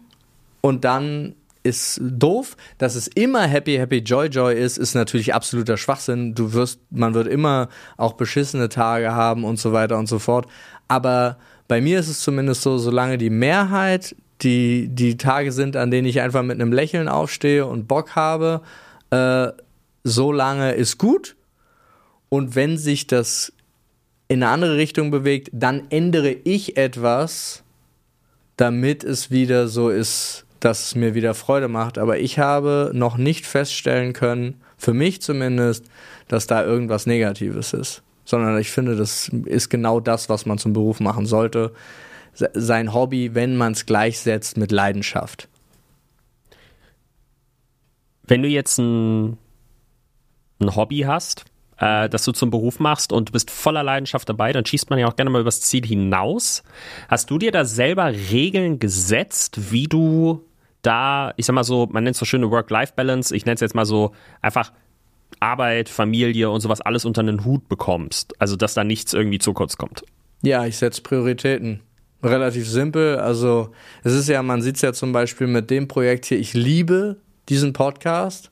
und 0.61 0.85
dann 0.85 1.35
ist 1.61 1.99
doof. 2.01 2.55
Dass 2.77 2.95
es 2.95 3.07
immer 3.07 3.41
Happy, 3.41 3.75
Happy, 3.75 3.97
Joy, 3.97 4.27
Joy 4.27 4.57
ist, 4.57 4.77
ist 4.77 4.95
natürlich 4.95 5.33
absoluter 5.33 5.75
Schwachsinn. 5.75 6.35
Du 6.35 6.53
wirst, 6.53 6.79
man 6.89 7.13
wird 7.13 7.27
immer 7.27 7.67
auch 7.97 8.13
beschissene 8.13 8.69
Tage 8.69 9.11
haben 9.13 9.43
und 9.43 9.59
so 9.59 9.73
weiter 9.73 9.97
und 9.97 10.07
so 10.07 10.19
fort. 10.19 10.47
Aber 10.87 11.37
bei 11.67 11.81
mir 11.81 11.99
ist 11.99 12.07
es 12.07 12.21
zumindest 12.21 12.61
so, 12.61 12.77
solange 12.77 13.17
die 13.17 13.29
Mehrheit 13.29 14.15
die, 14.41 14.87
die 14.87 15.17
Tage 15.17 15.51
sind, 15.51 15.75
an 15.75 15.91
denen 15.91 16.07
ich 16.07 16.21
einfach 16.21 16.43
mit 16.43 16.61
einem 16.61 16.71
Lächeln 16.71 17.09
aufstehe 17.09 17.65
und 17.65 17.89
Bock 17.89 18.15
habe, 18.15 18.61
äh, 19.09 19.49
so 20.05 20.31
lange 20.31 20.71
ist 20.71 20.97
gut. 20.97 21.35
Und 22.29 22.55
wenn 22.55 22.77
sich 22.77 23.05
das 23.05 23.51
in 24.29 24.43
eine 24.43 24.51
andere 24.51 24.77
Richtung 24.77 25.09
bewegt, 25.11 25.49
dann 25.51 25.89
ändere 25.89 26.31
ich 26.31 26.77
etwas, 26.77 27.63
damit 28.57 29.03
es 29.03 29.31
wieder 29.31 29.67
so 29.67 29.89
ist, 29.89 30.45
dass 30.59 30.87
es 30.87 30.95
mir 30.95 31.15
wieder 31.15 31.33
Freude 31.33 31.67
macht. 31.67 31.97
Aber 31.97 32.19
ich 32.19 32.37
habe 32.37 32.91
noch 32.93 33.17
nicht 33.17 33.45
feststellen 33.47 34.13
können, 34.13 34.61
für 34.77 34.93
mich 34.93 35.21
zumindest, 35.21 35.85
dass 36.27 36.45
da 36.45 36.63
irgendwas 36.63 37.07
Negatives 37.07 37.73
ist. 37.73 38.03
Sondern 38.23 38.59
ich 38.59 38.69
finde, 38.69 38.95
das 38.95 39.29
ist 39.45 39.69
genau 39.69 39.99
das, 39.99 40.29
was 40.29 40.45
man 40.45 40.59
zum 40.59 40.73
Beruf 40.73 40.99
machen 40.99 41.25
sollte. 41.25 41.73
Sein 42.35 42.93
Hobby, 42.93 43.33
wenn 43.33 43.57
man 43.57 43.73
es 43.73 43.87
gleichsetzt 43.87 44.57
mit 44.57 44.71
Leidenschaft. 44.71 45.47
Wenn 48.27 48.43
du 48.43 48.47
jetzt 48.47 48.77
ein, 48.77 49.39
ein 50.59 50.75
Hobby 50.75 50.99
hast, 50.99 51.45
äh, 51.79 52.09
das 52.09 52.23
du 52.23 52.31
zum 52.31 52.49
Beruf 52.49 52.79
machst 52.79 53.11
und 53.11 53.29
du 53.29 53.33
bist 53.33 53.51
voller 53.51 53.83
Leidenschaft 53.83 54.27
dabei, 54.29 54.53
dann 54.53 54.65
schießt 54.65 54.89
man 54.89 54.99
ja 54.99 55.07
auch 55.07 55.15
gerne 55.15 55.29
mal 55.29 55.41
übers 55.41 55.61
Ziel 55.61 55.85
hinaus. 55.85 56.63
Hast 57.07 57.29
du 57.29 57.37
dir 57.37 57.51
da 57.51 57.65
selber 57.65 58.11
Regeln 58.11 58.79
gesetzt, 58.79 59.71
wie 59.71 59.87
du 59.87 60.45
da, 60.81 61.33
ich 61.37 61.45
sag 61.45 61.53
mal 61.53 61.63
so, 61.63 61.87
man 61.91 62.03
nennt 62.03 62.15
es 62.15 62.19
so 62.19 62.25
schöne 62.25 62.51
Work-Life-Balance, 62.51 63.35
ich 63.35 63.45
nenne 63.45 63.55
es 63.55 63.61
jetzt 63.61 63.75
mal 63.75 63.85
so 63.85 64.11
einfach 64.41 64.71
Arbeit, 65.39 65.89
Familie 65.89 66.49
und 66.49 66.61
sowas 66.61 66.81
alles 66.81 67.05
unter 67.05 67.21
einen 67.21 67.45
Hut 67.45 67.69
bekommst. 67.69 68.33
Also, 68.39 68.55
dass 68.55 68.73
da 68.73 68.83
nichts 68.83 69.13
irgendwie 69.13 69.39
zu 69.39 69.53
kurz 69.53 69.77
kommt. 69.77 70.03
Ja, 70.41 70.65
ich 70.65 70.77
setze 70.77 71.01
Prioritäten. 71.01 71.81
Relativ 72.23 72.67
simpel. 72.67 73.17
Also, 73.17 73.71
es 74.03 74.13
ist 74.13 74.27
ja, 74.27 74.41
man 74.43 74.61
sieht 74.61 74.75
es 74.75 74.81
ja 74.81 74.91
zum 74.91 75.13
Beispiel 75.13 75.47
mit 75.47 75.69
dem 75.69 75.87
Projekt 75.87 76.25
hier, 76.25 76.39
ich 76.39 76.53
liebe 76.53 77.17
diesen 77.47 77.73
Podcast 77.73 78.51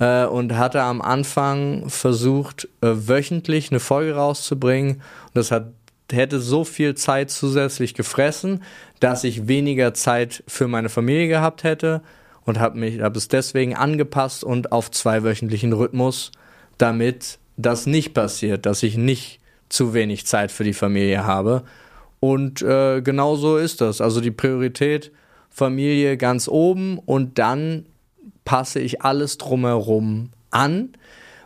äh, 0.00 0.24
und 0.24 0.56
hatte 0.56 0.82
am 0.82 1.00
Anfang 1.00 1.88
versucht, 1.88 2.68
äh, 2.80 2.88
wöchentlich 2.88 3.70
eine 3.70 3.78
Folge 3.78 4.14
rauszubringen. 4.16 4.96
Und 4.96 5.34
das 5.34 5.52
hat 5.52 5.72
hätte 6.12 6.40
so 6.40 6.64
viel 6.64 6.96
Zeit 6.96 7.30
zusätzlich 7.30 7.94
gefressen, 7.94 8.64
dass 8.98 9.22
ich 9.22 9.46
weniger 9.46 9.94
Zeit 9.94 10.42
für 10.48 10.66
meine 10.66 10.88
Familie 10.88 11.28
gehabt 11.28 11.62
hätte 11.62 12.02
und 12.44 12.58
habe 12.58 12.80
habe 13.00 13.18
es 13.18 13.28
deswegen 13.28 13.76
angepasst 13.76 14.42
und 14.42 14.72
auf 14.72 14.90
zweiwöchentlichen 14.90 15.72
Rhythmus, 15.72 16.32
damit 16.78 17.38
das 17.56 17.86
nicht 17.86 18.12
passiert, 18.12 18.66
dass 18.66 18.82
ich 18.82 18.96
nicht 18.96 19.40
zu 19.68 19.94
wenig 19.94 20.26
Zeit 20.26 20.50
für 20.50 20.64
die 20.64 20.74
Familie 20.74 21.24
habe. 21.24 21.62
Und 22.18 22.60
äh, 22.62 23.02
genau 23.02 23.36
so 23.36 23.56
ist 23.56 23.80
das. 23.80 24.00
Also 24.00 24.20
die 24.20 24.32
Priorität 24.32 25.12
Familie 25.48 26.16
ganz 26.16 26.48
oben 26.48 26.98
und 26.98 27.38
dann 27.38 27.86
passe 28.50 28.80
ich 28.80 29.02
alles 29.02 29.38
drumherum 29.38 30.30
an, 30.50 30.88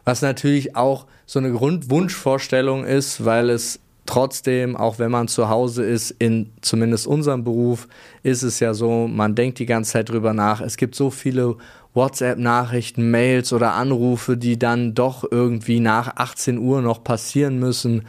was 0.07 0.23
natürlich 0.23 0.75
auch 0.75 1.05
so 1.27 1.39
eine 1.39 1.53
Grundwunschvorstellung 1.53 2.87
ist, 2.87 3.27
weil 3.27 3.51
es 3.51 3.79
trotzdem, 4.07 4.75
auch 4.75 4.99
wenn 4.99 5.11
man 5.11 5.29
zu 5.29 5.51
Hause 5.51 5.85
ist, 5.85 6.13
in 6.13 6.51
zumindest 6.63 7.07
unserem 7.07 7.45
Beruf, 7.45 7.89
ist 8.23 8.43
es 8.43 8.59
ja 8.59 8.73
so, 8.73 9.07
man 9.07 9.35
denkt 9.35 9.59
die 9.59 9.67
ganze 9.67 9.93
Zeit 9.93 10.09
drüber 10.09 10.33
nach. 10.33 10.63
Es 10.63 10.79
gibt 10.79 10.95
so 10.95 11.11
viele 11.11 11.57
WhatsApp-Nachrichten, 11.93 13.11
Mails 13.11 13.53
oder 13.53 13.75
Anrufe, 13.75 14.39
die 14.39 14.59
dann 14.59 14.95
doch 14.95 15.31
irgendwie 15.31 15.81
nach 15.81 16.17
18 16.17 16.57
Uhr 16.57 16.81
noch 16.81 17.05
passieren 17.05 17.59
müssen. 17.59 18.07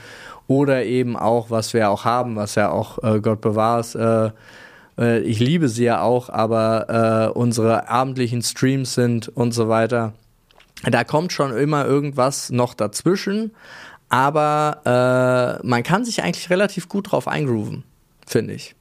Oder 0.47 0.85
eben 0.85 1.17
auch, 1.17 1.49
was 1.49 1.73
wir 1.73 1.89
auch 1.89 2.05
haben, 2.05 2.37
was 2.37 2.55
ja 2.55 2.71
auch 2.71 3.03
äh, 3.03 3.19
Gott 3.19 3.41
bewahrt, 3.41 3.93
äh, 3.95 4.31
äh, 4.97 5.19
ich 5.19 5.39
liebe 5.39 5.69
sie 5.69 5.85
ja 5.85 6.01
auch, 6.01 6.29
aber 6.29 7.31
äh, 7.33 7.37
unsere 7.37 7.89
abendlichen 7.89 8.41
Streams 8.41 8.93
sind 8.93 9.27
und 9.29 9.51
so 9.51 9.69
weiter. 9.69 10.13
Da 10.83 11.03
kommt 11.03 11.31
schon 11.31 11.55
immer 11.55 11.85
irgendwas 11.85 12.51
noch 12.51 12.73
dazwischen, 12.73 13.51
aber 14.09 15.61
äh, 15.61 15.65
man 15.65 15.83
kann 15.83 16.05
sich 16.05 16.21
eigentlich 16.23 16.49
relativ 16.49 16.89
gut 16.89 17.11
drauf 17.11 17.27
eingrooven, 17.27 17.83
finde 18.25 18.53
ich. 18.53 18.75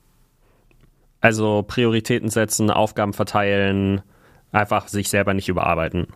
Also 1.21 1.65
Prioritäten 1.67 2.29
setzen, 2.29 2.71
Aufgaben 2.71 3.15
verteilen, 3.15 4.03
einfach 4.53 4.89
sich 4.89 5.09
selber 5.09 5.33
nicht 5.33 5.49
überarbeiten. 5.49 6.07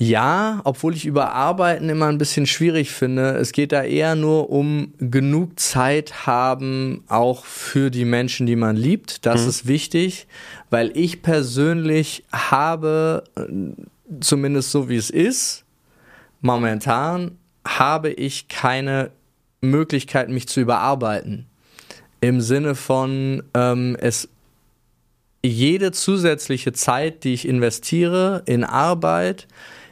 Ja, 0.00 0.60
obwohl 0.62 0.94
ich 0.94 1.06
Überarbeiten 1.06 1.88
immer 1.88 2.06
ein 2.06 2.18
bisschen 2.18 2.46
schwierig 2.46 2.92
finde. 2.92 3.30
Es 3.30 3.50
geht 3.50 3.72
da 3.72 3.82
eher 3.82 4.14
nur 4.14 4.48
um 4.48 4.94
genug 4.98 5.58
Zeit 5.58 6.24
haben, 6.24 7.02
auch 7.08 7.44
für 7.44 7.90
die 7.90 8.04
Menschen, 8.04 8.46
die 8.46 8.54
man 8.54 8.76
liebt. 8.76 9.26
Das 9.26 9.42
mhm. 9.42 9.48
ist 9.48 9.66
wichtig, 9.66 10.28
weil 10.70 10.96
ich 10.96 11.20
persönlich 11.20 12.22
habe, 12.30 13.24
zumindest 14.20 14.70
so 14.70 14.88
wie 14.88 14.96
es 14.96 15.10
ist, 15.10 15.64
momentan 16.42 17.32
habe 17.66 18.10
ich 18.10 18.46
keine 18.46 19.10
Möglichkeit, 19.60 20.28
mich 20.28 20.46
zu 20.46 20.60
überarbeiten. 20.60 21.46
Im 22.20 22.40
Sinne 22.40 22.76
von, 22.76 23.42
ähm, 23.52 23.96
es 24.00 24.28
jede 25.44 25.90
zusätzliche 25.90 26.72
Zeit, 26.72 27.24
die 27.24 27.34
ich 27.34 27.48
investiere 27.48 28.42
in 28.46 28.62
Arbeit, 28.62 29.48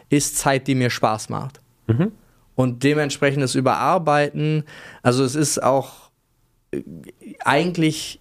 ist 0.09 0.39
Zeit, 0.39 0.67
die 0.67 0.75
mir 0.75 0.91
Spaß 0.91 1.29
macht. 1.29 1.61
Mhm. 1.87 2.13
Und 2.55 2.85
dementsprechend 2.85 3.43
das 3.43 3.55
Überarbeiten, 3.55 4.65
also 5.03 5.25
es 5.25 5.35
ist 5.35 5.63
auch 5.63 6.11
äh, 6.73 6.83
eigentlich 7.45 8.21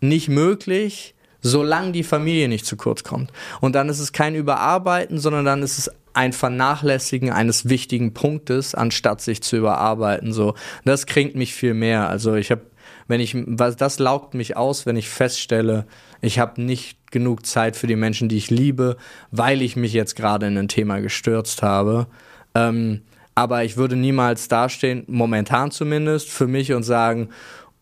nicht 0.00 0.28
möglich, 0.28 1.14
solange 1.40 1.92
die 1.92 2.02
Familie 2.02 2.48
nicht 2.48 2.64
zu 2.64 2.76
kurz 2.76 3.04
kommt. 3.04 3.30
Und 3.60 3.74
dann 3.74 3.88
ist 3.88 4.00
es 4.00 4.12
kein 4.12 4.34
Überarbeiten, 4.34 5.18
sondern 5.18 5.44
dann 5.44 5.62
ist 5.62 5.78
es 5.78 5.90
ein 6.14 6.32
Vernachlässigen 6.32 7.30
eines 7.30 7.68
wichtigen 7.68 8.14
Punktes, 8.14 8.74
anstatt 8.74 9.20
sich 9.20 9.42
zu 9.42 9.56
überarbeiten. 9.56 10.32
So, 10.32 10.54
das 10.84 11.06
kränkt 11.06 11.36
mich 11.36 11.54
viel 11.54 11.74
mehr. 11.74 12.08
Also 12.08 12.34
ich 12.34 12.50
habe, 12.50 12.62
wenn 13.08 13.20
ich, 13.20 13.36
was 13.46 13.76
das 13.76 13.98
laugt 13.98 14.34
mich 14.34 14.56
aus, 14.56 14.86
wenn 14.86 14.96
ich 14.96 15.10
feststelle, 15.10 15.86
ich 16.24 16.38
habe 16.38 16.60
nicht 16.62 17.10
genug 17.10 17.46
Zeit 17.46 17.76
für 17.76 17.86
die 17.86 17.96
Menschen, 17.96 18.28
die 18.28 18.36
ich 18.36 18.50
liebe, 18.50 18.96
weil 19.30 19.62
ich 19.62 19.76
mich 19.76 19.92
jetzt 19.92 20.16
gerade 20.16 20.46
in 20.46 20.58
ein 20.58 20.68
Thema 20.68 21.00
gestürzt 21.00 21.62
habe. 21.62 22.06
Ähm, 22.54 23.02
aber 23.34 23.64
ich 23.64 23.76
würde 23.76 23.96
niemals 23.96 24.48
dastehen, 24.48 25.04
momentan 25.06 25.70
zumindest, 25.70 26.30
für 26.30 26.46
mich 26.46 26.72
und 26.72 26.84
sagen, 26.84 27.30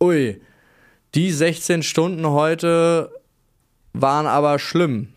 ui, 0.01 0.41
die 1.15 1.31
16 1.31 1.83
Stunden 1.83 2.27
heute 2.27 3.11
waren 3.93 4.27
aber 4.27 4.59
schlimm, 4.59 5.09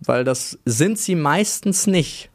weil 0.00 0.24
das 0.24 0.58
sind 0.64 0.98
sie 0.98 1.14
meistens 1.14 1.86
nicht. 1.86 2.30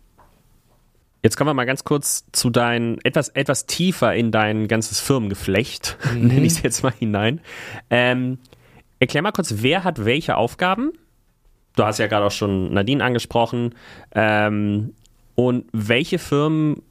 Jetzt 1.21 1.35
kommen 1.35 1.49
wir 1.49 1.53
mal 1.53 1.65
ganz 1.65 1.83
kurz 1.83 2.23
zu 2.31 2.49
dein, 2.49 2.97
etwas, 3.03 3.27
etwas 3.29 3.65
tiefer 3.65 4.15
in 4.15 4.31
dein 4.31 4.69
ganzes 4.69 5.01
Firmengeflecht, 5.01 5.97
mhm. 6.13 6.27
nenne 6.27 6.45
ich 6.45 6.53
es 6.53 6.61
jetzt 6.61 6.83
mal 6.83 6.93
hinein. 6.97 7.41
Ähm, 7.89 8.37
erklär 8.99 9.23
mal 9.23 9.31
kurz, 9.31 9.55
wer 9.57 9.83
hat 9.83 10.05
welche 10.05 10.37
Aufgaben? 10.37 10.91
Du 11.75 11.83
hast 11.83 11.99
ja 11.99 12.07
gerade 12.07 12.25
auch 12.25 12.31
schon 12.31 12.73
Nadine 12.73 13.03
angesprochen. 13.03 13.75
Ähm, 14.13 14.93
und 15.35 15.65
welche 15.71 16.19
Firmen 16.19 16.81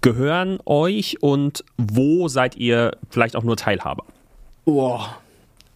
gehören 0.00 0.58
euch 0.64 1.22
und 1.22 1.64
wo 1.76 2.28
seid 2.28 2.56
ihr 2.56 2.96
vielleicht 3.10 3.36
auch 3.36 3.42
nur 3.42 3.56
Teilhaber? 3.56 4.04
Boah. 4.64 5.18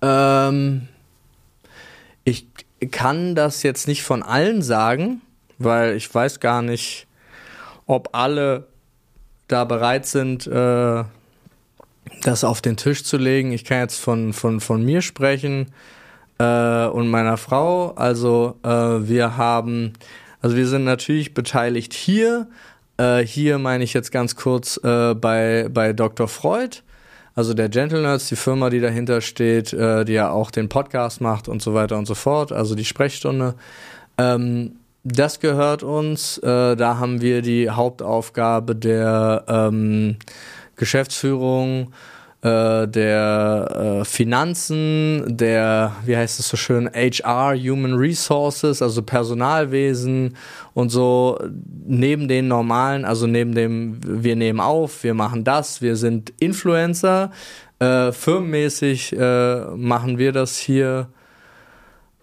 Ähm, 0.01 0.89
ich 2.25 2.47
kann 2.91 3.35
das 3.35 3.62
jetzt 3.62 3.87
nicht 3.89 4.03
von 4.03 4.23
allen 4.23 4.62
sagen, 4.62 5.20
weil 5.59 5.97
ich 5.97 6.12
weiß 6.12 6.41
gar 6.41 6.62
nicht, 6.62 7.07
ob 7.87 8.11
alle 8.12 8.66
da 9.49 9.64
bereit 9.64 10.07
sind, 10.07 10.47
äh, 10.47 11.05
das 12.22 12.44
auf 12.44 12.60
den 12.60 12.76
Tisch 12.76 13.04
zu 13.04 13.16
legen. 13.16 13.52
Ich 13.52 13.64
kann 13.64 13.80
jetzt 13.80 13.98
von, 13.98 14.32
von, 14.32 14.60
von 14.60 14.84
mir 14.84 15.02
sprechen 15.02 15.72
äh, 16.38 16.86
und 16.86 17.08
meiner 17.08 17.36
Frau. 17.36 17.92
Also 17.92 18.56
äh, 18.62 18.68
wir 18.68 19.36
haben, 19.36 19.94
also 20.40 20.56
wir 20.56 20.66
sind 20.66 20.84
natürlich 20.84 21.34
beteiligt 21.34 21.94
hier. 21.94 22.48
Äh, 22.96 23.20
hier 23.20 23.58
meine 23.58 23.84
ich 23.84 23.94
jetzt 23.94 24.12
ganz 24.12 24.36
kurz 24.36 24.78
äh, 24.84 25.14
bei, 25.14 25.68
bei 25.70 25.92
Dr. 25.92 26.28
Freud. 26.28 26.78
Also 27.34 27.54
der 27.54 27.68
Gentle 27.70 28.02
Nerds, 28.02 28.28
die 28.28 28.36
Firma, 28.36 28.68
die 28.68 28.80
dahinter 28.80 29.22
steht, 29.22 29.72
äh, 29.72 30.04
die 30.04 30.12
ja 30.12 30.30
auch 30.30 30.50
den 30.50 30.68
Podcast 30.68 31.20
macht 31.20 31.48
und 31.48 31.62
so 31.62 31.72
weiter 31.72 31.96
und 31.96 32.06
so 32.06 32.14
fort, 32.14 32.52
also 32.52 32.74
die 32.74 32.84
Sprechstunde. 32.84 33.54
Ähm, 34.18 34.72
das 35.04 35.40
gehört 35.40 35.82
uns. 35.82 36.38
Äh, 36.38 36.76
da 36.76 36.98
haben 36.98 37.20
wir 37.20 37.42
die 37.42 37.70
Hauptaufgabe 37.70 38.76
der 38.76 39.44
ähm, 39.48 40.16
Geschäftsführung, 40.77 41.93
äh, 42.43 42.89
der 42.89 44.01
äh, 44.01 44.05
Finanzen, 44.05 45.25
der, 45.29 45.93
wie 46.05 46.16
heißt 46.16 46.41
es 46.41 46.49
so 46.49 46.57
schön, 46.57 46.91
HR, 46.93 47.55
Human 47.57 47.95
Resources, 47.95 48.83
also 48.83 49.03
Personalwesen 49.03 50.37
und 50.75 50.91
so 50.91 51.39
neben 51.87 52.27
den 52.27 52.49
normalen, 52.49 53.05
also 53.05 53.29
neben 53.29 53.55
dem, 53.55 54.01
wir 54.05 54.35
nehmen 54.35 54.59
auf, 54.59 55.05
wir 55.05 55.14
machen 55.14 55.45
das, 55.45 55.83
wir 55.83 55.95
sind 55.95 56.33
Influencer. 56.41 57.31
Äh, 57.79 58.11
firmenmäßig 58.11 59.16
äh, 59.16 59.61
machen 59.77 60.18
wir 60.18 60.33
das 60.33 60.59
hier 60.59 61.09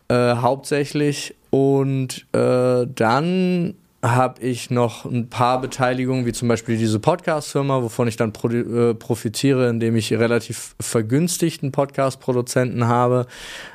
äh, 0.10 0.36
hauptsächlich 0.36 1.36
und 1.50 2.26
äh, 2.34 2.88
dann 2.94 3.76
habe 4.02 4.42
ich 4.42 4.70
noch 4.70 5.04
ein 5.04 5.30
paar 5.30 5.60
Beteiligungen, 5.60 6.26
wie 6.26 6.32
zum 6.32 6.48
Beispiel 6.48 6.78
diese 6.78 7.00
Podcast-Firma, 7.00 7.82
wovon 7.82 8.08
ich 8.08 8.16
dann 8.16 8.32
pro, 8.32 8.48
äh, 8.48 8.94
profitiere, 8.94 9.70
indem 9.70 9.96
ich 9.98 10.14
relativ 10.14 10.76
vergünstigten 10.80 11.72
Podcast-Produzenten 11.72 12.88
habe. 12.88 13.28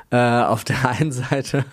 Äh, 0.09 0.17
auf 0.17 0.63
der 0.63 0.89
einen 0.89 1.11
Seite, 1.11 1.65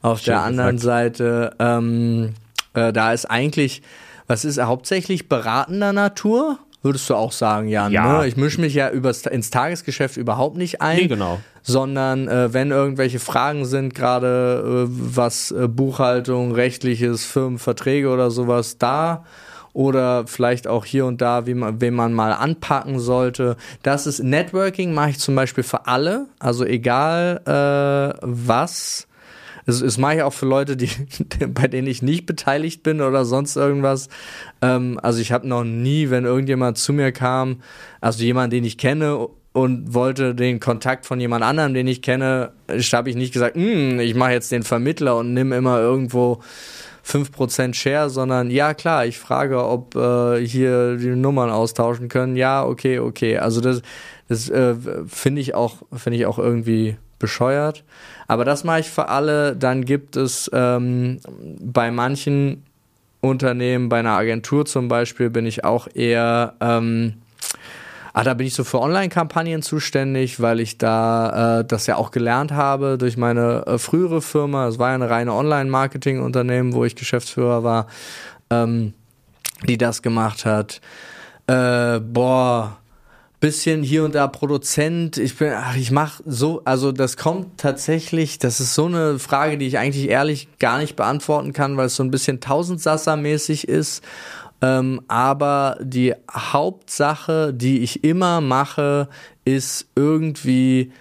auf 0.00 0.20
Schön 0.20 0.32
der 0.32 0.42
anderen 0.42 0.76
gesagt. 0.76 1.18
Seite, 1.18 1.56
ähm, 1.58 2.34
äh, 2.74 2.92
da 2.92 3.12
ist 3.12 3.26
eigentlich, 3.26 3.82
was 4.26 4.44
ist 4.44 4.58
hauptsächlich 4.58 5.28
beratender 5.28 5.92
Natur? 5.92 6.58
Würdest 6.82 7.10
du 7.10 7.14
auch 7.14 7.32
sagen, 7.32 7.68
Jan? 7.68 7.92
Ja. 7.92 8.20
Ne? 8.20 8.28
Ich 8.28 8.36
mische 8.36 8.60
mich 8.60 8.74
ja 8.74 8.90
übers, 8.90 9.26
ins 9.26 9.50
Tagesgeschäft 9.50 10.16
überhaupt 10.16 10.56
nicht 10.56 10.80
ein. 10.80 10.96
Nee, 10.96 11.08
genau 11.08 11.38
sondern 11.68 12.28
äh, 12.28 12.52
wenn 12.54 12.70
irgendwelche 12.70 13.18
Fragen 13.18 13.66
sind, 13.66 13.94
gerade 13.94 14.86
äh, 14.86 14.90
was 14.90 15.50
äh, 15.50 15.68
Buchhaltung, 15.68 16.52
rechtliches, 16.52 17.26
Firmenverträge 17.26 18.08
oder 18.08 18.30
sowas 18.30 18.78
da 18.78 19.24
oder 19.74 20.26
vielleicht 20.26 20.66
auch 20.66 20.84
hier 20.84 21.04
und 21.04 21.20
da, 21.20 21.46
wie 21.46 21.54
man, 21.54 21.80
wen 21.80 21.94
man 21.94 22.14
mal 22.14 22.32
anpacken 22.32 22.98
sollte. 22.98 23.56
Das 23.82 24.06
ist 24.06 24.20
Networking, 24.20 24.94
mache 24.94 25.10
ich 25.10 25.18
zum 25.18 25.34
Beispiel 25.34 25.62
für 25.62 25.86
alle, 25.86 26.26
also 26.38 26.64
egal 26.64 27.42
äh, 27.44 28.18
was. 28.22 29.07
Das, 29.68 29.80
das 29.80 29.98
mache 29.98 30.14
ich 30.14 30.22
auch 30.22 30.32
für 30.32 30.46
Leute, 30.46 30.78
die, 30.78 30.88
bei 31.46 31.68
denen 31.68 31.86
ich 31.88 32.00
nicht 32.00 32.24
beteiligt 32.24 32.82
bin 32.82 33.02
oder 33.02 33.26
sonst 33.26 33.54
irgendwas. 33.54 34.08
Ähm, 34.62 34.98
also 35.02 35.20
ich 35.20 35.30
habe 35.30 35.46
noch 35.46 35.62
nie, 35.62 36.08
wenn 36.08 36.24
irgendjemand 36.24 36.78
zu 36.78 36.94
mir 36.94 37.12
kam, 37.12 37.60
also 38.00 38.24
jemand, 38.24 38.50
den 38.54 38.64
ich 38.64 38.78
kenne 38.78 39.28
und 39.52 39.92
wollte 39.92 40.34
den 40.34 40.58
Kontakt 40.58 41.04
von 41.04 41.20
jemand 41.20 41.44
anderem, 41.44 41.74
den 41.74 41.86
ich 41.86 42.00
kenne, 42.00 42.52
habe 42.66 43.10
ich 43.10 43.16
nicht 43.16 43.34
gesagt, 43.34 43.56
hm, 43.56 44.00
ich 44.00 44.14
mache 44.14 44.32
jetzt 44.32 44.50
den 44.52 44.62
Vermittler 44.62 45.18
und 45.18 45.34
nimm 45.34 45.52
immer 45.52 45.78
irgendwo 45.80 46.40
5% 47.06 47.74
Share, 47.74 48.08
sondern 48.08 48.50
ja 48.50 48.72
klar, 48.72 49.04
ich 49.04 49.18
frage, 49.18 49.62
ob 49.62 49.94
äh, 49.96 50.46
hier 50.46 50.96
die 50.96 51.08
Nummern 51.08 51.50
austauschen 51.50 52.08
können. 52.08 52.36
Ja, 52.36 52.64
okay, 52.64 53.00
okay. 53.00 53.36
Also 53.36 53.60
das, 53.60 53.82
das 54.28 54.48
äh, 54.48 54.74
finde 55.06 55.42
ich 55.42 55.54
auch, 55.54 55.82
finde 55.92 56.18
ich 56.18 56.24
auch 56.24 56.38
irgendwie 56.38 56.96
bescheuert. 57.18 57.84
Aber 58.28 58.44
das 58.44 58.62
mache 58.62 58.80
ich 58.80 58.90
für 58.90 59.08
alle. 59.08 59.56
Dann 59.56 59.84
gibt 59.84 60.16
es 60.16 60.48
ähm, 60.54 61.18
bei 61.60 61.90
manchen 61.90 62.64
Unternehmen, 63.20 63.88
bei 63.88 63.98
einer 63.98 64.16
Agentur 64.16 64.64
zum 64.64 64.86
Beispiel, 64.86 65.30
bin 65.30 65.46
ich 65.46 65.64
auch 65.64 65.88
eher 65.92 66.54
ähm, 66.60 67.14
Ah, 68.18 68.24
da 68.24 68.34
bin 68.34 68.48
ich 68.48 68.54
so 68.54 68.64
für 68.64 68.80
Online-Kampagnen 68.80 69.62
zuständig, 69.62 70.40
weil 70.40 70.58
ich 70.58 70.76
da 70.76 71.60
äh, 71.60 71.64
das 71.64 71.86
ja 71.86 71.94
auch 71.94 72.10
gelernt 72.10 72.50
habe 72.50 72.98
durch 72.98 73.16
meine 73.16 73.64
äh, 73.64 73.78
frühere 73.78 74.22
Firma. 74.22 74.66
Es 74.66 74.80
war 74.80 74.88
ja 74.88 74.96
eine 74.96 75.08
reine 75.08 75.32
Online-Marketing-Unternehmen, 75.34 76.72
wo 76.72 76.84
ich 76.84 76.96
Geschäftsführer 76.96 77.62
war, 77.62 77.86
ähm, 78.50 78.92
die 79.68 79.78
das 79.78 80.02
gemacht 80.02 80.44
hat. 80.44 80.80
Äh, 81.46 82.00
boah, 82.00 82.78
bisschen 83.40 83.82
hier 83.82 84.04
und 84.04 84.14
da 84.14 84.26
Produzent. 84.26 85.16
Ich 85.16 85.36
bin, 85.36 85.52
ach, 85.54 85.76
ich 85.76 85.90
mach 85.90 86.20
so, 86.26 86.62
also 86.64 86.92
das 86.92 87.16
kommt 87.16 87.58
tatsächlich, 87.58 88.38
das 88.38 88.60
ist 88.60 88.74
so 88.74 88.86
eine 88.86 89.18
Frage, 89.18 89.58
die 89.58 89.66
ich 89.66 89.78
eigentlich 89.78 90.08
ehrlich 90.08 90.48
gar 90.58 90.78
nicht 90.78 90.96
beantworten 90.96 91.52
kann, 91.52 91.76
weil 91.76 91.86
es 91.86 91.96
so 91.96 92.02
ein 92.02 92.10
bisschen 92.10 92.40
Tausendsasser-mäßig 92.40 93.68
ist 93.68 94.02
ähm, 94.60 95.00
aber 95.06 95.78
die 95.80 96.14
Hauptsache, 96.30 97.54
die 97.54 97.80
ich 97.80 98.02
immer 98.02 98.40
mache, 98.40 99.08
ist 99.44 99.86
irgendwie 99.94 100.92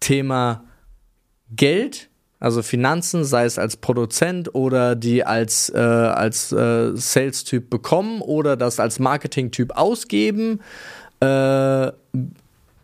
Thema 0.00 0.64
Geld, 1.54 2.10
also 2.40 2.62
Finanzen, 2.62 3.24
sei 3.24 3.44
es 3.44 3.58
als 3.58 3.76
Produzent 3.76 4.54
oder 4.54 4.96
die 4.96 5.24
als, 5.24 5.70
äh, 5.70 5.78
als 5.78 6.50
äh, 6.50 6.90
Sales-Typ 6.94 7.70
bekommen 7.70 8.20
oder 8.20 8.56
das 8.56 8.80
als 8.80 8.98
Marketing-Typ 8.98 9.76
ausgeben, 9.76 10.60
äh, 11.24 11.92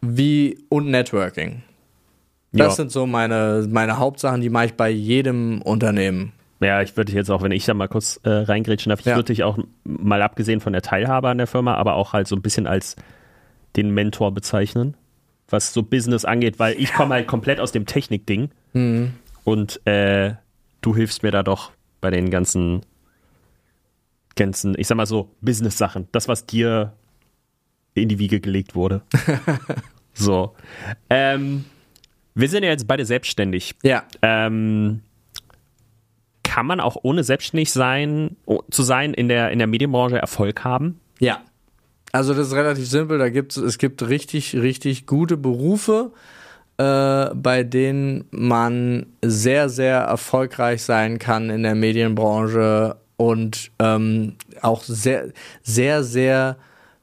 wie 0.01 0.59
und 0.69 0.91
Networking. 0.91 1.63
Das 2.53 2.69
ja. 2.69 2.71
sind 2.71 2.91
so 2.91 3.07
meine, 3.07 3.67
meine 3.71 3.99
Hauptsachen, 3.99 4.41
die 4.41 4.51
mache 4.51 4.67
ich 4.67 4.75
bei 4.75 4.91
jedem 4.91 5.63
Unternehmen. 5.63 6.33
Ja, 6.61 6.83
ich 6.83 6.97
würde 6.97 7.13
jetzt 7.13 7.31
auch, 7.31 7.43
wenn 7.43 7.53
ich 7.53 7.65
da 7.65 7.75
mal 7.75 7.89
kurz 7.89 8.21
äh, 8.25 8.29
reingrätschen 8.29 8.91
darf, 8.91 9.01
ich 9.01 9.07
ja. 9.07 9.15
würde 9.15 9.33
dich 9.33 9.45
auch 9.45 9.59
mal 9.85 10.21
abgesehen 10.21 10.61
von 10.61 10.73
der 10.73 10.83
Teilhabe 10.83 11.29
an 11.29 11.39
der 11.39 11.47
Firma, 11.47 11.75
aber 11.75 11.95
auch 11.95 12.13
halt 12.13 12.27
so 12.27 12.37
ein 12.37 12.43
bisschen 12.43 12.67
als 12.67 12.97
den 13.77 13.91
Mentor 13.91 14.35
bezeichnen, 14.35 14.97
was 15.49 15.73
so 15.73 15.83
Business 15.83 16.25
angeht, 16.25 16.59
weil 16.59 16.75
ich 16.79 16.93
komme 16.93 17.15
halt 17.15 17.29
komplett 17.29 17.61
aus 17.61 17.73
dem 17.73 17.87
Technik-Ding 17.87 18.51
mhm. 18.73 19.13
und 19.45 19.87
äh, 19.87 20.35
du 20.83 20.95
hilfst 20.95 21.23
mir 21.23 21.31
da 21.31 21.43
doch 21.43 21.71
bei 22.01 22.11
den 22.11 22.31
ganzen, 22.31 22.83
ganzen, 24.37 24.75
ich 24.77 24.87
sag 24.87 24.97
mal 24.97 25.07
so, 25.07 25.31
Business-Sachen. 25.41 26.09
Das, 26.13 26.29
was 26.29 26.47
dir 26.47 26.93
in 27.95 28.09
die 28.09 28.19
Wiege 28.19 28.41
gelegt 28.41 28.75
wurde. 28.75 29.03
so. 30.15 30.55
Ähm, 31.09 31.65
wir 32.35 32.49
sind 32.49 32.63
ja 32.63 32.71
jetzt 32.71 32.87
beide 32.87 33.05
selbstständig. 33.05 33.75
Ja. 33.83 34.05
Ähm, 34.23 35.03
kann 36.43 36.67
man 36.67 36.81
auch 36.81 36.97
ohne 37.03 37.23
selbstständig 37.23 37.71
sein, 37.71 38.37
zu 38.71 38.83
sein 38.83 39.15
in 39.15 39.29
der, 39.29 39.51
in 39.51 39.59
der 39.59 39.69
Medienbranche 39.69 40.19
Erfolg 40.19 40.65
haben? 40.65 41.01
Ja. 41.19 41.43
Also 42.13 42.35
das 42.35 42.49
ist 42.49 42.55
relativ 42.55 42.89
simpel. 42.89 43.19
Da 43.19 43.29
gibt 43.29 43.57
es 43.57 43.79
gibt 43.79 44.09
richtig, 44.09 44.57
richtig 44.57 45.07
gute 45.07 45.37
Berufe, 45.37 46.11
äh, 46.77 47.27
bei 47.35 47.63
denen 47.63 48.25
man 48.31 49.07
sehr, 49.23 49.69
sehr 49.69 49.99
erfolgreich 49.99 50.83
sein 50.83 51.21
kann 51.21 51.51
in 51.51 51.63
der 51.63 51.77
Medienbranche 51.77 52.97
und 53.17 53.71
ähm, 53.79 54.35
auch 54.61 54.83
sehr, 54.83 55.29
sehr, 55.63 56.03
sehr 56.03 56.57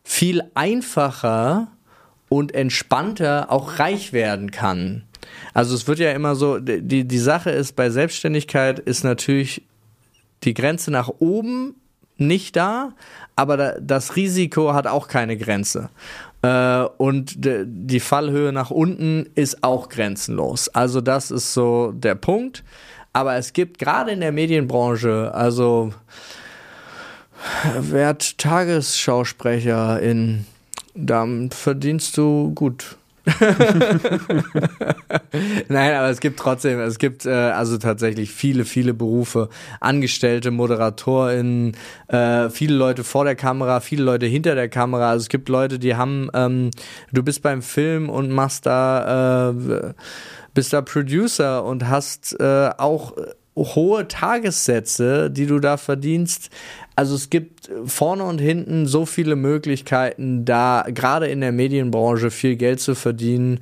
viel 0.08 0.42
einfacher 0.56 1.68
und 2.30 2.56
entspannter 2.56 3.52
auch 3.52 3.78
reich 3.78 4.14
werden 4.14 4.52
kann. 4.52 5.04
Also 5.54 5.76
es 5.76 5.86
wird 5.86 6.00
ja 6.00 6.12
immer 6.14 6.36
so, 6.36 6.60
die, 6.60 7.04
die 7.04 7.18
Sache 7.18 7.50
ist, 7.50 7.76
bei 7.76 7.90
Selbstständigkeit 7.90 8.80
ist 8.80 9.04
natürlich 9.04 9.64
die 10.46 10.54
Grenze 10.54 10.92
nach 10.92 11.10
oben 11.20 11.76
nicht 12.16 12.56
da, 12.56 12.94
aber 13.36 13.76
das 13.82 14.16
Risiko 14.16 14.74
hat 14.74 14.88
auch 14.88 15.10
keine 15.10 15.36
Grenze. 15.36 15.90
Äh, 16.42 16.84
und 16.98 17.36
die 17.38 18.00
Fallhöhe 18.00 18.54
nach 18.54 18.72
unten 18.72 19.28
ist 19.36 19.62
auch 19.62 19.90
grenzenlos. 19.90 20.70
Also 20.70 21.02
das 21.02 21.32
ist 21.32 21.54
so 21.54 21.92
der 21.92 22.16
Punkt. 22.16 22.64
Aber 23.12 23.36
es 23.36 23.52
gibt 23.52 23.78
gerade 23.78 24.12
in 24.12 24.22
der 24.22 24.32
Medienbranche, 24.32 25.34
also 25.34 25.92
werd 27.80 28.38
Tagesschausprecher 28.38 30.00
in, 30.02 30.46
dann 30.96 31.52
verdienst 31.52 32.18
du 32.18 32.54
gut. 32.54 32.98
Nein, 35.68 35.94
aber 35.96 36.10
es 36.10 36.22
gibt 36.22 36.40
trotzdem, 36.40 36.80
es 36.80 36.98
gibt 36.98 37.26
äh, 37.26 37.32
also 37.32 37.78
tatsächlich 37.78 38.32
viele, 38.32 38.64
viele 38.64 38.94
Berufe, 38.94 39.50
Angestellte, 39.82 40.50
ModeratorInnen, 40.52 41.76
äh, 42.08 42.50
viele 42.50 42.76
Leute 42.76 43.04
vor 43.04 43.26
der 43.26 43.36
Kamera, 43.36 43.82
viele 43.82 44.04
Leute 44.04 44.28
hinter 44.28 44.56
der 44.56 44.70
Kamera. 44.70 45.10
Also 45.10 45.24
es 45.24 45.30
gibt 45.30 45.50
Leute, 45.50 45.78
die 45.78 45.96
haben, 45.96 46.30
ähm, 46.34 46.72
du 47.12 47.22
bist 47.22 47.42
beim 47.42 47.62
Film 47.62 48.10
und 48.10 48.32
machst 48.32 48.66
da, 48.66 49.50
äh, 49.50 49.94
bist 50.54 50.72
da 50.72 50.82
Producer 50.82 51.66
und 51.66 51.90
hast 51.90 52.40
äh, 52.40 52.70
auch 52.78 53.14
hohe 53.58 54.08
Tagessätze, 54.08 55.30
die 55.32 55.48
du 55.48 55.60
da 55.60 55.78
verdienst. 55.78 56.50
Also 56.98 57.14
es 57.14 57.30
gibt 57.30 57.70
vorne 57.86 58.24
und 58.24 58.40
hinten 58.40 58.88
so 58.88 59.06
viele 59.06 59.36
Möglichkeiten, 59.36 60.46
da 60.46 60.84
gerade 60.88 61.28
in 61.28 61.42
der 61.42 61.52
Medienbranche 61.52 62.32
viel 62.32 62.56
Geld 62.56 62.80
zu 62.80 62.96
verdienen. 62.96 63.60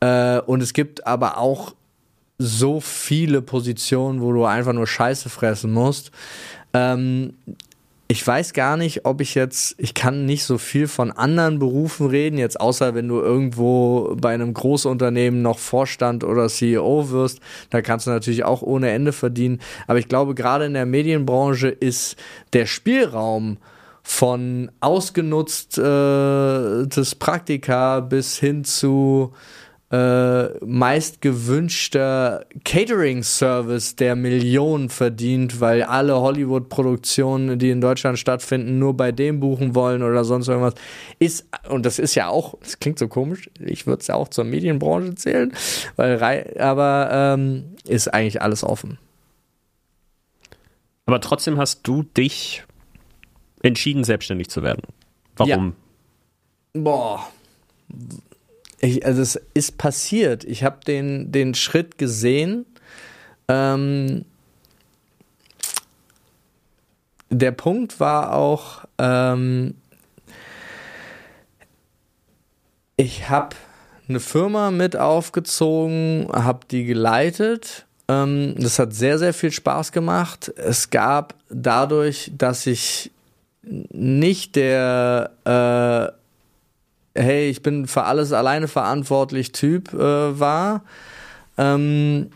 Äh, 0.00 0.40
und 0.40 0.62
es 0.62 0.74
gibt 0.74 1.06
aber 1.06 1.38
auch 1.38 1.74
so 2.38 2.80
viele 2.82 3.40
Positionen, 3.40 4.20
wo 4.20 4.30
du 4.30 4.44
einfach 4.44 4.74
nur 4.74 4.86
Scheiße 4.86 5.30
fressen 5.30 5.72
musst. 5.72 6.10
Ähm, 6.74 7.32
ich 8.08 8.24
weiß 8.24 8.52
gar 8.52 8.76
nicht, 8.76 9.04
ob 9.04 9.20
ich 9.20 9.34
jetzt, 9.34 9.74
ich 9.78 9.92
kann 9.92 10.26
nicht 10.26 10.44
so 10.44 10.58
viel 10.58 10.86
von 10.86 11.10
anderen 11.10 11.58
Berufen 11.58 12.06
reden, 12.06 12.38
jetzt 12.38 12.60
außer 12.60 12.94
wenn 12.94 13.08
du 13.08 13.20
irgendwo 13.20 14.14
bei 14.20 14.32
einem 14.32 14.54
Großunternehmen 14.54 15.42
noch 15.42 15.58
Vorstand 15.58 16.22
oder 16.22 16.48
CEO 16.48 17.10
wirst, 17.10 17.40
da 17.70 17.82
kannst 17.82 18.06
du 18.06 18.10
natürlich 18.10 18.44
auch 18.44 18.62
ohne 18.62 18.90
Ende 18.90 19.12
verdienen. 19.12 19.60
Aber 19.88 19.98
ich 19.98 20.06
glaube, 20.06 20.34
gerade 20.34 20.66
in 20.66 20.74
der 20.74 20.86
Medienbranche 20.86 21.68
ist 21.68 22.16
der 22.52 22.66
Spielraum 22.66 23.56
von 24.04 24.70
ausgenutztes 24.78 25.78
äh, 27.12 27.16
Praktika 27.18 27.98
bis 27.98 28.38
hin 28.38 28.62
zu 28.62 29.32
äh, 29.90 30.48
meist 30.64 31.20
gewünschter 31.20 32.44
Catering-Service, 32.64 33.94
der 33.94 34.16
Millionen 34.16 34.88
verdient, 34.88 35.60
weil 35.60 35.84
alle 35.84 36.16
Hollywood-Produktionen, 36.20 37.58
die 37.58 37.70
in 37.70 37.80
Deutschland 37.80 38.18
stattfinden, 38.18 38.80
nur 38.80 38.96
bei 38.96 39.12
dem 39.12 39.38
buchen 39.38 39.76
wollen 39.76 40.02
oder 40.02 40.24
sonst 40.24 40.48
irgendwas, 40.48 40.74
ist, 41.20 41.46
und 41.68 41.86
das 41.86 42.00
ist 42.00 42.16
ja 42.16 42.28
auch, 42.28 42.58
das 42.60 42.80
klingt 42.80 42.98
so 42.98 43.06
komisch, 43.06 43.48
ich 43.60 43.86
würde 43.86 44.00
es 44.00 44.08
ja 44.08 44.16
auch 44.16 44.28
zur 44.28 44.44
Medienbranche 44.44 45.14
zählen, 45.14 45.52
weil, 45.94 46.56
aber 46.58 47.08
ähm, 47.12 47.76
ist 47.86 48.12
eigentlich 48.12 48.42
alles 48.42 48.64
offen. 48.64 48.98
Aber 51.04 51.20
trotzdem 51.20 51.58
hast 51.58 51.86
du 51.86 52.02
dich 52.02 52.64
entschieden, 53.62 54.02
selbstständig 54.02 54.48
zu 54.48 54.64
werden. 54.64 54.82
Warum? 55.36 55.74
Ja. 56.74 56.82
Boah 56.82 57.28
ich, 58.86 59.04
also 59.04 59.22
es 59.22 59.40
ist 59.54 59.78
passiert. 59.78 60.44
Ich 60.44 60.64
habe 60.64 60.80
den, 60.86 61.32
den 61.32 61.54
Schritt 61.54 61.98
gesehen. 61.98 62.66
Ähm, 63.48 64.24
der 67.30 67.52
Punkt 67.52 68.00
war 68.00 68.32
auch, 68.32 68.84
ähm, 68.98 69.74
ich 72.96 73.28
habe 73.28 73.56
eine 74.08 74.20
Firma 74.20 74.70
mit 74.70 74.96
aufgezogen, 74.96 76.28
habe 76.32 76.60
die 76.70 76.84
geleitet. 76.84 77.86
Ähm, 78.08 78.54
das 78.56 78.78
hat 78.78 78.94
sehr, 78.94 79.18
sehr 79.18 79.34
viel 79.34 79.50
Spaß 79.50 79.90
gemacht. 79.92 80.52
Es 80.56 80.90
gab 80.90 81.34
dadurch, 81.50 82.30
dass 82.36 82.66
ich 82.66 83.10
nicht 83.62 84.54
der 84.54 85.32
äh, 85.44 86.25
hey, 87.16 87.48
ich 87.48 87.62
bin 87.62 87.86
für 87.86 88.04
alles 88.04 88.32
alleine 88.32 88.68
verantwortlich 88.68 89.52
Typ 89.52 89.92
äh, 89.92 90.38
war, 90.38 90.82
ähm, 91.58 92.30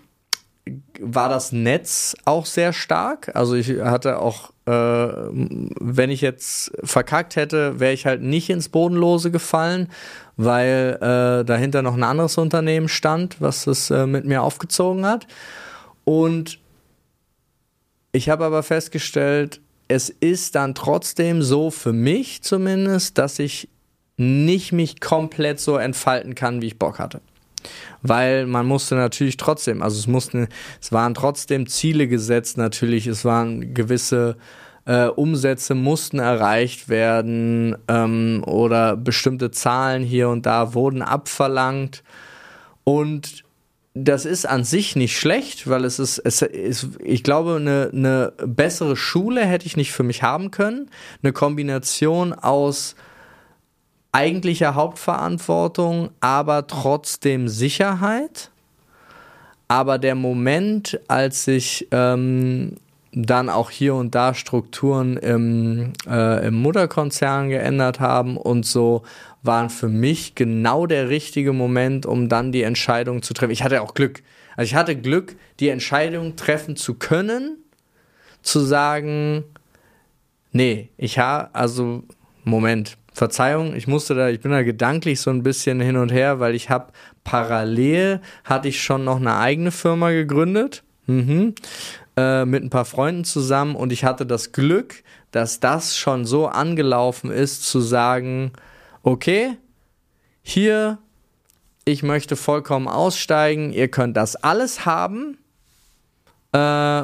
war 1.00 1.28
das 1.28 1.52
Netz 1.52 2.16
auch 2.24 2.46
sehr 2.46 2.72
stark. 2.72 3.34
Also 3.34 3.54
ich 3.54 3.80
hatte 3.80 4.18
auch, 4.18 4.50
äh, 4.66 4.70
wenn 4.70 6.10
ich 6.10 6.20
jetzt 6.20 6.72
verkackt 6.84 7.36
hätte, 7.36 7.80
wäre 7.80 7.92
ich 7.92 8.06
halt 8.06 8.22
nicht 8.22 8.50
ins 8.50 8.68
Bodenlose 8.68 9.30
gefallen, 9.30 9.88
weil 10.36 10.98
äh, 11.00 11.44
dahinter 11.44 11.82
noch 11.82 11.94
ein 11.94 12.02
anderes 12.02 12.38
Unternehmen 12.38 12.88
stand, 12.88 13.40
was 13.40 13.66
es 13.66 13.90
äh, 13.90 14.06
mit 14.06 14.24
mir 14.24 14.42
aufgezogen 14.42 15.06
hat. 15.06 15.26
Und 16.04 16.58
ich 18.12 18.28
habe 18.28 18.44
aber 18.44 18.62
festgestellt, 18.62 19.60
es 19.88 20.08
ist 20.08 20.54
dann 20.54 20.74
trotzdem 20.74 21.42
so 21.42 21.70
für 21.70 21.92
mich 21.92 22.42
zumindest, 22.42 23.18
dass 23.18 23.38
ich 23.38 23.68
nicht 24.20 24.72
mich 24.72 25.00
komplett 25.00 25.60
so 25.60 25.76
entfalten 25.76 26.34
kann, 26.34 26.60
wie 26.60 26.66
ich 26.66 26.78
Bock 26.78 26.98
hatte. 26.98 27.20
Weil 28.02 28.46
man 28.46 28.66
musste 28.66 28.94
natürlich 28.94 29.36
trotzdem, 29.36 29.82
also 29.82 29.98
es 29.98 30.06
mussten, 30.06 30.48
es 30.80 30.92
waren 30.92 31.14
trotzdem 31.14 31.66
Ziele 31.66 32.06
gesetzt, 32.06 32.56
natürlich, 32.58 33.06
es 33.06 33.24
waren 33.24 33.74
gewisse 33.74 34.36
äh, 34.86 35.06
Umsätze 35.06 35.74
mussten 35.74 36.18
erreicht 36.18 36.88
werden 36.88 37.76
ähm, 37.88 38.42
oder 38.46 38.96
bestimmte 38.96 39.50
Zahlen 39.50 40.02
hier 40.02 40.28
und 40.28 40.46
da 40.46 40.74
wurden 40.74 41.02
abverlangt. 41.02 42.02
Und 42.84 43.44
das 43.94 44.24
ist 44.24 44.46
an 44.46 44.64
sich 44.64 44.96
nicht 44.96 45.18
schlecht, 45.18 45.68
weil 45.68 45.84
es 45.84 45.98
ist, 45.98 46.18
es 46.18 46.42
ist 46.42 46.88
ich 47.02 47.22
glaube, 47.22 47.56
eine, 47.56 47.90
eine 47.92 48.32
bessere 48.46 48.96
Schule 48.96 49.44
hätte 49.44 49.66
ich 49.66 49.76
nicht 49.76 49.92
für 49.92 50.02
mich 50.02 50.22
haben 50.22 50.50
können. 50.50 50.90
Eine 51.22 51.32
Kombination 51.32 52.32
aus 52.32 52.94
eigentlicher 54.12 54.74
Hauptverantwortung, 54.74 56.10
aber 56.20 56.66
trotzdem 56.66 57.48
Sicherheit. 57.48 58.50
Aber 59.68 59.98
der 59.98 60.16
Moment, 60.16 60.98
als 61.06 61.44
sich 61.44 61.86
ähm, 61.92 62.76
dann 63.12 63.48
auch 63.48 63.70
hier 63.70 63.94
und 63.94 64.14
da 64.14 64.34
Strukturen 64.34 65.16
im, 65.16 65.92
äh, 66.08 66.46
im 66.46 66.54
Mutterkonzern 66.54 67.48
geändert 67.48 68.00
haben 68.00 68.36
und 68.36 68.66
so, 68.66 69.02
waren 69.42 69.70
für 69.70 69.88
mich 69.88 70.34
genau 70.34 70.86
der 70.86 71.08
richtige 71.08 71.52
Moment, 71.52 72.06
um 72.06 72.28
dann 72.28 72.52
die 72.52 72.62
Entscheidung 72.62 73.22
zu 73.22 73.34
treffen. 73.34 73.52
Ich 73.52 73.62
hatte 73.62 73.82
auch 73.82 73.94
Glück. 73.94 74.22
Also 74.56 74.68
ich 74.68 74.74
hatte 74.74 74.96
Glück, 74.96 75.36
die 75.60 75.68
Entscheidung 75.68 76.36
treffen 76.36 76.76
zu 76.76 76.94
können, 76.94 77.58
zu 78.42 78.60
sagen, 78.60 79.44
nee, 80.52 80.88
ich 80.96 81.18
habe, 81.18 81.54
also 81.54 82.02
Moment, 82.44 82.96
Verzeihung, 83.12 83.74
ich 83.74 83.86
musste 83.86 84.14
da, 84.14 84.28
ich 84.28 84.40
bin 84.40 84.52
da 84.52 84.62
gedanklich 84.62 85.20
so 85.20 85.30
ein 85.30 85.42
bisschen 85.42 85.80
hin 85.80 85.96
und 85.96 86.12
her, 86.12 86.40
weil 86.40 86.54
ich 86.54 86.70
habe 86.70 86.92
parallel 87.24 88.20
hatte 88.44 88.68
ich 88.68 88.82
schon 88.82 89.04
noch 89.04 89.16
eine 89.16 89.36
eigene 89.36 89.72
Firma 89.72 90.10
gegründet, 90.10 90.84
mhm, 91.06 91.54
äh, 92.16 92.44
mit 92.44 92.62
ein 92.62 92.70
paar 92.70 92.84
Freunden 92.84 93.24
zusammen 93.24 93.74
und 93.74 93.92
ich 93.92 94.04
hatte 94.04 94.26
das 94.26 94.52
Glück, 94.52 95.02
dass 95.32 95.60
das 95.60 95.96
schon 95.96 96.24
so 96.24 96.46
angelaufen 96.46 97.30
ist, 97.30 97.64
zu 97.64 97.80
sagen, 97.80 98.52
okay, 99.02 99.56
hier, 100.42 100.98
ich 101.84 102.02
möchte 102.02 102.36
vollkommen 102.36 102.88
aussteigen, 102.88 103.72
ihr 103.72 103.88
könnt 103.88 104.16
das 104.16 104.36
alles 104.36 104.86
haben, 104.86 105.38
äh, 106.52 107.02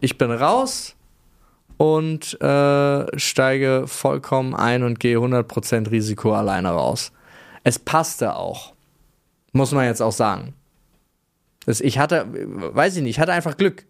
ich 0.00 0.18
bin 0.18 0.30
raus, 0.30 0.96
und 1.80 2.38
äh, 2.42 3.18
steige 3.18 3.84
vollkommen 3.86 4.54
ein 4.54 4.82
und 4.82 5.00
gehe 5.00 5.16
100% 5.16 5.90
Risiko 5.90 6.34
alleine 6.34 6.68
raus. 6.68 7.10
Es 7.64 7.78
passte 7.78 8.36
auch. 8.36 8.74
Muss 9.52 9.72
man 9.72 9.86
jetzt 9.86 10.02
auch 10.02 10.12
sagen. 10.12 10.52
Ich 11.66 11.98
hatte, 11.98 12.26
weiß 12.28 12.96
ich 12.96 13.02
nicht, 13.02 13.12
ich 13.12 13.18
hatte 13.18 13.32
einfach 13.32 13.56
Glück. 13.56 13.86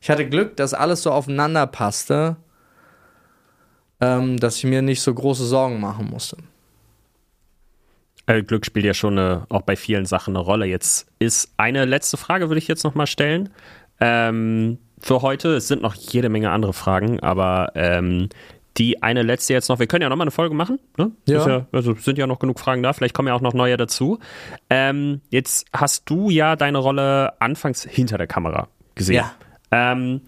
Ich 0.00 0.08
hatte 0.08 0.26
Glück, 0.26 0.56
dass 0.56 0.72
alles 0.72 1.02
so 1.02 1.10
aufeinander 1.10 1.66
passte, 1.66 2.36
ähm, 4.00 4.38
dass 4.38 4.56
ich 4.56 4.64
mir 4.64 4.80
nicht 4.80 5.02
so 5.02 5.12
große 5.12 5.44
Sorgen 5.44 5.78
machen 5.78 6.08
musste. 6.08 6.38
Äh, 8.24 8.42
Glück 8.44 8.64
spielt 8.64 8.86
ja 8.86 8.94
schon 8.94 9.18
eine, 9.18 9.44
auch 9.50 9.62
bei 9.62 9.76
vielen 9.76 10.06
Sachen 10.06 10.34
eine 10.34 10.42
Rolle. 10.42 10.64
Jetzt 10.64 11.06
ist 11.18 11.52
eine 11.58 11.84
letzte 11.84 12.16
Frage, 12.16 12.48
würde 12.48 12.60
ich 12.60 12.68
jetzt 12.68 12.84
nochmal 12.84 13.06
stellen. 13.06 13.50
Ähm, 14.00 14.78
für 15.00 15.22
heute. 15.22 15.54
Es 15.54 15.68
sind 15.68 15.82
noch 15.82 15.94
jede 15.94 16.28
Menge 16.28 16.50
andere 16.50 16.72
Fragen, 16.72 17.20
aber 17.20 17.72
ähm, 17.74 18.28
die 18.76 19.02
eine 19.02 19.22
letzte 19.22 19.52
jetzt 19.52 19.68
noch. 19.68 19.78
Wir 19.78 19.86
können 19.86 20.02
ja 20.02 20.08
noch 20.08 20.16
mal 20.16 20.24
eine 20.24 20.30
Folge 20.30 20.54
machen. 20.54 20.78
Ne? 20.96 21.10
Ja. 21.26 21.46
ja. 21.46 21.66
Also 21.72 21.94
sind 21.94 22.18
ja 22.18 22.26
noch 22.26 22.38
genug 22.38 22.60
Fragen 22.60 22.82
da. 22.82 22.92
Vielleicht 22.92 23.14
kommen 23.14 23.28
ja 23.28 23.34
auch 23.34 23.40
noch 23.40 23.54
neue 23.54 23.76
dazu. 23.76 24.18
Ähm, 24.68 25.20
jetzt 25.30 25.66
hast 25.72 26.08
du 26.08 26.30
ja 26.30 26.56
deine 26.56 26.78
Rolle 26.78 27.40
anfangs 27.40 27.84
hinter 27.84 28.16
der 28.18 28.26
Kamera 28.26 28.68
gesehen. 28.94 29.16
Ja. 29.16 29.32
Ähm, 29.70 30.22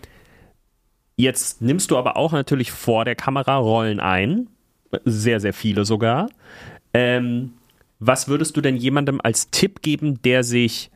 jetzt 1.16 1.62
nimmst 1.62 1.90
du 1.90 1.96
aber 1.96 2.16
auch 2.16 2.32
natürlich 2.32 2.72
vor 2.72 3.04
der 3.04 3.14
Kamera 3.14 3.56
Rollen 3.56 4.00
ein. 4.00 4.48
Sehr, 5.04 5.40
sehr 5.40 5.54
viele 5.54 5.84
sogar. 5.84 6.28
Ähm, 6.92 7.54
was 8.00 8.28
würdest 8.28 8.56
du 8.56 8.60
denn 8.60 8.76
jemandem 8.76 9.20
als 9.22 9.50
Tipp 9.50 9.80
geben, 9.80 10.20
der 10.22 10.44
sich 10.44 10.90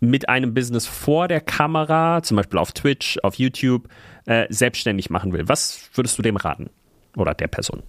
mit 0.00 0.28
einem 0.28 0.54
Business 0.54 0.86
vor 0.86 1.28
der 1.28 1.40
Kamera, 1.40 2.22
zum 2.22 2.38
Beispiel 2.38 2.58
auf 2.58 2.72
Twitch, 2.72 3.18
auf 3.22 3.34
YouTube, 3.34 3.88
äh, 4.24 4.46
selbstständig 4.48 5.10
machen 5.10 5.32
will. 5.32 5.48
Was 5.48 5.90
würdest 5.94 6.18
du 6.18 6.22
dem 6.22 6.36
raten? 6.36 6.70
Oder 7.16 7.34
der 7.34 7.48
Person? 7.48 7.82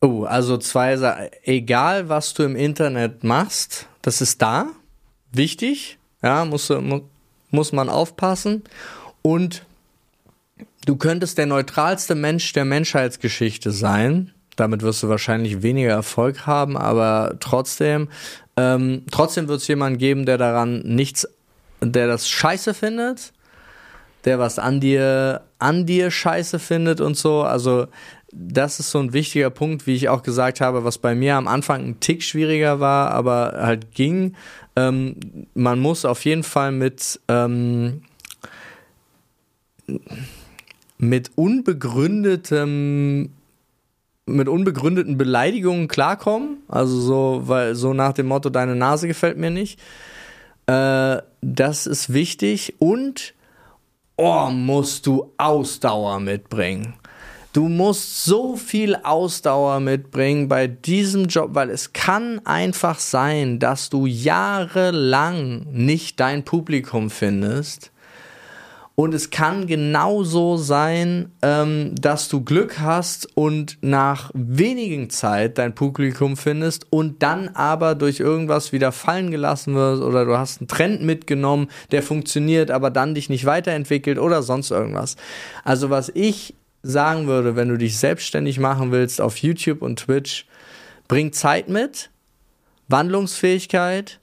Oh, 0.00 0.24
also 0.24 0.58
zwei 0.58 0.98
Sachen. 0.98 1.28
Egal, 1.44 2.10
was 2.10 2.34
du 2.34 2.42
im 2.42 2.56
Internet 2.56 3.24
machst, 3.24 3.88
das 4.02 4.20
ist 4.20 4.42
da. 4.42 4.66
Wichtig. 5.32 5.98
Ja, 6.22 6.44
muss, 6.44 6.70
muss 7.50 7.72
man 7.72 7.88
aufpassen. 7.88 8.64
Und 9.22 9.64
du 10.84 10.96
könntest 10.96 11.38
der 11.38 11.46
neutralste 11.46 12.14
Mensch 12.14 12.52
der 12.52 12.66
Menschheitsgeschichte 12.66 13.70
sein. 13.70 14.33
Damit 14.56 14.82
wirst 14.82 15.02
du 15.02 15.08
wahrscheinlich 15.08 15.62
weniger 15.62 15.90
Erfolg 15.90 16.46
haben, 16.46 16.76
aber 16.76 17.36
trotzdem 17.40 18.08
ähm, 18.56 19.02
trotzdem 19.10 19.48
wird 19.48 19.60
es 19.60 19.68
jemanden 19.68 19.98
geben, 19.98 20.26
der 20.26 20.38
daran 20.38 20.82
nichts, 20.84 21.28
der 21.80 22.06
das 22.06 22.28
scheiße 22.28 22.74
findet, 22.74 23.32
der 24.24 24.38
was 24.38 24.58
an 24.58 24.80
dir, 24.80 25.42
an 25.58 25.86
dir 25.86 26.10
scheiße 26.10 26.58
findet 26.58 27.00
und 27.00 27.16
so. 27.16 27.42
Also, 27.42 27.86
das 28.32 28.80
ist 28.80 28.90
so 28.90 28.98
ein 28.98 29.12
wichtiger 29.12 29.50
Punkt, 29.50 29.86
wie 29.86 29.94
ich 29.94 30.08
auch 30.08 30.22
gesagt 30.22 30.60
habe, 30.60 30.84
was 30.84 30.98
bei 30.98 31.14
mir 31.14 31.36
am 31.36 31.46
Anfang 31.46 31.84
ein 31.84 32.00
Tick 32.00 32.22
schwieriger 32.22 32.80
war, 32.80 33.10
aber 33.10 33.54
halt 33.60 33.92
ging. 33.92 34.34
Ähm, 34.76 35.16
man 35.54 35.78
muss 35.78 36.04
auf 36.04 36.24
jeden 36.24 36.42
Fall 36.42 36.72
mit, 36.72 37.20
ähm, 37.28 38.02
mit 40.98 41.30
unbegründetem 41.36 43.30
mit 44.26 44.48
unbegründeten 44.48 45.18
Beleidigungen 45.18 45.88
klarkommen. 45.88 46.58
Also 46.68 47.00
so, 47.00 47.42
weil 47.44 47.74
so 47.74 47.92
nach 47.92 48.12
dem 48.12 48.26
Motto, 48.26 48.50
deine 48.50 48.74
Nase 48.74 49.06
gefällt 49.06 49.36
mir 49.36 49.50
nicht. 49.50 49.78
Äh, 50.66 51.18
das 51.40 51.86
ist 51.86 52.12
wichtig. 52.12 52.74
Und 52.78 53.34
oh, 54.16 54.48
musst 54.50 55.06
du 55.06 55.32
Ausdauer 55.36 56.20
mitbringen. 56.20 56.94
Du 57.52 57.68
musst 57.68 58.24
so 58.24 58.56
viel 58.56 58.96
Ausdauer 58.96 59.78
mitbringen 59.78 60.48
bei 60.48 60.66
diesem 60.66 61.26
Job, 61.26 61.50
weil 61.52 61.70
es 61.70 61.92
kann 61.92 62.40
einfach 62.44 62.98
sein, 62.98 63.60
dass 63.60 63.90
du 63.90 64.06
jahrelang 64.06 65.64
nicht 65.70 66.18
dein 66.18 66.44
Publikum 66.44 67.10
findest 67.10 67.92
und 68.96 69.12
es 69.12 69.30
kann 69.30 69.66
genauso 69.66 70.56
sein, 70.56 71.32
ähm, 71.42 71.96
dass 71.96 72.28
du 72.28 72.44
Glück 72.44 72.78
hast 72.78 73.28
und 73.36 73.76
nach 73.80 74.30
wenigen 74.34 75.10
Zeit 75.10 75.58
dein 75.58 75.74
Publikum 75.74 76.36
findest 76.36 76.86
und 76.90 77.22
dann 77.22 77.48
aber 77.48 77.96
durch 77.96 78.20
irgendwas 78.20 78.70
wieder 78.72 78.92
fallen 78.92 79.32
gelassen 79.32 79.74
wirst 79.74 80.00
oder 80.00 80.24
du 80.24 80.38
hast 80.38 80.60
einen 80.60 80.68
Trend 80.68 81.02
mitgenommen, 81.02 81.68
der 81.90 82.04
funktioniert, 82.04 82.70
aber 82.70 82.90
dann 82.90 83.16
dich 83.16 83.28
nicht 83.28 83.46
weiterentwickelt 83.46 84.18
oder 84.18 84.44
sonst 84.44 84.70
irgendwas. 84.70 85.16
Also 85.64 85.90
was 85.90 86.10
ich 86.14 86.54
sagen 86.84 87.26
würde, 87.26 87.56
wenn 87.56 87.70
du 87.70 87.76
dich 87.76 87.98
selbstständig 87.98 88.60
machen 88.60 88.92
willst 88.92 89.20
auf 89.20 89.38
YouTube 89.38 89.82
und 89.82 89.98
Twitch, 89.98 90.46
bring 91.08 91.32
Zeit 91.32 91.68
mit, 91.68 92.10
Wandlungsfähigkeit, 92.86 94.20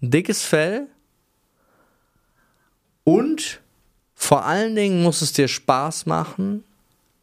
dickes 0.00 0.42
Fell 0.44 0.86
und 3.02 3.60
vor 4.16 4.44
allen 4.44 4.74
Dingen 4.74 5.02
muss 5.02 5.22
es 5.22 5.32
dir 5.32 5.46
Spaß 5.46 6.06
machen 6.06 6.64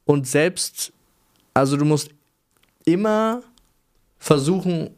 und 0.05 0.27
selbst, 0.27 0.93
also 1.53 1.75
du 1.75 1.83
musst 1.83 2.11
immer 2.85 3.41
versuchen, 4.19 4.91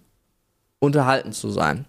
unterhalten 0.80 1.32
zu 1.32 1.50
sein. 1.50 1.86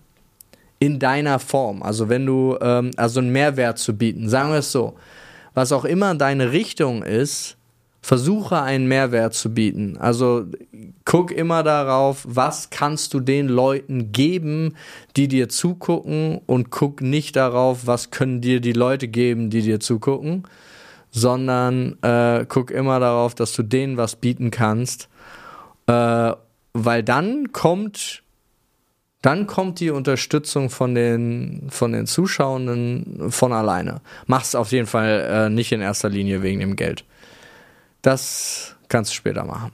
In 0.78 0.98
deiner 0.98 1.38
Form. 1.38 1.82
Also 1.82 2.09
wenn 2.09 2.24
du, 2.24 2.57
ähm, 2.61 2.92
also 2.96 3.20
einen 3.20 3.30
Mehrwert 3.30 3.78
zu 3.78 3.96
bieten. 3.96 4.28
Sagen 4.28 4.50
wir 4.50 4.59
es 4.59 4.72
so. 4.72 4.96
Was 5.54 5.72
auch 5.72 5.84
immer 5.84 6.14
deine 6.14 6.52
Richtung 6.52 7.02
ist, 7.02 7.57
versuche 8.07 8.62
einen 8.62 8.86
Mehrwert 8.86 9.34
zu 9.34 9.52
bieten. 9.52 9.96
Also 9.98 10.46
guck 11.04 11.32
immer 11.32 11.64
darauf, 11.64 12.24
was 12.24 12.70
kannst 12.70 13.14
du 13.14 13.18
den 13.18 13.48
Leuten 13.48 14.12
geben, 14.12 14.76
die 15.16 15.26
dir 15.26 15.48
zugucken 15.48 16.40
und 16.46 16.70
guck 16.70 17.00
nicht 17.00 17.34
darauf, 17.34 17.88
was 17.88 18.12
können 18.12 18.40
dir 18.40 18.61
die 18.61 18.74
Leute 18.74 19.09
geben, 19.09 19.50
die 19.50 19.61
dir 19.61 19.80
zugucken, 19.80 20.44
sondern 21.11 22.00
äh, 22.02 22.46
guck 22.48 22.70
immer 22.70 23.00
darauf, 23.00 23.34
dass 23.34 23.52
du 23.54 23.64
denen 23.64 23.96
was 23.96 24.14
bieten 24.14 24.52
kannst, 24.52 25.09
äh, 25.88 26.30
weil 26.74 27.02
dann 27.02 27.50
kommt 27.50 28.22
dann 29.20 29.48
kommt 29.48 29.80
die 29.80 29.90
Unterstützung 29.90 30.70
von 30.70 30.94
den, 30.94 31.66
von 31.70 31.90
den 31.90 32.07
Zuschauenden 32.07 33.32
von 33.32 33.52
alleine. 33.52 34.00
Mach's 34.26 34.54
auf 34.54 34.70
jeden 34.70 34.86
Fall 34.86 35.26
äh, 35.28 35.50
nicht 35.50 35.72
in 35.72 35.80
erster 35.80 36.09
Linie 36.09 36.44
wegen 36.44 36.61
dem 36.61 36.76
Geld. 36.76 37.04
Das 38.07 38.76
kannst 38.86 39.11
du 39.11 39.16
später 39.16 39.44
machen. 39.44 39.72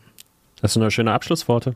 Das 0.62 0.72
sind 0.72 0.80
nur 0.80 0.90
schöne 0.90 1.12
Abschlussworte. 1.12 1.74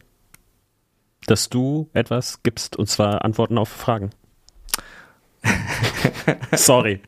Dass 1.26 1.50
du 1.50 1.90
etwas 1.92 2.42
gibst, 2.44 2.76
und 2.76 2.88
zwar 2.88 3.26
Antworten 3.26 3.58
auf 3.58 3.68
Fragen. 3.68 4.08
Sorry. 6.52 7.02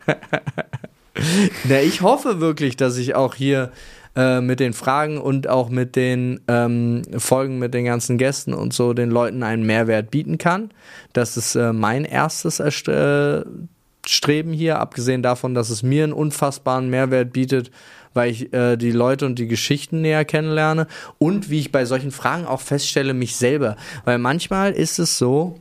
Na, 1.65 1.81
ich 1.81 2.03
hoffe 2.03 2.41
wirklich, 2.41 2.77
dass 2.77 2.99
ich 2.99 3.15
auch 3.15 3.35
hier 3.35 3.73
äh, 4.15 4.43
mit 4.43 4.61
den 4.61 4.75
Fragen 4.75 5.17
und 5.17 5.49
auch 5.49 5.71
mit 5.71 5.97
den 5.97 6.43
ähm, 6.47 7.05
Folgen 7.17 7.59
mit 7.59 7.73
den 7.73 7.87
ganzen 7.87 8.19
Gästen 8.19 8.53
und 8.53 8.75
so 8.75 8.93
den 8.93 9.11
Leuten 9.11 9.43
einen 9.43 9.65
Mehrwert 9.65 10.11
bieten 10.11 10.37
kann. 10.37 10.73
Das 11.15 11.39
ist 11.39 11.55
äh, 11.55 11.73
mein 11.73 12.05
erstes 12.05 12.61
äh, 12.61 13.45
Streben 14.07 14.53
hier, 14.53 14.79
abgesehen 14.79 15.23
davon, 15.23 15.55
dass 15.55 15.71
es 15.71 15.83
mir 15.83 16.05
einen 16.05 16.13
unfassbaren 16.13 16.91
Mehrwert 16.91 17.33
bietet, 17.33 17.71
weil 18.19 18.33
ich 18.33 18.53
äh, 18.53 18.77
die 18.77 18.91
Leute 18.91 19.27
und 19.27 19.39
die 19.39 19.47
Geschichten 19.47 20.01
näher 20.01 20.25
kennenlerne 20.25 20.89
und 21.19 21.51
wie 21.51 21.61
ich 21.61 21.71
bei 21.71 21.85
solchen 21.85 22.11
Fragen 22.11 22.47
auch 22.47 22.61
feststelle, 22.61 23.15
mich 23.15 23.37
selber. 23.37 23.77
Weil 24.05 24.19
manchmal 24.19 24.73
ist 24.73 24.99
es 24.99 25.19
so, 25.19 25.61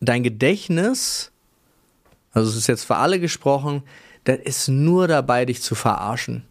dein 0.00 0.22
Gedächtnis, 0.22 1.30
also 2.32 2.48
es 2.48 2.56
ist 2.56 2.68
jetzt 2.68 2.84
für 2.84 2.96
alle 2.96 3.20
gesprochen, 3.20 3.82
das 4.24 4.38
ist 4.38 4.68
nur 4.68 5.08
dabei, 5.08 5.44
dich 5.44 5.60
zu 5.60 5.74
verarschen. 5.74 6.44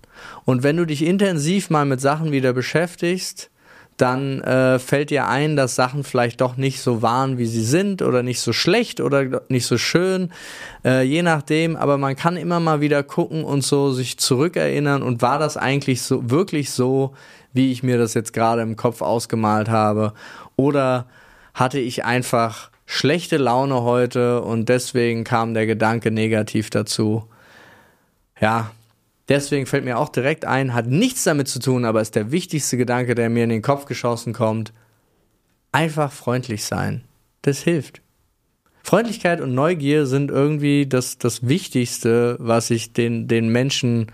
Und 0.45 0.61
wenn 0.61 0.77
du 0.77 0.85
dich 0.85 1.01
intensiv 1.01 1.71
mal 1.71 1.85
mit 1.85 1.99
Sachen 1.99 2.31
wieder 2.31 2.53
beschäftigst, 2.53 3.49
dann 3.97 4.41
äh, 4.41 4.77
fällt 4.77 5.09
dir 5.09 5.27
ein, 5.27 5.55
dass 5.55 5.75
Sachen 5.75 6.03
vielleicht 6.03 6.39
doch 6.41 6.55
nicht 6.55 6.81
so 6.81 7.01
waren, 7.01 7.39
wie 7.39 7.47
sie 7.47 7.63
sind 7.63 8.03
oder 8.03 8.21
nicht 8.21 8.39
so 8.39 8.53
schlecht 8.53 9.01
oder 9.01 9.41
nicht 9.49 9.65
so 9.65 9.79
schön, 9.79 10.31
äh, 10.85 11.01
je 11.01 11.23
nachdem. 11.23 11.75
Aber 11.75 11.97
man 11.97 12.15
kann 12.15 12.37
immer 12.37 12.59
mal 12.59 12.79
wieder 12.79 13.01
gucken 13.01 13.43
und 13.43 13.63
so 13.63 13.91
sich 13.91 14.19
zurückerinnern 14.19 15.01
und 15.01 15.23
war 15.23 15.39
das 15.39 15.57
eigentlich 15.57 16.03
so 16.03 16.29
wirklich 16.29 16.69
so, 16.69 17.13
wie 17.53 17.71
ich 17.71 17.81
mir 17.81 17.97
das 17.97 18.13
jetzt 18.13 18.33
gerade 18.33 18.61
im 18.61 18.75
Kopf 18.75 19.01
ausgemalt 19.01 19.67
habe? 19.67 20.13
Oder 20.55 21.07
hatte 21.55 21.79
ich 21.79 22.05
einfach 22.05 22.69
schlechte 22.85 23.37
Laune 23.37 23.81
heute 23.81 24.41
und 24.43 24.69
deswegen 24.69 25.23
kam 25.23 25.55
der 25.55 25.65
Gedanke 25.65 26.11
negativ 26.11 26.69
dazu? 26.69 27.27
Ja, 28.39 28.69
Deswegen 29.29 29.65
fällt 29.65 29.83
mir 29.83 29.97
auch 29.97 30.09
direkt 30.09 30.45
ein, 30.45 30.73
hat 30.73 30.87
nichts 30.87 31.23
damit 31.25 31.47
zu 31.47 31.59
tun, 31.59 31.83
aber 31.85 32.01
ist 32.01 32.15
der 32.15 32.31
wichtigste 32.31 32.77
Gedanke, 32.77 33.13
der 33.13 33.29
mir 33.29 33.43
in 33.43 33.49
den 33.49 33.61
Kopf 33.61 33.85
geschossen 33.85 34.33
kommt. 34.33 34.71
Einfach 35.71 36.11
freundlich 36.11 36.63
sein. 36.63 37.03
Das 37.41 37.59
hilft. 37.59 38.01
Freundlichkeit 38.83 39.41
und 39.41 39.53
Neugier 39.53 40.05
sind 40.05 40.31
irgendwie 40.31 40.87
das, 40.87 41.17
das 41.17 41.45
Wichtigste, 41.45 42.37
was 42.39 42.69
ich 42.69 42.93
den, 42.93 43.27
den 43.27 43.49
Menschen 43.49 44.07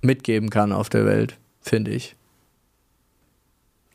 mitgeben 0.00 0.50
kann 0.50 0.72
auf 0.72 0.88
der 0.88 1.06
Welt, 1.06 1.38
finde 1.60 1.92
ich. 1.92 2.16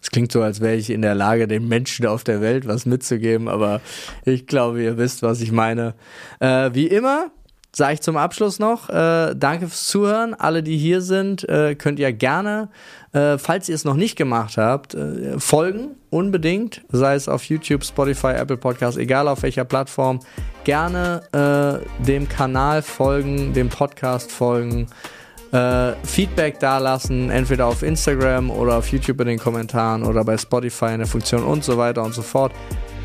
Es 0.01 0.11
klingt 0.11 0.31
so, 0.31 0.41
als 0.41 0.61
wäre 0.61 0.75
ich 0.75 0.89
in 0.89 1.01
der 1.01 1.15
Lage, 1.15 1.49
den 1.49 1.67
Menschen 1.67 2.05
auf 2.05 2.23
der 2.23 2.39
Welt 2.39 2.65
was 2.65 2.85
mitzugeben, 2.85 3.49
aber 3.49 3.81
ich 4.23 4.47
glaube, 4.47 4.81
ihr 4.81 4.97
wisst, 4.97 5.21
was 5.21 5.41
ich 5.41 5.51
meine. 5.51 5.95
Äh, 6.39 6.69
wie 6.73 6.87
immer, 6.87 7.29
sage 7.75 7.95
ich 7.95 8.01
zum 8.01 8.17
Abschluss 8.17 8.59
noch, 8.59 8.89
äh, 8.89 9.35
danke 9.35 9.67
fürs 9.67 9.87
Zuhören. 9.87 10.33
Alle, 10.33 10.63
die 10.63 10.77
hier 10.77 11.01
sind, 11.01 11.47
äh, 11.47 11.75
könnt 11.75 11.99
ihr 11.99 12.11
gerne, 12.11 12.69
äh, 13.13 13.37
falls 13.37 13.69
ihr 13.69 13.75
es 13.75 13.85
noch 13.85 13.95
nicht 13.95 14.15
gemacht 14.15 14.57
habt, 14.57 14.95
äh, 14.95 15.39
folgen, 15.39 15.91
unbedingt, 16.09 16.81
sei 16.89 17.15
es 17.15 17.27
auf 17.27 17.43
YouTube, 17.45 17.83
Spotify, 17.83 18.33
Apple 18.33 18.57
Podcasts, 18.57 18.97
egal 18.97 19.27
auf 19.27 19.43
welcher 19.43 19.65
Plattform, 19.65 20.19
gerne 20.63 21.21
äh, 21.31 22.03
dem 22.03 22.27
Kanal 22.27 22.81
folgen, 22.81 23.53
dem 23.53 23.69
Podcast 23.69 24.31
folgen. 24.31 24.87
Äh, 25.51 25.93
Feedback 26.03 26.59
dalassen, 26.59 27.29
entweder 27.29 27.67
auf 27.67 27.81
Instagram 27.81 28.49
oder 28.49 28.77
auf 28.77 28.91
YouTube 28.91 29.21
in 29.21 29.27
den 29.27 29.39
Kommentaren 29.39 30.03
oder 30.03 30.25
bei 30.25 30.37
Spotify 30.37 30.87
in 30.87 30.97
der 30.97 31.07
Funktion 31.07 31.43
und 31.43 31.63
so 31.63 31.77
weiter 31.77 32.03
und 32.03 32.13
so 32.13 32.21
fort. 32.21 32.51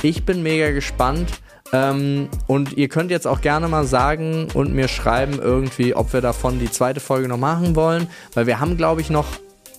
Ich 0.03 0.25
bin 0.25 0.43
mega 0.43 0.73
gespannt. 0.73 1.29
Ähm, 1.73 2.29
und 2.47 2.77
ihr 2.77 2.89
könnt 2.89 3.11
jetzt 3.11 3.27
auch 3.27 3.41
gerne 3.41 3.67
mal 3.67 3.85
sagen 3.85 4.49
und 4.53 4.75
mir 4.75 4.89
schreiben 4.89 5.39
irgendwie, 5.41 5.95
ob 5.95 6.13
wir 6.13 6.21
davon 6.21 6.59
die 6.59 6.71
zweite 6.71 7.01
Folge 7.01 7.29
noch 7.29 7.39
machen 7.39 7.75
wollen, 7.75 8.09
weil 8.35 8.47
wir 8.47 8.61
haben, 8.61 8.77
glaube 8.77 9.01
ich, 9.01 9.09
noch 9.09 9.27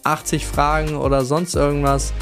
80 0.04 0.46
Fragen 0.46 0.96
oder 0.96 1.24
sonst 1.24 1.56
irgendwas. 1.56 2.14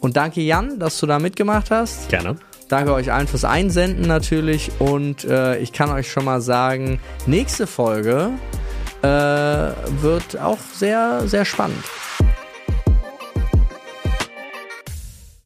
Und 0.00 0.16
danke 0.16 0.40
Jan, 0.40 0.78
dass 0.78 0.98
du 1.00 1.06
da 1.06 1.18
mitgemacht 1.18 1.70
hast. 1.70 2.08
Gerne. 2.08 2.36
Danke 2.68 2.92
euch 2.92 3.12
allen 3.12 3.26
fürs 3.26 3.44
Einsenden 3.44 4.06
natürlich. 4.06 4.70
Und 4.78 5.24
äh, 5.24 5.58
ich 5.58 5.72
kann 5.72 5.90
euch 5.90 6.10
schon 6.10 6.24
mal 6.24 6.40
sagen, 6.40 7.00
nächste 7.26 7.66
Folge 7.66 8.30
äh, 9.02 9.06
wird 9.06 10.38
auch 10.40 10.58
sehr, 10.74 11.26
sehr 11.26 11.44
spannend. 11.44 11.84